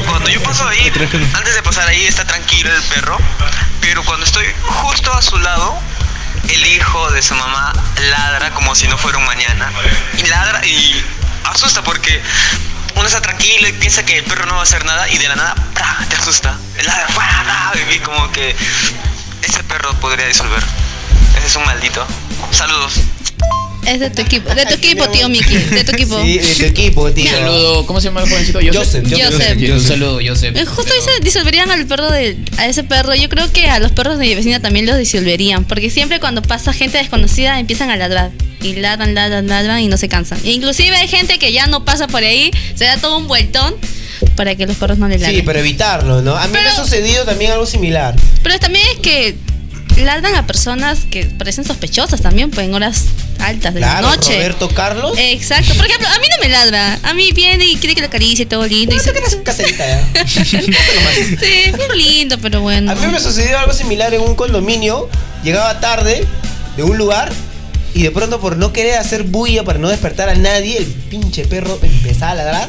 cuando 0.06 0.28
yo 0.28 0.42
paso 0.42 0.66
ahí, 0.66 0.90
antes 1.34 1.54
de 1.54 1.62
pasar 1.62 1.88
ahí 1.88 2.06
está 2.06 2.24
tranquilo 2.24 2.74
el 2.74 2.82
perro. 2.84 3.18
Pero 3.80 4.02
cuando 4.04 4.26
estoy 4.26 4.46
justo 4.62 5.12
a 5.12 5.22
su 5.22 5.38
lado, 5.38 5.78
el 6.48 6.66
hijo 6.66 7.10
de 7.10 7.22
su 7.22 7.34
mamá 7.34 7.72
ladra 8.10 8.50
como 8.50 8.74
si 8.74 8.88
no 8.88 8.98
fuera 8.98 9.18
un 9.18 9.24
mañana. 9.24 9.70
Y 10.18 10.26
ladra 10.26 10.66
y 10.66 11.04
asusta 11.44 11.82
porque 11.82 12.20
uno 12.96 13.06
está 13.06 13.20
tranquilo 13.20 13.68
y 13.68 13.72
piensa 13.74 14.04
que 14.04 14.18
el 14.18 14.24
perro 14.24 14.46
no 14.46 14.54
va 14.54 14.60
a 14.60 14.64
hacer 14.64 14.84
nada 14.84 15.08
y 15.08 15.18
de 15.18 15.28
la 15.28 15.36
nada 15.36 15.54
te 16.08 16.16
asusta. 16.16 16.56
Ladra, 16.82 17.72
y 17.94 17.98
como 18.00 18.30
que 18.32 18.56
ese 19.42 19.62
perro 19.64 19.92
podría 19.94 20.26
disolver. 20.26 20.62
Ese 21.36 21.46
es 21.46 21.56
un 21.56 21.64
maldito. 21.64 22.06
Saludos. 22.50 22.94
Es 23.86 24.00
de 24.00 24.10
tu 24.10 24.20
equipo, 24.20 24.52
de 24.52 24.66
tu 24.66 24.74
equipo, 24.74 25.08
tío 25.10 25.28
Miki, 25.28 25.54
de 25.56 25.84
tu 25.84 25.92
equipo. 25.92 26.20
Sí, 26.20 26.38
de 26.38 26.54
tu 26.54 26.64
equipo, 26.64 27.12
tío. 27.12 27.30
Un 27.30 27.30
saludo, 27.30 27.86
¿cómo 27.86 28.00
se 28.00 28.08
llama 28.08 28.22
el 28.22 28.28
jovencito? 28.28 28.58
Joseph. 28.60 29.06
Joseph. 29.08 29.32
Joseph. 29.32 29.70
Un 29.72 29.80
saludo, 29.80 30.18
Joseph. 30.26 30.56
Eh, 30.56 30.64
Justo 30.64 30.92
dice, 30.92 31.10
disolverían 31.22 31.70
al 31.70 31.86
perro 31.86 32.10
de, 32.10 32.36
a 32.58 32.66
ese 32.66 32.82
perro. 32.82 33.14
Yo 33.14 33.28
creo 33.28 33.50
que 33.52 33.68
a 33.68 33.78
los 33.78 33.92
perros 33.92 34.18
de 34.18 34.26
mi 34.26 34.34
vecina 34.34 34.60
también 34.60 34.86
los 34.86 34.98
disolverían. 34.98 35.64
Porque 35.64 35.90
siempre 35.90 36.18
cuando 36.18 36.42
pasa 36.42 36.72
gente 36.72 36.98
desconocida 36.98 37.60
empiezan 37.60 37.90
a 37.90 37.96
ladrar. 37.96 38.32
Y 38.60 38.74
ladran, 38.74 39.14
ladran, 39.14 39.46
ladran 39.46 39.80
y 39.80 39.88
no 39.88 39.96
se 39.96 40.08
cansan. 40.08 40.40
E 40.44 40.50
inclusive 40.50 40.96
hay 40.96 41.06
gente 41.06 41.38
que 41.38 41.52
ya 41.52 41.68
no 41.68 41.84
pasa 41.84 42.08
por 42.08 42.24
ahí, 42.24 42.50
se 42.74 42.84
da 42.86 42.96
todo 42.96 43.18
un 43.18 43.28
vueltón 43.28 43.74
para 44.34 44.56
que 44.56 44.66
los 44.66 44.76
perros 44.76 44.98
no 44.98 45.06
le 45.06 45.18
ladren. 45.18 45.36
Sí, 45.36 45.42
pero 45.42 45.60
evitarlo, 45.60 46.22
¿no? 46.22 46.36
A 46.36 46.46
mí 46.48 46.52
me 46.52 46.60
ha 46.60 46.74
sucedido 46.74 47.24
también 47.24 47.52
algo 47.52 47.66
similar. 47.66 48.16
Pero 48.42 48.58
también 48.58 48.84
es 48.94 49.00
que 49.00 49.36
ladran 50.04 50.34
a 50.34 50.46
personas 50.46 51.00
que 51.10 51.24
parecen 51.26 51.64
sospechosas 51.64 52.20
también, 52.20 52.50
pues 52.50 52.66
en 52.66 52.74
horas 52.74 53.04
altas 53.38 53.74
de 53.74 53.80
Claro, 53.80 54.08
la 54.08 54.16
noche. 54.16 54.34
Roberto 54.34 54.68
Carlos. 54.68 55.16
Exacto. 55.18 55.74
Por 55.74 55.86
ejemplo, 55.86 56.08
a 56.08 56.18
mí 56.18 56.26
no 56.30 56.42
me 56.42 56.48
ladra. 56.48 56.98
A 57.02 57.14
mí 57.14 57.32
viene 57.32 57.66
y 57.66 57.76
quiere 57.76 57.94
que 57.94 58.00
lo 58.00 58.08
acaricie 58.08 58.46
todo 58.46 58.66
lindo. 58.66 58.94
y 58.94 59.00
se... 59.00 59.12
Caserita, 59.42 59.86
ya. 59.86 60.26
sí, 60.26 60.56
bien 61.38 61.96
lindo, 61.96 62.38
pero 62.38 62.60
bueno. 62.60 62.90
A 62.92 62.94
mí 62.94 63.06
me 63.06 63.20
sucedió 63.20 63.58
algo 63.58 63.72
similar 63.72 64.12
en 64.14 64.22
un 64.22 64.34
condominio. 64.34 65.08
Llegaba 65.42 65.80
tarde 65.80 66.26
de 66.76 66.82
un 66.82 66.98
lugar 66.98 67.32
y 67.94 68.02
de 68.02 68.10
pronto 68.10 68.40
por 68.40 68.56
no 68.56 68.72
querer 68.72 68.96
hacer 68.96 69.22
bulla 69.22 69.64
para 69.64 69.78
no 69.78 69.88
despertar 69.88 70.28
a 70.28 70.34
nadie, 70.34 70.76
el 70.76 70.84
pinche 70.84 71.46
perro 71.46 71.78
empezaba 71.80 72.32
a 72.32 72.34
ladrar. 72.34 72.68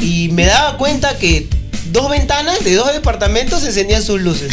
Y 0.00 0.28
me 0.32 0.46
daba 0.46 0.78
cuenta 0.78 1.18
que 1.18 1.46
dos 1.92 2.08
ventanas 2.08 2.64
de 2.64 2.74
dos 2.74 2.92
departamentos 2.92 3.64
encendían 3.64 4.02
sus 4.02 4.20
luces. 4.20 4.50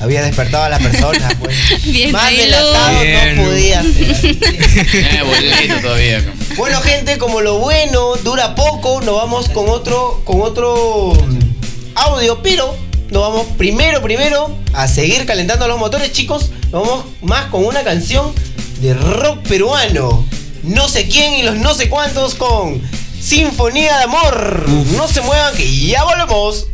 Había 0.00 0.22
despertado 0.22 0.64
a 0.64 0.68
la 0.70 0.78
persona, 0.78 1.28
pues. 1.40 1.84
Bien, 1.84 2.12
Más 2.12 2.30
delatado 2.30 3.00
Bien. 3.00 3.36
no 3.36 3.44
podía 3.44 3.82
ser. 3.82 4.36
Eh, 5.62 5.78
todavía. 5.82 6.34
Bueno, 6.56 6.80
gente, 6.80 7.18
como 7.18 7.40
lo 7.40 7.58
bueno 7.58 8.16
dura 8.16 8.54
poco, 8.54 9.00
nos 9.02 9.14
vamos 9.16 9.48
con 9.50 9.68
otro, 9.68 10.22
con 10.24 10.40
otro 10.40 11.12
mm, 11.14 11.38
audio, 11.96 12.42
pero 12.42 12.74
nos 13.10 13.22
vamos 13.22 13.46
primero, 13.58 14.00
primero 14.02 14.56
a 14.72 14.88
seguir 14.88 15.26
calentando 15.26 15.68
los 15.68 15.78
motores, 15.78 16.12
chicos. 16.12 16.50
Nos 16.70 16.86
vamos 16.86 17.04
más 17.22 17.46
con 17.46 17.64
una 17.64 17.82
canción 17.82 18.32
de 18.80 18.94
rock 18.94 19.46
peruano. 19.46 20.26
No 20.62 20.88
sé 20.88 21.08
quién 21.08 21.34
y 21.34 21.42
los 21.42 21.56
no 21.56 21.74
sé 21.74 21.88
cuántos 21.88 22.34
con 22.34 22.80
Sinfonía 23.20 23.96
de 23.98 24.04
Amor. 24.04 24.68
No 24.96 25.08
se 25.08 25.20
muevan 25.20 25.54
que 25.56 25.86
ya 25.86 26.04
volvemos. 26.04 26.66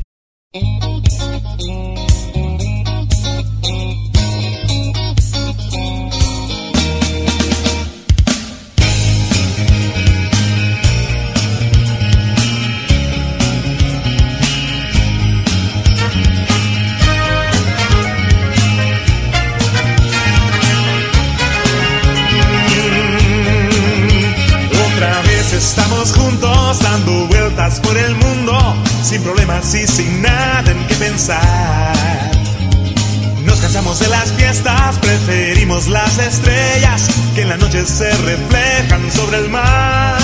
Las 35.85 36.19
estrellas 36.19 37.07
que 37.35 37.43
en 37.43 37.51
la 37.51 37.59
noche 37.59 37.85
se 37.85 38.11
reflejan 38.11 39.13
sobre 39.13 39.37
el 39.37 39.51
mar. 39.51 40.17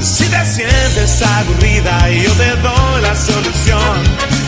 Si 0.00 0.24
te 0.24 0.44
sientes 0.46 1.22
aburrida, 1.22 2.10
yo 2.10 2.32
te 2.32 2.50
doy 2.56 3.02
la 3.02 3.14
solución. 3.14 3.96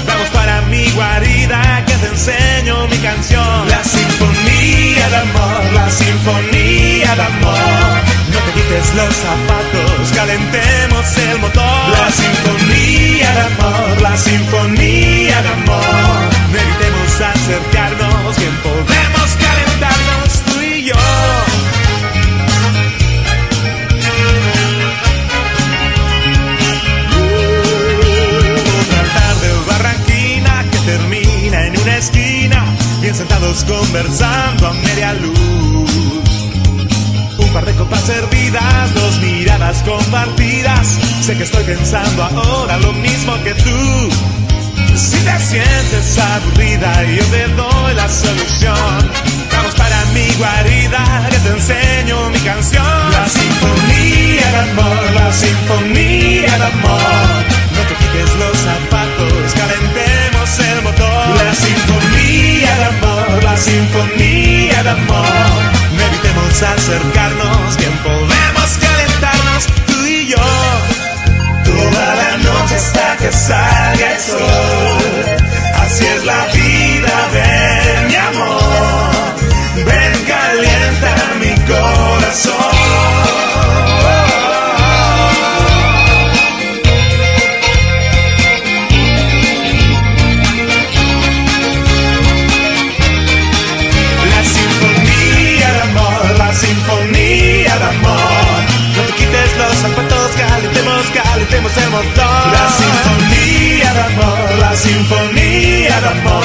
Vamos 0.05 0.29
para 0.35 0.63
mi 0.63 0.91
guarida 0.91 1.85
que 1.87 1.95
te 1.95 2.09
enseño 2.09 2.89
mi 2.89 2.99
canción. 2.99 3.69
La 3.69 3.85
sinfonía 3.85 5.09
de 5.11 5.17
amor, 5.17 5.73
la 5.75 5.89
sinfonía 5.91 7.15
de 7.15 7.23
amor. 7.23 7.97
No 8.33 8.39
te 8.41 8.53
quites 8.55 8.95
los 8.97 9.15
zapatos, 9.15 10.13
calentemos 10.13 11.07
el 11.19 11.39
motor. 11.39 11.89
La 12.03 12.11
sinfonía 12.11 13.31
de 13.33 13.41
amor, 13.43 14.03
la 14.03 14.17
sinfonía 14.17 15.41
de 15.41 15.49
amor. 15.49 16.19
No 16.51 16.59
evitemos 16.59 17.21
acercarnos, 17.21 18.37
bien 18.37 18.57
podemos 18.65 19.06
sentados 33.37 33.65
conversando 33.65 34.69
a 34.69 34.73
media 34.73 35.13
luz. 35.15 35.91
Un 37.39 37.49
par 37.53 37.65
de 37.65 37.75
copas 37.75 38.01
servidas, 38.01 38.95
dos 38.95 39.21
miradas 39.21 39.83
compartidas. 39.83 40.99
Sé 41.21 41.37
que 41.37 41.45
estoy 41.45 41.65
pensando 41.65 42.23
ahora 42.23 42.77
lo 42.79 42.93
mismo 42.95 43.35
que 43.45 43.55
tú. 43.55 44.11
Si 44.95 45.19
te 45.19 45.39
sientes 45.41 46.19
aburrida, 46.19 47.05
yo 47.05 47.25
te 47.25 47.49
doy 47.49 47.95
la 47.95 48.09
solución. 48.09 49.11
Vamos 49.53 49.75
para 49.75 50.05
mi 50.15 50.29
guarida, 50.39 51.29
que 51.31 51.39
te 51.39 51.49
enseño 51.51 52.31
mi 52.31 52.39
canción. 52.41 53.13
La 53.13 53.29
sinfonía 53.29 54.51
de 54.53 54.71
amor, 54.71 55.13
la 55.15 55.33
sinfonía 55.33 56.59
de 56.59 56.65
amor. 56.65 57.45
No 57.75 57.83
te 57.89 57.95
quites 57.97 58.35
los 58.37 58.57
zapatos, 58.57 59.55
calentemos 59.55 60.59
el 60.59 60.83
motor. 60.83 61.45
La 61.45 61.55
sinfonía 61.55 62.06
de 62.27 62.85
amor, 62.85 63.45
la 63.45 63.57
sinfonía 63.57 64.83
de 64.83 64.91
amor. 64.91 65.27
No 65.93 66.03
evitemos 66.03 66.63
acercarnos, 66.63 67.77
bien 67.77 67.93
podemos 68.03 68.79
calentarnos 68.81 69.67
tú 69.87 70.07
y 70.07 70.27
yo. 70.29 70.37
Toda 71.65 72.15
la 72.15 72.37
noche 72.39 72.75
hasta 72.77 73.17
que 73.17 73.33
salga 73.33 74.13
el 74.13 74.21
sol. 74.21 75.37
Así 75.83 76.05
es 76.05 76.25
la 76.25 76.47
vida 76.47 77.17
de 77.37 78.09
mi 78.09 78.17
amor. 78.17 79.11
Ven, 79.77 80.25
calienta 80.25 81.15
mi 81.41 81.55
corazón. 81.67 82.76
La 101.97 102.69
sinfonía 102.69 103.93
de 103.95 104.01
amor, 104.01 104.59
la 104.59 104.77
sinfonía 104.77 105.99
de 105.99 106.09
amor. 106.09 106.45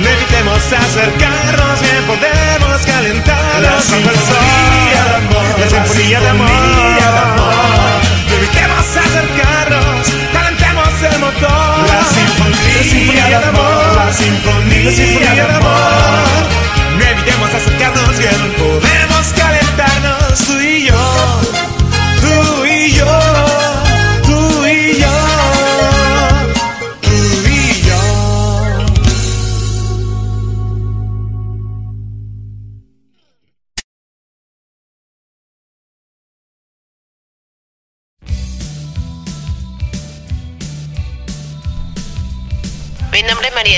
Levitemos, 0.00 0.58
acercarnos, 0.58 1.80
bien 1.82 2.04
podemos 2.04 2.84
calentar. 2.84 3.60
La 3.60 3.80
sinfonía 3.80 5.04
de 5.06 5.14
amor, 5.14 5.60
la 5.60 5.68
sinfonía 5.68 6.20
de 6.20 6.28
amor. 6.30 6.50
Levitemos, 8.28 8.96
acercarnos, 8.96 10.08
calentemos 10.32 11.02
el 11.12 11.18
motor. 11.20 11.86
La 11.86 12.02
sinfonía 12.02 13.28
de 13.28 13.36
amor, 13.36 13.94
la 13.94 14.12
sinfonía 14.12 15.34
de 15.34 15.42
amor. 15.42 15.61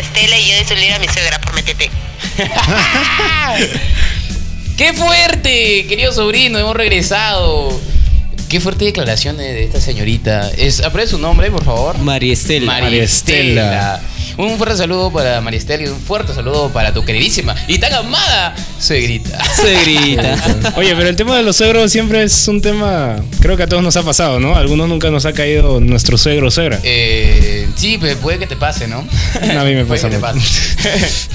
Estela 0.00 0.38
y 0.38 0.48
yo 0.50 0.58
disolvería 0.58 0.96
a 0.96 0.98
mi 0.98 1.08
suegra 1.08 1.40
por 1.40 1.54
metete. 1.54 1.90
¡Qué 4.76 4.92
fuerte! 4.92 5.86
Querido 5.88 6.12
sobrino, 6.12 6.58
hemos 6.58 6.76
regresado. 6.76 7.80
Qué 8.48 8.60
fuerte 8.60 8.84
declaración 8.84 9.36
de 9.36 9.64
esta 9.64 9.80
señorita. 9.80 10.50
Es, 10.56 10.82
¿Aprende 10.82 11.10
su 11.10 11.18
nombre, 11.18 11.50
por 11.50 11.64
favor? 11.64 11.98
María 11.98 12.32
Estela. 12.32 12.66
María 12.66 12.84
María 12.84 13.04
Estela. 13.04 14.02
Un 14.36 14.58
fuerte 14.58 14.76
saludo 14.76 15.12
para 15.12 15.40
María 15.40 15.58
Estela 15.58 15.84
y 15.84 15.86
un 15.86 16.00
fuerte 16.00 16.34
saludo 16.34 16.68
para 16.70 16.92
tu 16.92 17.04
queridísima 17.04 17.54
y 17.68 17.78
tan 17.78 17.92
amada 17.94 18.54
suegrita. 18.80 19.38
Suegrita. 19.54 20.36
Oye, 20.76 20.94
pero 20.96 21.08
el 21.08 21.14
tema 21.14 21.36
de 21.36 21.44
los 21.44 21.56
suegros 21.56 21.92
siempre 21.92 22.22
es 22.24 22.48
un 22.48 22.60
tema, 22.60 23.16
creo 23.40 23.56
que 23.56 23.62
a 23.62 23.66
todos 23.68 23.82
nos 23.84 23.96
ha 23.96 24.02
pasado, 24.02 24.40
¿no? 24.40 24.56
A 24.56 24.58
algunos 24.58 24.88
nunca 24.88 25.08
nos 25.10 25.24
ha 25.24 25.32
caído 25.32 25.78
nuestro 25.80 26.18
suegro 26.18 26.48
o 26.48 26.50
suegra. 26.50 26.80
Eh, 26.82 27.68
sí, 27.76 27.96
pues 27.96 28.16
puede 28.16 28.38
que 28.40 28.48
te 28.48 28.56
pase, 28.56 28.88
¿no? 28.88 29.06
A 29.34 29.64
mí 29.64 29.74
me 29.74 29.84
Puede 29.84 30.00
pasa 30.02 30.08
que 30.10 30.16
te 30.16 30.20
pase. 30.20 30.40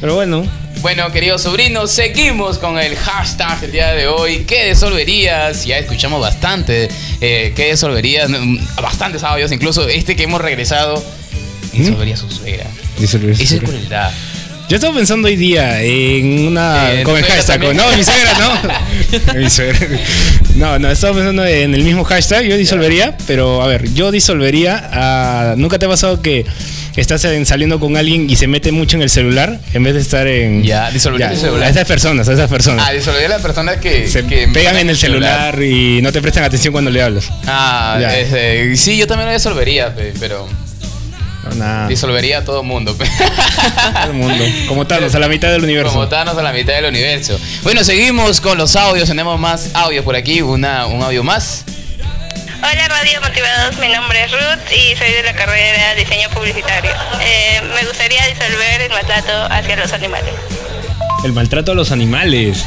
Pero 0.00 0.14
bueno, 0.14 0.44
Bueno, 0.80 1.10
queridos 1.12 1.42
sobrinos, 1.42 1.90
seguimos 1.90 2.58
con 2.58 2.78
el 2.78 2.96
hashtag 2.96 3.64
el 3.64 3.72
día 3.72 3.92
de 3.92 4.06
hoy. 4.06 4.44
¿Qué 4.46 4.66
desolverías? 4.66 5.66
Ya 5.66 5.76
escuchamos 5.78 6.20
bastante. 6.22 6.88
Eh, 7.20 7.52
¿Qué 7.54 7.66
desolverías? 7.66 8.30
Mm, 8.30 8.56
Bastantes 8.80 9.22
audios, 9.24 9.52
incluso 9.52 9.88
este 9.88 10.16
que 10.16 10.22
hemos 10.22 10.40
regresado. 10.40 11.02
Disolvería 11.72 12.16
su 12.16 12.30
suegra. 12.30 12.66
disolver 12.98 13.36
su 13.36 13.42
Esa 13.42 13.54
es 13.54 13.60
suegra. 13.60 13.68
crueldad. 13.68 14.10
Yo 14.68 14.76
estaba 14.76 14.94
pensando 14.94 15.26
hoy 15.26 15.34
día 15.34 15.82
en 15.82 16.46
una. 16.46 16.92
Eh, 16.94 17.02
con 17.02 17.16
el 17.16 17.22
¿tu 17.24 17.26
suegra 17.26 17.36
hashtag. 17.44 17.60
también? 17.60 17.76
No, 17.76 17.96
mi 17.96 18.04
suegra, 18.04 18.32
no. 19.34 19.34
mi 19.40 19.50
suegra. 19.50 19.78
No, 20.54 20.78
no, 20.78 20.90
estaba 20.90 21.14
pensando 21.14 21.44
en 21.44 21.74
el 21.74 21.82
mismo 21.82 22.04
hashtag. 22.04 22.44
Yo 22.44 22.56
disolvería, 22.56 23.16
pero 23.26 23.62
a 23.62 23.66
ver, 23.66 23.92
yo 23.94 24.12
disolvería 24.12 24.88
a. 24.92 25.54
¿Nunca 25.56 25.78
te 25.80 25.86
ha 25.86 25.88
pasado 25.88 26.22
que 26.22 26.46
estás 26.94 27.24
en- 27.24 27.46
saliendo 27.46 27.80
con 27.80 27.96
alguien 27.96 28.30
y 28.30 28.36
se 28.36 28.46
mete 28.46 28.70
mucho 28.70 28.96
en 28.96 29.02
el 29.02 29.10
celular 29.10 29.58
en 29.74 29.82
vez 29.82 29.94
de 29.94 30.00
estar 30.02 30.28
en. 30.28 30.62
Ya, 30.62 30.88
disolvería 30.92 31.32
el 31.32 31.36
celular. 31.38 31.64
A 31.64 31.70
esas 31.70 31.88
personas, 31.88 32.28
a 32.28 32.32
esas 32.34 32.48
personas. 32.48 32.86
Ah, 32.88 32.92
disolvería 32.92 33.26
a 33.26 33.30
las 33.30 33.42
personas 33.42 33.78
que, 33.78 34.06
se 34.06 34.24
que 34.26 34.46
pegan 34.54 34.76
en 34.76 34.88
el 34.88 34.96
celular 34.96 35.60
y 35.60 36.00
no 36.00 36.12
te 36.12 36.22
prestan 36.22 36.44
atención 36.44 36.70
cuando 36.70 36.92
le 36.92 37.02
hablas. 37.02 37.28
Ah, 37.44 37.98
Ya. 38.00 38.16
este, 38.16 38.76
sí, 38.76 38.96
yo 38.96 39.08
también 39.08 39.26
lo 39.26 39.34
disolvería, 39.34 39.92
pe, 39.96 40.12
pero 40.20 40.46
No, 41.42 41.50
nada. 41.54 41.88
disolvería 41.88 42.38
a 42.38 42.44
todo 42.44 42.62
mundo. 42.62 42.96
pe. 42.96 43.06
Todo 43.92 44.04
el 44.04 44.12
mundo. 44.12 44.44
Como 44.68 44.86
Thanos, 44.86 45.14
a 45.14 45.18
la 45.18 45.28
mitad 45.28 45.50
del 45.50 45.64
universo. 45.64 45.92
Como 45.92 46.08
Thanos 46.08 46.36
a 46.36 46.42
la 46.42 46.52
mitad 46.52 46.74
del 46.74 46.86
universo. 46.86 47.38
Bueno, 47.62 47.82
seguimos 47.84 48.40
con 48.40 48.58
los 48.58 48.76
audios. 48.76 49.08
Tenemos 49.08 49.38
más 49.40 49.70
audios 49.74 50.04
por 50.04 50.16
aquí. 50.16 50.42
Una, 50.42 50.86
un 50.86 51.02
audio 51.02 51.22
más. 51.24 51.64
Hola 52.62 52.88
Radio 52.88 53.22
Motivados, 53.22 53.78
mi 53.78 53.88
nombre 53.88 54.22
es 54.22 54.30
Ruth 54.32 54.70
y 54.70 54.94
soy 54.94 55.10
de 55.12 55.22
la 55.22 55.32
carrera 55.32 55.94
de 55.94 56.00
diseño 56.04 56.28
publicitario. 56.28 56.90
Eh, 57.22 57.62
me 57.74 57.86
gustaría 57.86 58.26
disolver 58.26 58.82
el 58.82 58.90
maltrato 58.90 59.32
hacia 59.50 59.76
los 59.76 59.90
animales. 59.94 60.34
El 61.24 61.32
maltrato 61.32 61.72
a 61.72 61.74
los 61.74 61.90
animales. 61.90 62.62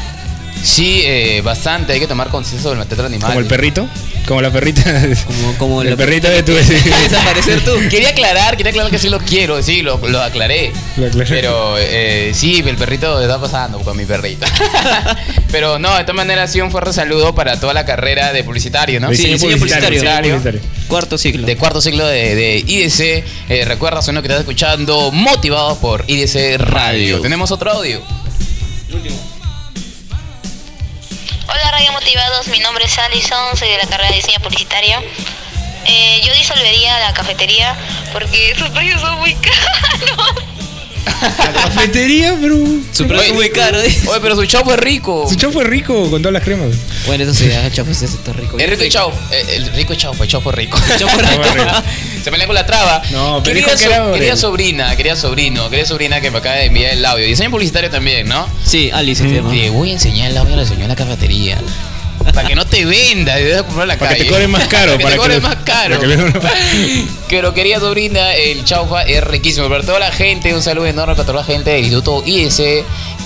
Sí, 0.64 1.02
eh, 1.04 1.42
bastante. 1.42 1.92
Hay 1.92 2.00
que 2.00 2.06
tomar 2.06 2.30
conciencia 2.30 2.70
del 2.70 2.78
maltrato 2.78 3.04
animal. 3.04 3.28
Como 3.28 3.40
el 3.40 3.46
perrito. 3.46 3.86
Como 4.26 4.40
la 4.40 4.50
perrita. 4.50 4.82
Como, 5.26 5.58
como 5.58 5.82
el 5.82 5.94
perrito 5.94 6.30
de 6.30 6.42
tu. 6.42 6.52
desaparecer 7.02 7.62
tú. 7.62 7.72
Quería 7.90 8.08
aclarar, 8.08 8.56
quería 8.56 8.70
aclarar 8.70 8.90
que 8.90 8.98
sí 8.98 9.10
lo 9.10 9.18
quiero, 9.18 9.62
sí, 9.62 9.82
lo, 9.82 9.98
lo 10.08 10.22
aclaré. 10.22 10.72
Lo 10.96 11.06
aclaré. 11.06 11.28
Pero 11.28 11.76
eh, 11.78 12.32
sí, 12.34 12.64
el 12.66 12.76
perrito 12.76 13.20
está 13.20 13.38
pasando 13.38 13.78
con 13.80 13.94
mi 13.94 14.06
perrita. 14.06 14.46
Pero 15.52 15.78
no, 15.78 15.94
de 15.96 16.04
todas 16.04 16.16
maneras, 16.16 16.50
sí, 16.50 16.62
un 16.62 16.70
fuerte 16.70 16.94
saludo 16.94 17.34
para 17.34 17.60
toda 17.60 17.74
la 17.74 17.84
carrera 17.84 18.32
de 18.32 18.42
publicitario, 18.42 19.00
¿no? 19.00 19.08
Sí, 19.10 19.26
diseño 19.26 19.58
publicitario. 19.58 20.00
publicitario. 20.00 20.60
Cuarto 20.88 21.18
ciclo. 21.18 21.46
De 21.46 21.56
cuarto 21.56 21.82
ciclo 21.82 22.06
de, 22.06 22.34
de 22.34 22.64
IDC. 22.66 23.24
Eh, 23.50 23.64
recuerda, 23.66 24.00
son 24.00 24.14
lo 24.14 24.22
que 24.22 24.28
estás 24.28 24.40
escuchando, 24.40 25.12
motivados 25.12 25.76
por 25.76 26.04
IDC 26.06 26.56
Radio. 26.58 27.20
Tenemos 27.20 27.50
otro 27.50 27.70
audio. 27.70 28.00
Hola 31.54 31.70
Radio 31.70 31.92
Motivados, 31.92 32.48
mi 32.48 32.58
nombre 32.58 32.84
es 32.84 32.98
Alison, 32.98 33.56
soy 33.56 33.68
de 33.68 33.78
la 33.78 33.86
carrera 33.86 34.10
de 34.10 34.16
diseño 34.16 34.40
publicitario. 34.40 35.00
Eh, 35.86 36.20
yo 36.24 36.34
disolvería 36.34 36.98
la 36.98 37.14
cafetería 37.14 37.76
porque 38.12 38.56
sus 38.58 38.70
precios 38.70 39.00
son 39.00 39.20
muy 39.20 39.34
caros. 39.36 40.53
Cafetería, 41.04 42.36
pero. 42.40 42.56
Su 42.92 43.04
es 43.04 43.32
muy 43.34 43.50
caro. 43.50 43.80
¿eh? 43.80 43.94
Oye, 44.06 44.20
pero 44.20 44.36
su 44.36 44.44
chau 44.46 44.64
fue 44.64 44.76
rico. 44.76 45.26
Su 45.28 45.34
chau 45.36 45.52
fue 45.52 45.64
rico 45.64 46.10
con 46.10 46.22
todas 46.22 46.32
las 46.32 46.42
cremas. 46.42 46.70
Bueno, 47.06 47.24
eso 47.24 47.34
sí, 47.34 47.46
el 47.50 47.72
chau 47.72 47.86
ese 47.88 48.04
está 48.06 48.32
rico. 48.32 48.58
El 48.58 48.70
rico 48.70 48.84
y 48.84 48.88
chau. 48.88 49.10
eh, 49.30 49.44
El 49.56 49.72
rico 49.72 49.92
y 49.92 49.96
chau, 49.96 50.14
fue 50.14 50.26
chau 50.28 50.40
fue 50.40 50.52
rico. 50.52 50.78
Chau 50.98 51.08
fue 51.08 51.22
rico. 51.22 51.44
Se 52.22 52.30
me 52.30 52.44
con 52.46 52.54
la 52.54 52.66
traba. 52.66 53.02
No, 53.10 53.42
pero 53.42 53.54
querida, 53.54 53.74
dijo 53.74 53.78
que 53.78 53.84
era 53.84 53.96
so- 53.96 54.02
Aurel. 54.12 54.36
sobrina, 54.38 54.96
querida 54.96 55.16
sobrino, 55.16 55.68
querida 55.70 55.86
sobrina 55.86 56.20
que 56.20 56.30
me 56.30 56.38
acaba 56.38 56.56
de 56.56 56.66
enviar 56.66 56.92
el 56.92 57.04
audio. 57.04 57.26
Diseño 57.26 57.50
publicitario 57.50 57.90
también, 57.90 58.26
¿no? 58.28 58.46
Sí, 58.64 58.90
Alice 58.92 59.22
se 59.22 59.34
llama. 59.34 59.50
Te 59.50 59.70
voy 59.70 59.90
a 59.90 59.92
enseñar 59.94 60.30
el 60.30 60.36
audio 60.38 60.54
a 60.54 60.58
la 60.58 60.66
señora 60.66 60.94
cafetería. 60.96 61.58
Para 62.34 62.48
que 62.48 62.54
no 62.54 62.64
te 62.66 62.84
venda, 62.84 63.34
comprar 63.64 63.86
la 63.86 63.96
Para 63.96 64.14
que 64.14 64.24
te 64.24 64.30
cobren 64.30 64.50
más 64.50 64.66
caro, 64.66 64.98
Para 64.98 65.10
que 65.10 65.12
te 65.12 65.16
cobren 65.16 65.42
más 65.42 65.56
caro. 65.64 66.00
que 66.00 67.06
Pero 67.28 67.54
querida 67.54 67.80
sobrina, 67.80 68.34
el 68.34 68.64
chaufa 68.64 69.02
es 69.02 69.22
riquísimo. 69.24 69.68
Para 69.68 69.82
toda 69.82 69.98
la 69.98 70.12
gente, 70.12 70.54
un 70.54 70.62
saludo 70.62 70.86
enorme 70.86 71.14
para 71.14 71.26
toda 71.26 71.40
la 71.40 71.44
gente 71.44 71.70
del 71.70 71.80
Instituto 71.80 72.22
IS 72.26 72.60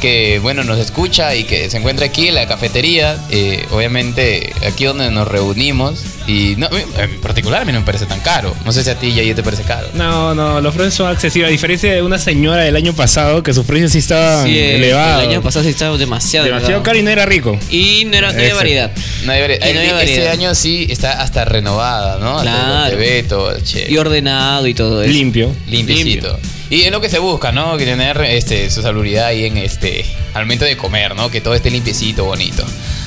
que 0.01 0.39
bueno 0.41 0.65
nos 0.65 0.79
escucha 0.79 1.35
y 1.35 1.45
que 1.45 1.69
se 1.71 1.77
encuentra 1.79 2.07
aquí 2.07 2.29
en 2.29 2.35
la 2.35 2.47
cafetería, 2.47 3.17
eh, 3.31 3.67
obviamente 3.71 4.53
aquí 4.67 4.85
donde 4.85 5.11
nos 5.11 5.29
reunimos. 5.29 6.01
Y 6.27 6.57
no, 6.57 6.69
en 6.99 7.21
particular 7.23 7.63
a 7.63 7.65
mí 7.65 7.73
no 7.73 7.81
me 7.81 7.87
parece 7.87 8.05
tan 8.07 8.21
caro. 8.21 8.55
No 8.65 8.73
sé 8.73 8.85
si 8.85 8.91
a 8.91 8.95
ti 8.97 9.09
y 9.09 9.19
a 9.19 9.23
ella 9.23 9.35
te 9.35 9.43
parece 9.43 9.63
caro. 9.63 9.89
No, 9.95 10.35
no, 10.35 10.61
los 10.61 10.75
precios 10.75 10.95
son 10.95 11.09
accesibles. 11.09 11.49
A 11.49 11.51
diferencia 11.53 11.91
de 11.93 12.03
una 12.03 12.19
señora 12.19 12.63
del 12.65 12.77
año 12.77 12.93
pasado 12.93 13.43
que 13.43 13.55
sus 13.55 13.65
precios 13.65 13.93
sí 13.93 13.99
estaban 13.99 14.47
Sí, 14.47 14.59
elevados. 14.59 15.23
El 15.25 15.31
año 15.31 15.43
pasado 15.43 15.65
sí 15.65 15.71
estaba 15.71 15.97
demasiado. 15.97 16.45
Demasiado 16.45 16.69
elevado. 16.69 16.85
caro 16.85 16.99
y 16.99 17.03
no 17.03 17.11
era 17.11 17.25
rico. 17.27 17.59
Y 17.71 18.05
no, 18.07 18.17
era, 18.19 18.33
no 18.33 18.39
había 18.39 18.55
variedad. 18.55 18.93
No 19.25 19.35
Y 19.37 19.41
no 19.41 19.99
este 20.01 20.29
año 20.29 20.55
sí 20.55 20.87
está 20.91 21.23
hasta 21.23 21.45
renovada, 21.45 22.19
¿no? 22.19 22.39
Hasta 22.39 22.51
Claro. 22.53 22.99
todo, 23.29 23.59
che. 23.61 23.91
Y 23.91 23.97
ordenado 23.97 24.67
y 24.67 24.75
todo 24.75 25.03
eso. 25.03 25.11
Limpio. 25.13 25.55
Limpiecito. 25.69 26.39
Y 26.71 26.83
es 26.83 26.93
lo 26.93 27.01
que 27.01 27.09
se 27.09 27.19
busca, 27.19 27.51
¿no? 27.51 27.77
Que 27.79 27.87
tener 27.87 28.21
este, 28.23 28.71
su 28.71 28.83
salubridad 28.83 29.27
ahí 29.27 29.47
en 29.47 29.57
este 29.57 30.05
al 30.35 30.45
momento 30.45 30.65
de 30.67 30.77
comer, 30.77 31.17
¿no? 31.17 31.31
Que 31.31 31.41
todo 31.41 31.55
esté 31.55 31.71
limpiecito, 31.71 32.25
bonito. 32.25 32.65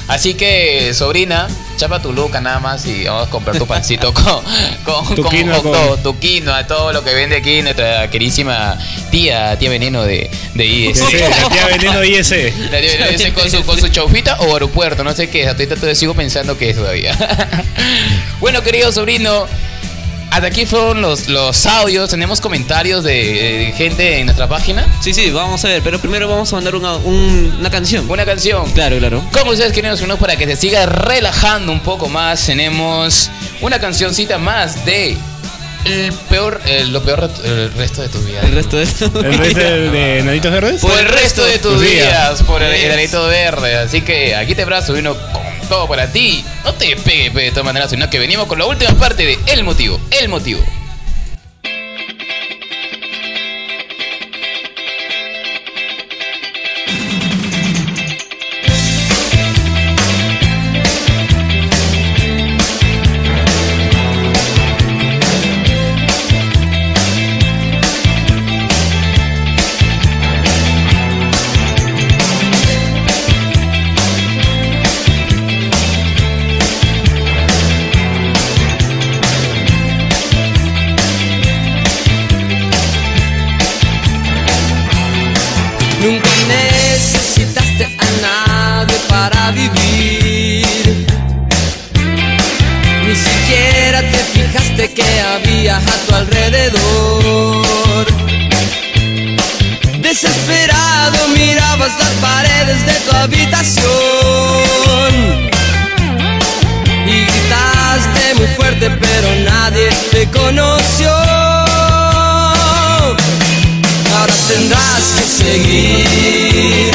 Así 0.08 0.34
que, 0.34 0.94
sobrina, 0.96 1.48
chapa 1.78 2.02
tu 2.02 2.12
luca 2.12 2.42
nada 2.42 2.60
más 2.60 2.86
y 2.88 3.06
vamos 3.06 3.28
a 3.28 3.30
comprar 3.30 3.58
tu 3.58 3.68
pancito 3.68 4.14
con, 4.16 4.44
con, 4.84 5.16
Tu 5.16 5.22
con 5.22 5.32
quinoa 5.32 5.62
con- 5.62 5.72
dog, 5.72 6.04
tu 6.04 6.20
quinoa, 6.20 6.66
todo 6.68 6.92
lo 6.92 7.04
que 7.04 7.14
vende 7.14 7.38
aquí 7.38 7.62
nuestra 7.62 8.10
queridísima 8.10 8.78
tía, 9.12 9.58
tía 9.60 9.70
veneno 9.70 10.04
de, 10.04 10.30
de 10.56 10.66
IES. 10.66 10.98
Sí, 10.98 11.18
la 11.18 11.50
tía 11.50 11.66
vendiendo 11.68 12.04
IS. 12.04 12.30
La 12.72 12.82
tía 12.82 12.92
veneno 12.98 13.18
de 13.18 13.34
con 13.34 13.50
su, 13.50 13.64
con 13.64 13.80
su 13.80 13.88
chaufita 13.90 14.38
o 14.42 14.54
aeropuerto, 14.54 15.04
no 15.04 15.14
sé 15.14 15.30
qué, 15.30 15.48
ahorita 15.48 15.76
todavía 15.76 15.96
sigo 15.96 16.16
pensando 16.16 16.58
que 16.58 16.72
es 16.72 16.76
todavía. 16.76 17.16
bueno, 18.42 18.64
querido 18.64 18.92
sobrino, 18.92 19.48
hasta 20.32 20.48
aquí 20.48 20.66
fueron 20.66 21.02
los, 21.02 21.28
los 21.28 21.66
audios. 21.66 22.10
Tenemos 22.10 22.42
comentarios 22.42 23.04
de, 23.04 23.14
de 23.68 23.74
gente 23.78 24.20
en 24.20 24.26
nuestra 24.26 24.48
página. 24.48 24.88
Sí, 25.02 25.14
sí, 25.14 25.30
vamos 25.30 25.64
a 25.66 25.68
ver. 25.68 25.82
Pero 25.84 26.00
primero 26.00 26.28
vamos 26.28 26.52
a 26.52 26.56
mandar 26.56 26.76
una, 26.76 26.96
un- 26.96 27.56
una 27.60 27.70
canción. 27.70 28.10
Una 28.10 28.26
canción. 28.26 28.70
Claro, 28.72 28.98
claro. 28.98 29.24
Como 29.32 29.52
ustedes 29.52 29.72
queridos 29.74 30.00
sobrinos, 30.00 30.20
para 30.20 30.36
que 30.38 30.46
se 30.48 30.56
siga 30.56 30.86
relajando 30.86 31.72
un 31.72 31.82
poco 31.82 32.10
más, 32.10 32.46
tenemos 32.46 33.30
una 33.62 33.80
cancioncita 33.80 34.38
más 34.38 34.86
de 34.86 35.18
el 35.84 36.14
peor, 36.30 36.62
eh, 36.66 36.86
lo 36.86 37.02
peor 37.02 37.30
el 37.44 37.74
resto 37.74 38.02
de 38.04 38.10
tu 38.10 38.20
vida. 38.20 38.40
El 38.44 38.54
resto 38.54 38.78
de 38.78 38.84
esto. 38.84 39.06
¿El 39.24 39.38
resto 39.38 39.60
de, 39.60 39.90
de 39.90 40.24
Nanitos 40.24 40.52
Verdes? 40.52 40.80
Por 40.82 40.98
el 40.98 41.08
resto 41.08 41.44
de 41.44 41.58
tus 41.60 41.74
Tus 41.74 41.82
días. 41.82 42.08
días, 42.08 42.44
por 42.44 42.62
el 42.62 42.82
granito 42.88 43.26
verde. 43.26 43.76
Así 43.78 44.02
que 44.02 44.36
aquí 44.36 44.54
te 44.56 44.62
abrazo, 44.62 44.94
vino 44.94 45.16
con 45.16 45.42
todo 45.72 45.88
para 45.88 46.12
ti. 46.12 46.44
No 46.66 46.74
te 46.74 46.98
pegues 46.98 47.32
pe, 47.32 47.44
de 47.44 47.52
todas 47.52 47.64
maneras, 47.64 47.90
sino 47.90 48.10
que 48.10 48.20
venimos 48.20 48.46
con 48.46 48.60
la 48.60 48.66
última 48.66 48.92
parte 48.96 49.26
de 49.26 49.40
El 49.48 49.64
Motivo. 49.64 50.02
El 50.12 50.28
Motivo. 50.28 50.60
Tu 96.08 96.16
alrededor. 96.16 98.06
Desesperado 100.00 101.28
mirabas 101.30 101.92
las 102.00 102.14
paredes 102.22 102.86
de 102.86 102.94
tu 103.06 103.16
habitación 103.16 103.92
y 107.08 107.26
gritaste 107.26 108.36
muy 108.36 108.48
fuerte 108.56 108.90
pero 108.90 109.28
nadie 109.46 109.90
te 110.12 110.30
conoció. 110.30 111.12
Ahora 114.14 114.34
tendrás 114.48 115.04
que 115.18 115.26
seguir 115.44 116.91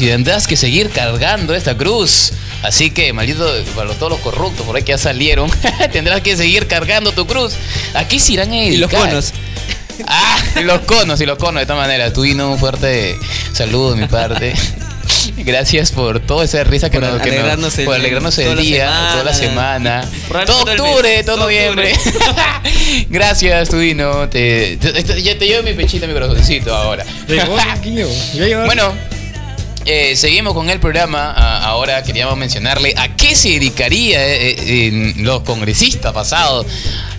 y 0.00 0.06
tendrás 0.06 0.46
que 0.46 0.56
seguir 0.56 0.90
cargando 0.90 1.54
esta 1.54 1.76
cruz. 1.76 2.32
Así 2.62 2.90
que, 2.90 3.12
maldito, 3.12 3.44
para 3.74 3.90
todos 3.94 4.12
los 4.12 4.20
corruptos 4.20 4.64
por 4.64 4.76
ahí 4.76 4.82
que 4.84 4.92
ya 4.92 4.98
salieron, 4.98 5.50
tendrás 5.92 6.20
que 6.20 6.36
seguir 6.36 6.68
cargando 6.68 7.12
tu 7.12 7.26
cruz. 7.26 7.54
Aquí 7.94 8.20
se 8.20 8.34
irán 8.34 8.52
a 8.52 8.56
Y 8.64 8.76
los 8.76 8.90
conos. 8.90 9.32
Ah, 10.06 10.38
y 10.58 10.64
los 10.64 10.80
conos 10.80 11.20
y 11.20 11.26
los 11.26 11.36
conos, 11.38 11.56
de 11.56 11.62
esta 11.62 11.74
manera. 11.74 12.12
Tú 12.12 12.22
vino 12.22 12.50
un 12.50 12.58
fuerte 12.58 13.14
saludo 13.52 13.92
de 13.94 14.00
mi 14.00 14.08
parte. 14.08 14.54
Gracias 15.36 15.92
por 15.92 16.18
toda 16.18 16.44
esa 16.44 16.64
risa 16.64 16.88
que 16.90 16.98
Por 16.98 17.08
nos, 17.08 17.20
que 17.22 17.28
nos- 17.28 17.38
alegrarnos 17.38 17.78
el- 17.78 17.84
por 17.84 17.94
alegrarnos 17.94 18.38
el 18.38 18.44
toda 18.44 18.56
la 18.56 18.62
día, 18.62 18.86
semana. 18.86 19.10
toda 19.12 19.24
la 19.24 19.34
semana, 19.34 20.10
Por 20.28 20.44
todo 20.46 20.62
octubre, 20.62 21.16
mes, 21.16 21.26
todo 21.26 21.36
todo 21.36 21.44
noviembre. 21.44 21.92
Gracias, 23.10 23.68
Tudino. 23.68 24.28
Te, 24.28 24.78
te, 24.78 24.92
te- 25.04 25.22
ya 25.22 25.38
te 25.38 25.46
llevo 25.46 25.62
mi 25.62 25.74
pechito, 25.74 26.06
mi 26.06 26.14
corazoncito 26.14 26.74
ahora. 26.74 27.04
Bueno, 28.66 28.92
eh, 29.84 30.14
seguimos 30.16 30.54
con 30.54 30.70
el 30.70 30.80
programa. 30.80 31.34
Ah, 31.36 31.64
ahora 31.64 32.02
queríamos 32.02 32.36
mencionarle 32.36 32.94
a 32.96 33.14
qué 33.16 33.34
se 33.34 33.50
dedicaría 33.50 34.24
eh, 34.26 34.56
eh, 34.58 35.14
los 35.18 35.42
congresistas 35.42 36.12
pasados. 36.12 36.66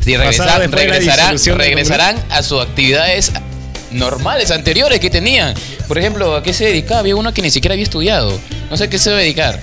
Si 0.03 0.15
regresar- 0.17 0.69
regresarán, 0.71 1.37
regresarán 1.57 2.23
a 2.29 2.43
sus 2.43 2.61
actividades 2.61 3.31
normales, 3.91 4.51
anteriores 4.51 4.99
que 4.99 5.09
tenían. 5.09 5.53
Por 5.87 5.97
ejemplo, 5.97 6.35
¿a 6.35 6.43
qué 6.43 6.53
se 6.53 6.65
dedicaba? 6.65 6.99
Había 7.01 7.15
uno 7.15 7.33
que 7.33 7.41
ni 7.41 7.49
siquiera 7.51 7.73
había 7.73 7.83
estudiado. 7.83 8.39
No 8.69 8.77
sé 8.77 8.85
a 8.85 8.89
qué 8.89 8.97
se 8.99 9.11
va 9.11 9.17
a 9.17 9.19
dedicar. 9.19 9.59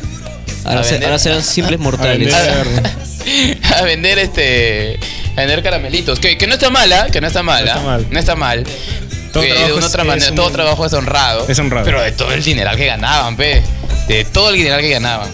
Ahora, 0.64 0.80
A 0.80 0.84
se- 0.84 0.92
vender- 0.92 1.06
ahora 1.06 1.18
serán 1.18 1.42
simples 1.42 1.78
mortales. 1.80 2.32
a 3.76 3.82
vender 3.82 4.18
este 4.18 4.98
a 5.36 5.40
vender 5.42 5.62
caramelitos 5.62 6.18
que, 6.18 6.36
que 6.36 6.46
no 6.46 6.54
está 6.54 6.70
mala 6.70 7.08
que 7.10 7.20
no 7.20 7.26
está 7.28 7.42
mala 7.42 7.66
está 7.68 7.80
mal. 7.80 8.06
no 8.10 8.18
está 8.18 8.34
mal 8.34 8.64
Todo 9.32 9.42
Que 9.42 9.48
de 9.50 9.54
trabajo 9.54 9.76
una 9.76 9.86
es- 9.86 9.92
otra 9.92 10.04
manera 10.04 10.30
un- 10.30 10.34
todo 10.36 10.50
trabajo 10.50 10.86
es 10.86 10.92
honrado 10.92 11.46
Es 11.48 11.58
honrado. 11.58 11.84
pero 11.84 12.02
de 12.02 12.12
todo 12.12 12.32
el 12.32 12.42
dineral 12.42 12.76
que 12.76 12.86
ganaban 12.86 13.36
pe 13.36 13.62
de 14.08 14.24
todo 14.24 14.50
el 14.50 14.56
dineral 14.56 14.80
que 14.80 14.88
ganaban. 14.90 15.28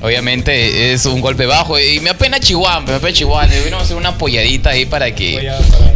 Obviamente 0.00 0.92
es 0.92 1.06
un 1.06 1.20
golpe 1.20 1.46
bajo 1.46 1.78
y 1.78 2.00
me 2.00 2.10
apena 2.10 2.40
Chihuahua 2.40 2.80
me 2.80 2.94
apena 2.94 3.12
Chihuahua. 3.12 3.46
Debieron 3.46 3.80
hacer 3.82 3.94
una 3.96 4.08
apoyadita 4.08 4.70
ahí 4.70 4.84
para 4.84 5.14
que 5.14 5.48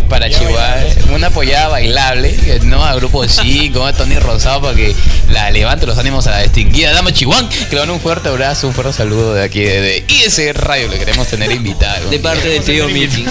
para 0.08 0.30
Chihuahua. 0.30 0.76
Una 1.12 1.26
apoyada 1.28 1.68
bailable 1.68 2.32
no 2.62 2.84
a 2.84 2.94
grupo 2.94 3.26
5 3.26 3.84
a 3.84 3.92
Tony 3.96 4.14
Rosado 4.20 4.60
para 4.60 4.76
que 4.76 4.94
la 5.32 5.50
levante 5.50 5.86
los 5.86 5.98
ánimos 5.98 6.26
a 6.28 6.32
la 6.32 6.42
distinguida 6.42 6.92
dama 6.92 7.12
Chihuahua 7.12 7.48
que 7.48 7.74
le 7.74 7.80
dan 7.80 7.90
un 7.90 8.00
fuerte 8.00 8.28
abrazo 8.28 8.68
un 8.68 8.74
fuerte 8.74 8.92
saludo 8.92 9.34
de 9.34 9.42
aquí 9.42 9.60
de, 9.62 9.80
de 9.80 10.04
IS 10.08 10.54
Radio. 10.54 10.86
Le 10.88 10.98
queremos 10.98 11.26
tener 11.26 11.50
invitado 11.50 12.08
De 12.08 12.20
parte 12.20 12.46
del 12.48 12.62
tío 12.62 12.88
Milky. 12.88 13.26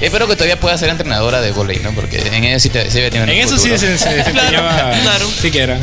Espero 0.00 0.26
que 0.28 0.34
todavía 0.34 0.60
pueda 0.60 0.76
ser 0.78 0.90
entrenadora 0.90 1.40
de 1.40 1.52
volei, 1.52 1.78
¿no? 1.80 1.92
Porque 1.92 2.18
en 2.20 2.44
eso 2.44 2.60
sí, 2.60 2.68
te, 2.68 2.90
sí 2.90 3.00
tiene 3.10 3.22
En 3.32 3.44
eso 3.46 3.58
sí 3.58 3.70
se, 3.76 3.96
se 3.98 4.14
desempeñaba. 4.14 4.92
Claro. 5.02 5.26
Sí 5.40 5.50
que 5.50 5.60
era. 5.60 5.78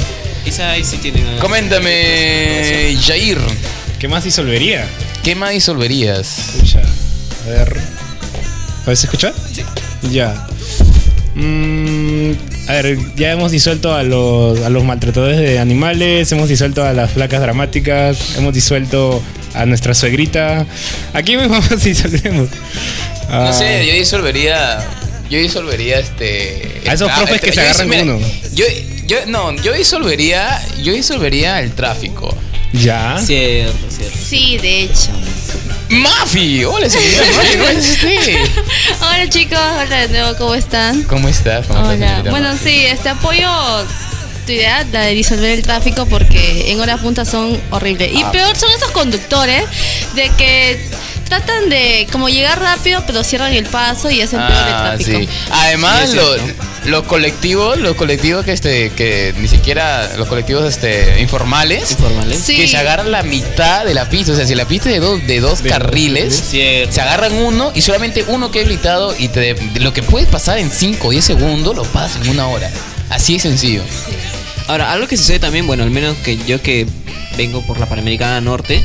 Esa 0.46 0.72
ahí 0.72 0.84
sí 0.84 0.98
tiene. 0.98 1.22
una- 1.24 1.40
Coméntame, 1.40 2.96
Jair. 3.02 3.40
¿Qué 4.00 4.08
más 4.08 4.24
disolvería? 4.24 4.86
¿Qué 5.24 5.36
más 5.36 5.52
disolverías? 5.52 6.38
Escucha. 6.56 6.82
A 7.46 7.50
ver. 7.50 7.78
¿Puedes 8.84 9.04
escuchar? 9.04 9.34
Ya. 10.12 10.46
Mm, 11.36 12.32
a 12.68 12.74
ver, 12.74 12.98
ya 13.16 13.32
hemos 13.32 13.52
disuelto 13.52 13.96
a 13.96 14.04
los, 14.04 14.60
a 14.62 14.70
los 14.70 14.84
maltratadores 14.84 15.38
de 15.38 15.58
animales, 15.60 16.32
hemos 16.32 16.50
disuelto 16.50 16.84
a 16.84 16.94
las 16.94 17.12
placas 17.12 17.42
dramáticas, 17.42 18.36
hemos 18.38 18.54
disuelto 18.54 19.22
a 19.54 19.66
nuestra 19.66 19.94
suegrita. 19.94 20.66
¿A 21.14 21.22
quién 21.22 21.50
más 21.50 21.84
disolvemos? 21.84 22.50
No 23.30 23.36
Ah, 23.50 23.54
sé, 23.54 23.86
yo 23.88 23.94
disolvería. 23.94 24.86
Yo 25.30 25.40
disolvería 25.40 26.00
este. 26.00 26.82
A 26.88 26.94
esos 26.94 27.12
profes 27.12 27.36
el 27.36 27.40
que 27.40 27.50
se 27.52 27.56
yo 27.56 27.62
agarran 27.62 27.88
con 27.90 28.10
uno. 28.10 28.28
Yo, 28.54 28.66
yo, 29.08 29.18
no, 29.28 29.56
yo 29.62 29.74
disolvería. 29.74 30.62
Yo 30.84 30.94
disolvería 30.94 31.60
el 31.60 31.72
tráfico. 31.74 32.36
¿Ya? 32.74 33.18
Cierto, 33.24 33.78
cierto. 33.90 34.18
Sí, 34.28 34.58
de 34.58 34.84
hecho. 34.84 35.10
¡Mafi! 35.90 36.64
¡Hola, 36.64 36.90
señorita 36.90 37.22
Mafi! 37.36 37.58
¿Cómo 37.58 37.70
es 37.70 37.90
usted? 37.90 38.38
Hola 39.02 39.30
chicos, 39.30 39.60
hola 39.60 40.02
de 40.02 40.08
nuevo, 40.10 40.38
¿cómo 40.38 40.56
están? 40.56 41.04
¿Cómo 41.04 41.28
estás? 41.28 41.68
¿Cómo 41.68 41.92
estás, 41.92 42.20
Hola. 42.22 42.32
Bueno, 42.32 42.52
Mafi? 42.54 42.64
sí, 42.70 42.86
este 42.86 43.10
apoyo 43.10 43.48
tu 44.46 44.52
idea, 44.52 44.86
la 44.92 45.02
de 45.02 45.14
disolver 45.14 45.52
el 45.52 45.62
tráfico, 45.64 46.06
porque 46.06 46.72
en 46.72 46.80
hora 46.80 46.98
punta 46.98 47.26
son 47.26 47.60
horribles. 47.72 48.12
Y 48.14 48.22
Ah. 48.24 48.32
peor 48.32 48.56
son 48.56 48.70
esos 48.72 48.92
conductores 48.92 49.64
de 50.16 50.30
que 50.38 50.80
tratan 51.28 51.70
de 51.70 52.08
como 52.12 52.30
llegar 52.30 52.60
rápido, 52.60 53.04
pero 53.08 53.24
cierran 53.24 53.54
el 53.54 53.66
paso 53.66 54.10
y 54.12 54.22
hacen 54.22 54.40
peor 54.40 54.52
el 54.52 54.74
Ah, 54.74 54.96
tráfico. 54.98 55.20
sí. 55.20 55.30
Además, 55.52 56.00
Sí, 56.02 56.06
es 56.10 56.14
lo- 56.24 56.34
cierto. 56.36 56.64
los 56.86 57.04
colectivos, 57.04 57.78
los 57.80 57.96
colectivos 57.96 58.44
que 58.46 58.52
este, 58.52 58.92
que 58.92 59.34
ni 59.40 59.48
siquiera 59.48 60.12
los 60.18 60.28
colectivos 60.28 60.66
este 60.66 61.22
informales, 61.22 61.92
Informales. 61.92 62.40
Sí. 62.40 62.56
que 62.58 62.68
se 62.68 62.78
agarran 62.78 63.10
la 63.12 63.24
mitad 63.24 63.86
de 63.86 63.94
la 63.94 64.10
pista, 64.10 64.34
o 64.34 64.36
sea, 64.36 64.46
si 64.46 64.54
la 64.54 64.66
pista 64.66 64.90
es 64.90 64.96
de 64.96 65.00
dos, 65.00 65.26
de 65.26 65.40
dos 65.40 65.62
carriles, 65.62 66.36
se 66.36 67.02
agarran 67.02 67.34
uno 67.34 67.72
y 67.74 67.82
solamente 67.82 68.24
uno 68.28 68.52
que 68.52 68.60
habilitado 68.60 69.16
y 69.18 69.30
te, 69.30 69.54
de 69.56 69.80
lo 69.80 69.94
que 69.94 70.04
puedes 70.04 70.28
pasar 70.28 70.58
en 70.60 70.70
5 70.70 71.08
o 71.08 71.12
10 71.12 71.24
segundos 71.26 71.76
lo 71.76 71.84
pasas 71.84 72.22
en 72.22 72.30
una 72.30 72.48
hora. 72.48 72.70
Así 73.10 73.34
de 73.34 73.40
sencillo. 73.40 73.82
Ahora, 74.68 74.92
algo 74.92 75.08
que 75.08 75.18
sucede 75.18 75.40
también, 75.40 75.68
bueno, 75.68 75.84
al 75.84 75.92
menos 75.92 76.16
que 76.18 76.38
yo 76.38 76.62
que 76.62 76.88
vengo 77.38 77.62
por 77.62 77.80
la 77.80 77.86
Panamericana 77.86 78.40
Norte, 78.42 78.82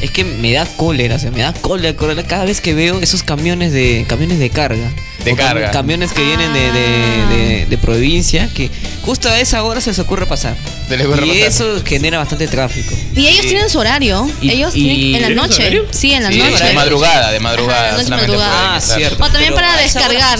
es 0.00 0.10
que 0.10 0.24
me 0.24 0.52
da 0.52 0.66
cólera, 0.66 1.16
o 1.16 1.18
sea, 1.18 1.30
me 1.30 1.40
da 1.40 1.52
cólera, 1.52 1.96
cólera 1.96 2.22
cada 2.24 2.44
vez 2.44 2.60
que 2.60 2.74
veo 2.74 3.00
esos 3.00 3.22
camiones 3.22 3.72
de 3.72 4.04
camiones 4.08 4.38
de 4.38 4.50
carga. 4.50 4.90
De 5.24 5.32
O 5.32 5.36
carga. 5.36 5.70
Camiones 5.70 6.12
que 6.12 6.22
vienen 6.22 6.52
de, 6.52 6.70
de, 6.72 7.26
de- 7.36 7.66
de 7.66 7.78
provincia, 7.78 8.48
que 8.54 8.70
justo 9.02 9.28
a 9.28 9.40
esa 9.40 9.62
hora 9.62 9.80
se 9.80 9.90
les 9.90 9.98
ocurre 9.98 10.26
pasar. 10.26 10.54
Se 10.88 10.96
les 10.98 11.06
ocurre 11.06 11.26
y 11.26 11.30
pasar. 11.30 11.48
eso 11.48 11.82
genera 11.84 12.18
bastante 12.18 12.46
tráfico. 12.46 12.94
Y 13.16 13.26
ellos 13.26 13.46
tienen 13.46 13.70
su 13.70 13.78
horario. 13.78 14.30
Y- 14.42 14.50
ellos 14.50 14.76
y- 14.76 14.82
tienen 14.84 14.96
en 14.96 15.12
la 15.12 15.18
¿Tienen 15.28 15.36
noche. 15.36 15.62
horario? 15.62 15.86
Sí, 15.90 16.12
en 16.12 16.22
la 16.24 16.30
Sí, 16.30 16.38
noche. 16.38 16.64
de 16.64 16.72
madrugada, 16.74 17.30
de 17.32 17.40
madrugada. 17.40 17.80
Ajá, 17.88 17.92
noche, 17.92 18.04
solamente 18.04 18.32
madrugada. 18.36 18.78
pueden 18.78 18.92
Ah, 18.92 18.96
cierto. 18.98 19.24
O 19.24 19.26
también 19.30 19.54
Pero 19.54 19.56
para 19.56 19.76
descargar. 19.82 20.38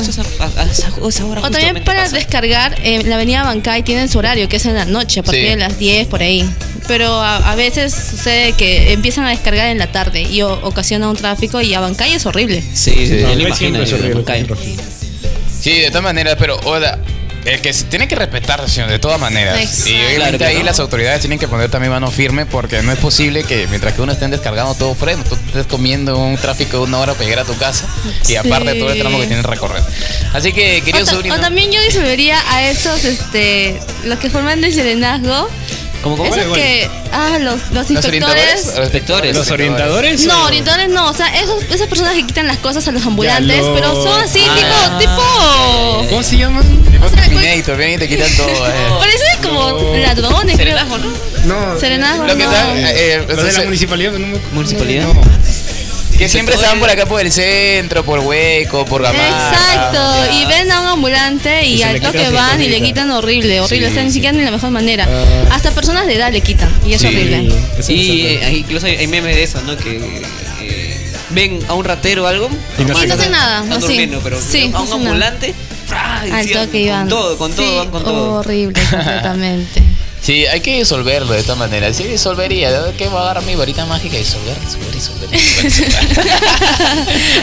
O 1.01 1.51
también 1.51 1.85
para 1.85 2.03
pasa. 2.05 2.17
descargar, 2.17 2.77
en 2.83 3.09
la 3.09 3.15
avenida 3.17 3.43
Bancay 3.43 3.83
tienen 3.83 4.09
su 4.09 4.19
horario, 4.19 4.49
que 4.49 4.57
es 4.57 4.67
en 4.67 4.75
la 4.75 4.85
noche, 4.85 5.21
a 5.21 5.23
partir 5.23 5.43
Sí. 5.45 5.49
de 5.51 5.57
las 5.57 5.79
10 5.79 6.07
por 6.09 6.23
ahí. 6.23 6.49
Pero 6.87 7.21
a, 7.21 7.37
a 7.51 7.55
veces 7.55 7.95
sucede 7.95 8.53
que 8.53 8.93
empiezan 8.93 9.25
a 9.25 9.31
descargar 9.31 9.69
en 9.69 9.79
la 9.79 9.91
tarde 9.91 10.23
y 10.23 10.43
o- 10.43 10.53
ocasiona 10.67 11.09
un 11.09 11.17
tráfico 11.17 11.61
y 11.63 11.73
a 11.75 11.81
Bancay 11.81 12.13
es 12.13 12.27
horrible. 12.27 12.61
Sí, 12.75 12.93
Sí. 12.93 13.07
sí, 13.07 13.19
No, 13.23 13.35
lo 13.35 13.41
imagino. 13.47 13.83
es 13.83 13.93
horrible. 13.93 14.25
Sí, 15.61 15.81
de 15.81 15.89
todas 15.89 16.03
maneras, 16.03 16.37
pero 16.39 16.57
Oda, 16.65 16.99
el 17.47 17.61
que 17.63 17.73
se 17.73 17.85
tiene 17.85 18.07
que 18.07 18.15
respetar, 18.17 18.69
señor, 18.69 18.91
de 18.91 18.99
todas 18.99 19.19
maneras. 19.19 19.59
Exacto. 19.61 19.91
Y 19.91 19.95
obviamente 19.97 20.37
Claro 20.39 20.51
ahí 20.53 20.59
no. 20.59 20.65
las 20.65 20.79
autoridades 20.81 21.21
tienen 21.21 21.39
que 21.39 21.49
poner 21.49 21.71
también 21.71 21.91
mano 21.93 22.11
firme 22.11 22.45
porque 22.47 22.83
no 22.83 22.93
es 22.93 22.99
posible 22.99 23.45
que 23.45 23.67
mientras 23.69 23.95
que 23.95 24.03
uno 24.03 24.13
esté 24.13 24.29
descargando 24.29 24.75
todo 24.75 24.95
freno, 24.95 25.23
tú 25.25 25.37
estés 25.47 25.67
comiendo 25.67 26.19
un 26.19 26.37
tráfico 26.37 26.79
de 26.79 26.83
una 26.85 26.99
hora 26.99 27.13
para 27.15 27.25
llegar 27.25 27.39
a 27.41 27.45
tu 27.47 27.57
casa 27.57 27.87
y 28.25 28.27
Sí. 28.29 28.37
aparte 28.37 28.75
todo 28.75 28.91
el 28.93 28.99
tramo 28.99 29.19
que 29.21 29.27
tienes 29.27 29.45
que 29.45 29.51
recorrer. 29.51 29.83
Así 30.35 30.53
que, 30.53 30.81
O, 30.83 30.85
querido 30.85 31.05
ta- 31.07 31.11
sobrino, 31.13 31.35
o 31.35 31.39
también 31.41 31.71
yo 31.73 31.81
disolvería 31.83 32.39
a 32.51 32.69
esos, 32.69 33.05
este, 33.05 33.79
los 34.05 34.19
que 34.19 34.29
forman 34.29 34.63
el 34.63 34.73
serenazgo. 34.75 35.49
¿Cómo, 36.05 36.17
cómo? 36.19 36.33
Esos 36.35 36.55
que, 36.55 36.89
ah, 37.13 37.39
los, 37.41 37.61
los 37.73 37.91
¿los 37.91 38.05
orientadores? 38.05 38.45
inspectores. 38.67 38.77
Los 38.77 38.85
Inspectores. 38.85 39.37
¿Los 39.37 39.51
orientadores? 39.51 40.25
No, 40.27 40.43
o- 40.43 40.47
orientadores 40.47 40.89
no, 40.91 41.09
o 41.11 41.15
sea, 41.15 41.27
esos, 41.41 41.65
esas 41.65 41.89
personas 41.89 42.13
que 42.15 42.25
quitan 42.27 42.47
las 42.47 42.59
cosas 42.59 42.87
a 42.87 42.93
los 42.93 43.05
ambulantes, 43.07 43.59
los- 43.59 43.75
pero 43.81 43.95
son 44.03 44.21
así, 44.21 44.45
Ah. 44.49 44.99
tipo, 44.99 45.11
tipo. 45.11 46.07
¿Cómo 46.11 46.23
se 46.23 46.37
llaman? 46.37 46.63
Tipo 46.93 47.07
o 47.07 47.09
sea, 47.09 47.23
Terminator, 47.23 47.77
vienen 47.77 47.97
y 47.97 47.99
te 47.99 48.09
quitan 48.09 48.31
todo. 48.37 48.49
eh. 48.69 48.73
Parecen 49.01 49.43
como 49.43 49.71
No. 49.81 49.97
ladrones, 49.97 50.57
creo. 50.57 50.77
Serenazgo, 50.77 50.99
¿no? 50.99 51.11
No. 51.47 51.81
Serenazgo, 51.81 52.25
Lo 52.27 52.37
que 52.37 52.45
no. 52.45 52.51
está, 52.53 52.75
eh, 52.79 53.15
eh, 53.29 53.35
de 53.35 53.53
la 53.53 53.65
municipalidad. 53.65 54.13
No, 54.13 54.27
me- 54.27 54.39
Municipalidad. 54.53 55.05
No. 55.07 55.23
Que 56.19 56.29
siempre 56.29 56.55
estaban 56.55 56.79
por 56.79 56.89
acá 56.91 57.07
por 57.07 57.21
el 57.21 57.31
centro, 57.33 58.05
por 58.05 58.21
Hueco, 58.21 58.85
por 58.85 59.03
Gamarra. 59.03 59.51
Exacto, 59.51 60.35
y 60.35 60.45
ven 60.47 60.71
a 60.71 60.81
un 60.81 60.87
ambulante 60.89 61.65
y, 61.67 61.75
Y 61.75 61.79
se 61.79 61.85
al 61.85 62.01
toque 62.01 62.29
van 62.31 62.61
y 62.63 62.69
le 62.69 62.81
quitan 62.83 63.11
horrible, 63.11 63.61
horrible, 63.61 63.87
Sí, 63.89 63.93
o 63.93 63.95
sea, 63.95 64.03
ni 64.05 64.11
sí. 64.11 64.15
siquiera 64.15 64.33
ni 64.33 64.39
de 64.41 64.45
la 64.47 64.51
mejor 64.53 64.71
manera. 64.71 65.07
Ah. 65.09 65.55
Hasta 65.55 65.71
personas 65.73 66.07
de 66.07 66.15
edad 66.15 66.33
le 66.33 66.41
quitan, 66.41 66.71
y 66.87 66.95
es 66.95 67.01
Sí. 67.01 67.07
horrible. 67.09 67.53
Eso 67.79 67.93
Y 67.93 68.27
es 68.27 68.43
eh, 68.43 68.53
incluso 68.59 68.87
hay, 68.87 69.07
memes 69.07 69.35
de 69.37 69.43
eso, 69.43 69.61
¿no? 69.63 69.77
Que 69.77 70.23
eh, 70.63 71.13
ven 71.31 71.61
a 71.69 71.75
un 71.75 71.85
ratero 71.85 72.25
o 72.25 72.27
algo. 72.27 72.49
Y 72.79 72.83
no 72.85 72.95
no 72.95 73.15
hacen 73.15 73.31
nada, 73.33 73.63
no, 73.65 73.77
sí. 73.77 73.81
durmiendo, 73.83 74.21
pero 74.23 74.41
Sí, 74.41 74.71
a 74.75 74.81
un 74.81 74.93
ambulante. 74.93 75.55
Al 76.33 76.49
toque 76.51 76.81
iban. 76.81 77.01
Con 77.01 77.09
todo, 77.11 77.39
con 77.39 77.53
todo, 77.53 77.67
Sí, 77.71 77.77
van 77.77 77.91
con 77.91 78.05
todo. 78.05 78.33
Horrible, 78.41 78.81
completamente. 78.91 79.83
Sí, 80.25 80.47
hay 80.47 80.61
que 80.61 80.79
disolverlo 80.79 81.35
de 81.35 81.41
esta 81.41 81.55
manera. 81.55 81.93
Sí, 81.93 82.05
disolvería. 82.05 82.71
¿Qué 82.97 83.09
va 83.09 83.21
a 83.21 83.23
agarrar 83.25 83.45
mi 83.45 83.57
varita 83.57 83.85
mágica? 83.85 84.17
Disolver, 84.17 84.59
disolver, 84.59 84.91
disolver, 84.91 85.29
disolver, 85.29 85.65
disolver. 85.69 86.29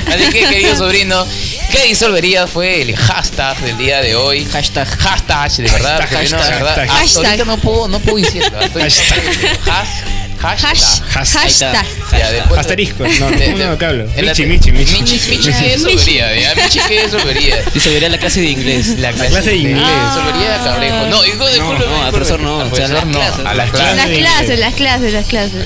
Así 0.16 0.30
que, 0.32 0.40
querido 0.49 0.76
sobrino, 0.76 1.28
¿qué 1.72 1.84
disolvería 1.86 2.48
fue 2.48 2.82
el 2.82 2.95
hashtag 2.95 3.60
del 3.60 3.78
día 3.78 4.02
de 4.02 4.16
hoy? 4.16 4.45
Hashtag, 4.45 4.88
hashtag, 4.98 5.52
de 5.58 5.64
verdad. 5.72 5.99
Hashtag, 6.02 6.10
sobrino, 6.10 6.38
de 6.38 6.44
hashtag, 6.44 6.60
verdad. 6.64 6.76
hashtag. 6.76 7.06
Hasta 7.06 7.20
ahorita 7.20 7.45
no 7.45 7.58
puedo, 7.58 7.88
no 7.88 7.99
puedo 7.99 8.18
decirlo. 8.18 8.60
Estoy- 8.62 8.82
Has- 8.82 10.03
hashtag. 10.41 10.72
Hash- 11.15 11.34
hashtag. 11.34 11.85
Ya, 12.18 12.31
después- 12.31 12.59
Asterisco. 12.59 13.03
No, 13.03 13.31
de- 13.31 13.45
¿cómo 13.45 13.57
de- 13.57 13.65
no 13.65 13.77
que 13.80 13.85
hablo? 13.85 14.05
Michi, 14.18 14.45
Michi, 14.45 14.72
Michi. 14.72 14.93
Michi, 15.01 15.19
Michi, 15.30 15.51
¿qué 15.53 15.76
disolvería? 15.76 16.39
Ya, 16.39 16.55
Michi, 16.55 16.80
¿qué 16.88 17.03
disolvería? 17.03 17.55
Disolvería 17.73 18.09
la 18.09 18.18
clase 18.18 18.41
de 18.41 18.47
inglés. 18.47 18.88
La 18.99 19.11
clase 19.11 19.41
de 19.51 19.55
inglés. 19.55 19.76
Disolvería 19.77 20.61
a 20.61 20.63
Cabrejo. 20.63 21.05
No, 21.09 21.26
hijo, 21.26 21.45
no, 21.57 22.03
al 22.03 22.11
profesor 22.11 22.39
no, 22.39 22.61
Al 22.61 22.68
o 22.72 22.76
sea, 22.76 22.85
profesor 22.88 22.95
las 22.95 23.05
no. 23.05 23.19
clases. 23.19 23.45
A 23.45 23.53
las 23.53 23.69
Clase 23.72 23.95
Las 23.95 24.07
clases. 24.07 24.59
las 24.59 24.73
clases, 24.73 25.13
las 25.13 25.26
clases. 25.27 25.65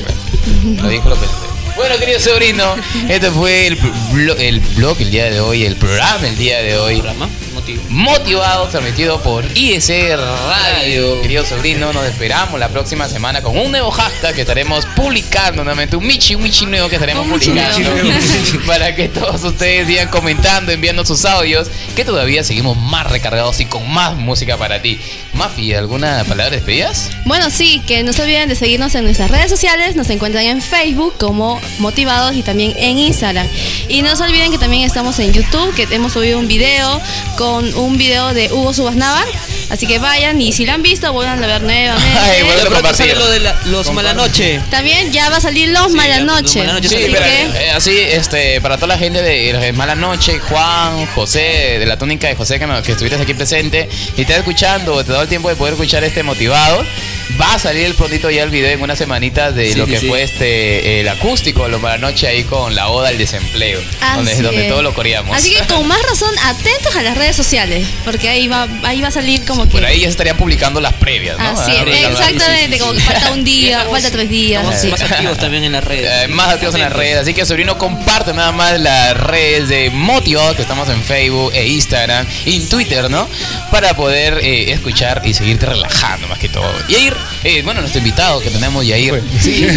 Lo 0.81 0.89
dijo 0.89 1.09
López. 1.09 1.29
Bueno, 1.75 1.97
querido 1.99 2.19
sobrino, 2.21 2.75
este 3.09 3.29
fue 3.31 3.67
el, 3.67 3.77
blo- 3.77 4.35
el 4.39 4.59
blog 4.61 4.95
el 5.01 5.11
día 5.11 5.25
de 5.29 5.41
hoy, 5.41 5.65
el 5.65 5.75
programa 5.75 6.25
el 6.25 6.37
día 6.37 6.61
de 6.61 6.77
hoy. 6.77 6.95
Programa, 7.01 7.27
motivo. 7.53 7.83
Motivado, 7.89 8.67
transmitido 8.69 9.21
por 9.21 9.43
IEC 9.57 10.17
Radio. 10.17 11.21
Querido 11.21 11.45
sobrino, 11.45 11.91
nos 11.91 12.05
esperamos 12.05 12.59
la 12.61 12.69
próxima 12.69 13.09
semana 13.09 13.41
con 13.41 13.57
un 13.57 13.71
nuevo 13.71 13.91
hashtag 13.91 14.35
que 14.35 14.41
estaremos 14.41 14.85
publicando 14.95 15.65
nuevamente. 15.65 15.97
Un 15.97 16.07
Michi, 16.07 16.35
un 16.35 16.43
Michi 16.43 16.65
nuevo 16.65 16.87
que 16.87 16.95
estaremos 16.95 17.27
publicando. 17.27 17.89
para 18.67 18.95
que 18.95 19.09
todos 19.09 19.43
ustedes 19.43 19.85
sigan 19.87 20.07
comentando, 20.07 20.71
enviando 20.71 21.05
sus 21.05 21.25
audios. 21.25 21.67
Que 21.93 22.05
todavía 22.05 22.43
seguimos 22.45 22.77
más 22.77 23.09
recargados 23.09 23.59
y 23.59 23.65
con 23.65 23.89
más 23.91 24.15
música 24.15 24.55
para 24.57 24.81
ti. 24.81 24.97
Mafi, 25.35 25.73
¿alguna 25.73 26.23
palabra 26.23 26.45
de 26.51 26.57
despedidas? 26.57 27.09
Bueno, 27.25 27.49
sí, 27.49 27.81
que 27.85 28.03
no 28.03 28.13
se 28.13 28.21
olviden 28.23 28.47
de 28.47 28.55
seguirnos 28.55 28.95
en 28.95 29.03
nuestras 29.03 29.29
redes 29.29 29.49
sociales. 29.49 29.95
Nos 29.95 30.09
encuentran 30.09 30.45
en 30.45 30.61
Facebook 30.61 31.15
como 31.19 31.59
Motivados 31.79 32.35
y 32.35 32.41
también 32.41 32.73
en 32.77 32.97
Instagram. 32.97 33.47
Y 33.89 34.01
no 34.01 34.15
se 34.15 34.23
olviden 34.23 34.51
que 34.51 34.57
también 34.57 34.83
estamos 34.83 35.19
en 35.19 35.33
YouTube, 35.33 35.73
que 35.75 35.87
hemos 35.93 36.13
subido 36.13 36.39
un 36.39 36.47
video 36.47 37.01
con 37.37 37.73
un 37.75 37.97
video 37.97 38.33
de 38.33 38.51
Hugo 38.51 38.73
Subas 38.73 38.95
Navar. 38.95 39.25
Así 39.69 39.87
que 39.87 39.97
vayan 39.97 40.39
y 40.39 40.53
si 40.53 40.65
lo 40.65 40.73
han 40.73 40.83
visto, 40.83 41.11
vuelvan 41.11 41.43
a 41.43 41.47
ver 41.47 41.63
nuevamente. 41.63 42.19
Ay, 42.19 42.41
De 42.43 42.45
pronto 42.53 42.71
compartir. 42.71 43.07
sale 43.07 43.15
lo 43.15 43.27
de 43.29 43.39
la- 43.39 43.59
los 43.65 43.91
malanoche. 43.91 44.61
También 44.69 45.11
ya 45.11 45.29
va 45.31 45.37
a 45.37 45.41
salir 45.41 45.69
Los 45.69 45.91
Sí, 45.91 45.97
Malanoche. 45.97 46.43
Los 46.59 46.67
Malanoche 46.67 46.87
Sí, 46.89 46.95
Así 46.95 47.11
pero, 47.11 47.25
que 47.25 47.65
eh, 47.65 47.71
así, 47.71 47.97
este, 47.99 48.61
para 48.61 48.75
toda 48.77 48.89
la 48.89 48.97
gente 48.99 49.23
de, 49.23 49.53
de 49.53 49.73
Mala 49.73 49.95
Noche, 49.95 50.37
Juan, 50.39 51.07
José, 51.07 51.77
de 51.79 51.85
la 51.87 51.97
túnica 51.97 52.27
de 52.27 52.35
José, 52.35 52.59
que, 52.59 52.67
me- 52.67 52.79
que 52.83 52.91
estuviste 52.91 53.19
aquí 53.19 53.33
presente 53.33 53.89
y 54.15 54.21
estás 54.21 54.37
escuchando, 54.37 55.03
te 55.03 55.11
da 55.11 55.24
el 55.25 55.29
tiempo 55.29 55.49
de 55.49 55.55
poder 55.55 55.73
escuchar 55.73 56.03
este 56.03 56.23
motivado. 56.23 56.85
Va 57.41 57.53
a 57.55 57.59
salir 57.59 57.85
el 57.85 57.95
prontito 57.95 58.29
ya 58.29 58.43
el 58.43 58.49
video 58.49 58.69
en 58.71 58.81
unas 58.81 58.97
semanitas 58.97 59.55
de 59.55 59.73
Sí, 59.73 59.79
lo 59.79 59.85
sí, 59.85 59.91
que 59.91 59.99
sí. 59.99 60.07
fue 60.07 60.21
este 60.23 61.01
el 61.01 61.09
acústico, 61.09 61.67
lo 61.67 61.79
Mala 61.79 61.97
Noche 61.97 62.27
ahí 62.27 62.43
con 62.43 62.75
la 62.75 62.87
oda 62.89 63.09
al 63.09 63.17
desempleo, 63.17 63.79
donde, 64.15 64.31
Así 64.31 64.41
donde 64.43 64.63
es. 64.63 64.69
todos 64.69 64.83
lo 64.83 64.93
coreamos. 64.93 65.35
Así 65.35 65.51
que 65.53 65.65
con 65.65 65.87
más 65.87 66.01
razón, 66.07 66.33
atentos 66.43 66.95
a 66.95 67.01
las 67.01 67.17
redes 67.17 67.35
sociales, 67.35 67.87
porque 68.05 68.29
ahí 68.29 68.47
va, 68.47 68.67
ahí 68.83 69.01
va 69.01 69.07
a 69.07 69.11
salir 69.11 69.43
como 69.43 69.55
como 69.55 69.69
Por 69.71 69.79
que... 69.79 69.87
ahí 69.87 69.99
ya 70.01 70.07
se 70.07 70.11
estarían 70.11 70.35
publicando 70.35 70.81
las 70.81 70.91
previas, 70.95 71.37
¿no? 71.37 71.45
Así 71.49 71.71
Ah, 71.71 71.83
es, 71.87 71.97
sí, 71.97 72.03
exactamente, 72.03 72.73
sí, 72.75 72.79
como 72.79 72.91
que 72.93 72.99
falta 72.99 73.31
un 73.31 73.43
día, 73.45 73.85
falta 73.89 74.11
tres 74.11 74.29
días. 74.29 74.65
Más 74.65 75.01
activos 75.01 75.37
también 75.37 75.63
en 75.63 75.71
las 75.71 75.83
redes. 75.85 76.25
Eh, 76.25 76.27
más 76.27 76.49
activos 76.49 76.75
en 76.75 76.81
las 76.81 76.91
redes. 76.91 77.17
Así 77.19 77.33
que, 77.33 77.45
sobrino, 77.45 77.77
comparte 77.77 78.33
nada 78.33 78.51
más 78.51 78.77
las 78.81 79.15
redes 79.15 79.69
de 79.69 79.89
Motivados, 79.91 80.57
que 80.57 80.61
estamos 80.63 80.89
en 80.89 81.01
Facebook 81.01 81.51
e 81.53 81.65
Instagram 81.67 82.27
y 82.45 82.57
en 82.57 82.67
Twitter, 82.69 83.09
¿no? 83.09 83.29
Para 83.71 83.95
poder 83.95 84.39
eh, 84.43 84.73
escuchar 84.73 85.21
y 85.23 85.33
seguirte 85.33 85.65
relajando 85.67 86.27
más 86.27 86.37
que 86.37 86.49
todo. 86.49 86.69
Yair, 86.89 87.14
eh, 87.43 87.61
bueno, 87.63 87.81
nuestro 87.81 87.99
invitado 87.99 88.39
que 88.39 88.49
tenemos, 88.49 88.85
Yair. 88.85 89.21
Sí. 89.39 89.67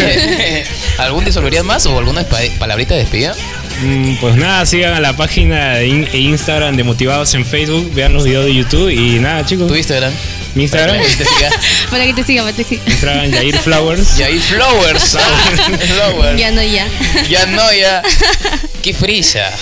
¿Algún 0.98 1.24
disolverías 1.24 1.64
más 1.64 1.86
o 1.86 1.98
alguna 1.98 2.22
pa- 2.24 2.38
palabrita 2.58 2.94
de 2.94 3.00
despedida? 3.00 3.34
Mm, 3.82 4.16
Pues 4.16 4.36
nada, 4.36 4.66
sigan 4.66 4.94
a 4.94 5.00
la 5.00 5.16
página 5.16 5.74
de 5.76 5.86
e 6.12 6.18
Instagram 6.18 6.76
de 6.76 6.84
Motivados 6.84 7.34
en 7.34 7.44
Facebook, 7.46 7.92
vean 7.94 8.12
los 8.12 8.24
videos 8.24 8.44
de 8.46 8.54
YouTube 8.54 8.90
y 8.90 9.18
nada, 9.20 9.44
chicos. 9.46 9.68
¿Tu 9.68 9.76
Instagram? 9.76 10.12
Mi 10.58 10.64
Instagram. 10.64 10.96
Para 11.90 12.04
que 12.04 12.14
te 12.14 12.24
siga, 12.24 12.42
para 12.42 12.52
que 12.52 12.64
te 12.64 12.68
siga. 12.68 12.82
Instagram 12.84 13.30
Yair 13.30 13.58
Flowers. 13.60 14.16
Yair 14.16 14.40
Flowers. 14.40 15.14
ah, 15.14 15.20
Flowers. 15.86 16.36
Ya 16.36 16.50
no, 16.50 16.64
ya. 16.64 16.88
Ya 17.28 17.46
no, 17.46 17.72
ya. 17.72 18.02
Qué 18.82 18.92
frisa. 18.92 19.52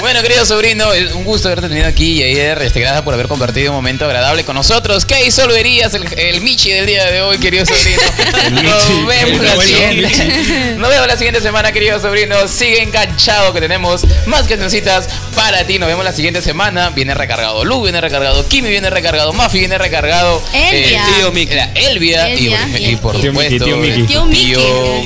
bueno, 0.00 0.22
querido 0.22 0.44
sobrino, 0.46 0.92
es 0.92 1.12
un 1.12 1.24
gusto 1.24 1.48
haberte 1.48 1.68
tenido 1.68 1.86
aquí, 1.86 2.18
Yair. 2.18 2.58
Este, 2.62 2.80
gracias 2.80 3.02
por 3.02 3.12
haber 3.12 3.28
compartido 3.28 3.70
un 3.70 3.76
momento 3.76 4.06
agradable 4.06 4.44
con 4.44 4.54
nosotros. 4.54 5.04
¿Qué 5.04 5.22
disolverías 5.24 5.92
el, 5.94 6.06
el 6.18 6.40
Michi 6.40 6.70
del 6.70 6.86
día 6.86 7.04
de 7.10 7.20
hoy, 7.20 7.38
querido 7.38 7.66
sobrino? 7.66 8.62
Nos 8.62 9.06
vemos 9.06 9.42
la 9.42 9.62
siguiente. 9.62 10.76
Nos 10.78 10.90
vemos 10.90 11.06
la 11.06 11.16
siguiente 11.16 11.40
semana, 11.42 11.72
querido 11.72 12.00
sobrino. 12.00 12.48
Sigue 12.48 12.82
enganchado 12.82 13.52
que 13.52 13.60
tenemos 13.60 14.06
más 14.26 14.46
cancioncitas 14.46 15.08
para 15.34 15.64
ti. 15.64 15.78
Nos 15.78 15.88
vemos 15.88 16.04
la 16.04 16.12
siguiente 16.12 16.40
semana. 16.40 16.90
Viene 16.90 17.14
recargado 17.14 17.64
Lu, 17.64 17.82
viene 17.82 18.00
recargado 18.00 18.46
Kimi, 18.48 18.68
viene 18.68 18.90
recargado 18.90 19.32
Mafi, 19.32 19.57
viene 19.58 19.78
recargado 19.78 20.42
Elvia. 20.52 21.04
tío 21.16 21.32
Miki. 21.32 21.54
La 21.54 21.72
Elvia, 21.74 22.28
y- 22.34 22.46
Elvia, 22.52 22.90
y, 22.90 22.96
por 22.96 23.20
Tío 23.20 23.30
supuesto 23.30 23.64
tío 23.64 23.76
Miki. 23.76 24.02
Tío 24.06 24.24
tío 24.24 24.60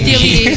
tío. 0.05 0.21
Miki. 0.21 0.57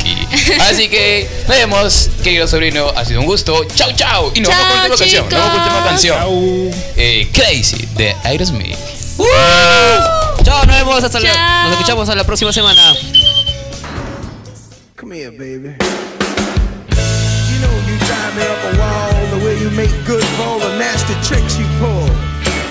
Así 0.59 0.87
que 0.89 1.27
nos 1.47 1.57
vemos, 1.57 2.09
querido 2.23 2.47
sobrino. 2.47 2.89
Ha 2.95 3.05
sido 3.05 3.19
un 3.21 3.25
gusto. 3.25 3.65
Chau, 3.75 3.91
chau. 3.95 4.31
Y 4.35 4.41
nos 4.41 4.49
con 4.53 4.59
la 4.59 4.75
última 4.83 4.97
canción. 4.97 5.23
Nos 5.29 5.31
vemos 5.31 5.49
con 5.49 5.57
la 5.57 5.65
última 5.65 5.85
canción. 5.85 6.71
Eh, 6.97 7.27
Crazy 7.33 7.87
de 7.95 8.15
Aerosmith. 8.23 8.75
Chao, 10.43 10.63
nos 10.65 10.75
vemos 10.75 11.03
hasta 11.03 11.19
la, 11.19 11.63
nos 11.63 11.71
escuchamos 11.73 12.09
a 12.09 12.15
la 12.15 12.23
próxima 12.23 12.51
semana. 12.53 12.95
Come 14.99 15.15
here, 15.17 15.29
baby. 15.31 15.75
You 17.49 17.59
know 17.61 17.71
you 17.87 17.97
drive 18.05 18.35
me 18.35 18.43
up 18.43 18.73
a 18.73 18.77
wall 18.77 19.39
the 19.39 19.45
way 19.45 19.55
you 19.61 19.69
make 19.71 19.91
good 20.05 20.23
for 20.35 20.43
all 20.43 20.59
the 20.59 20.77
nasty 20.77 21.13
tricks 21.27 21.57
you 21.57 21.65
pull. 21.79 21.94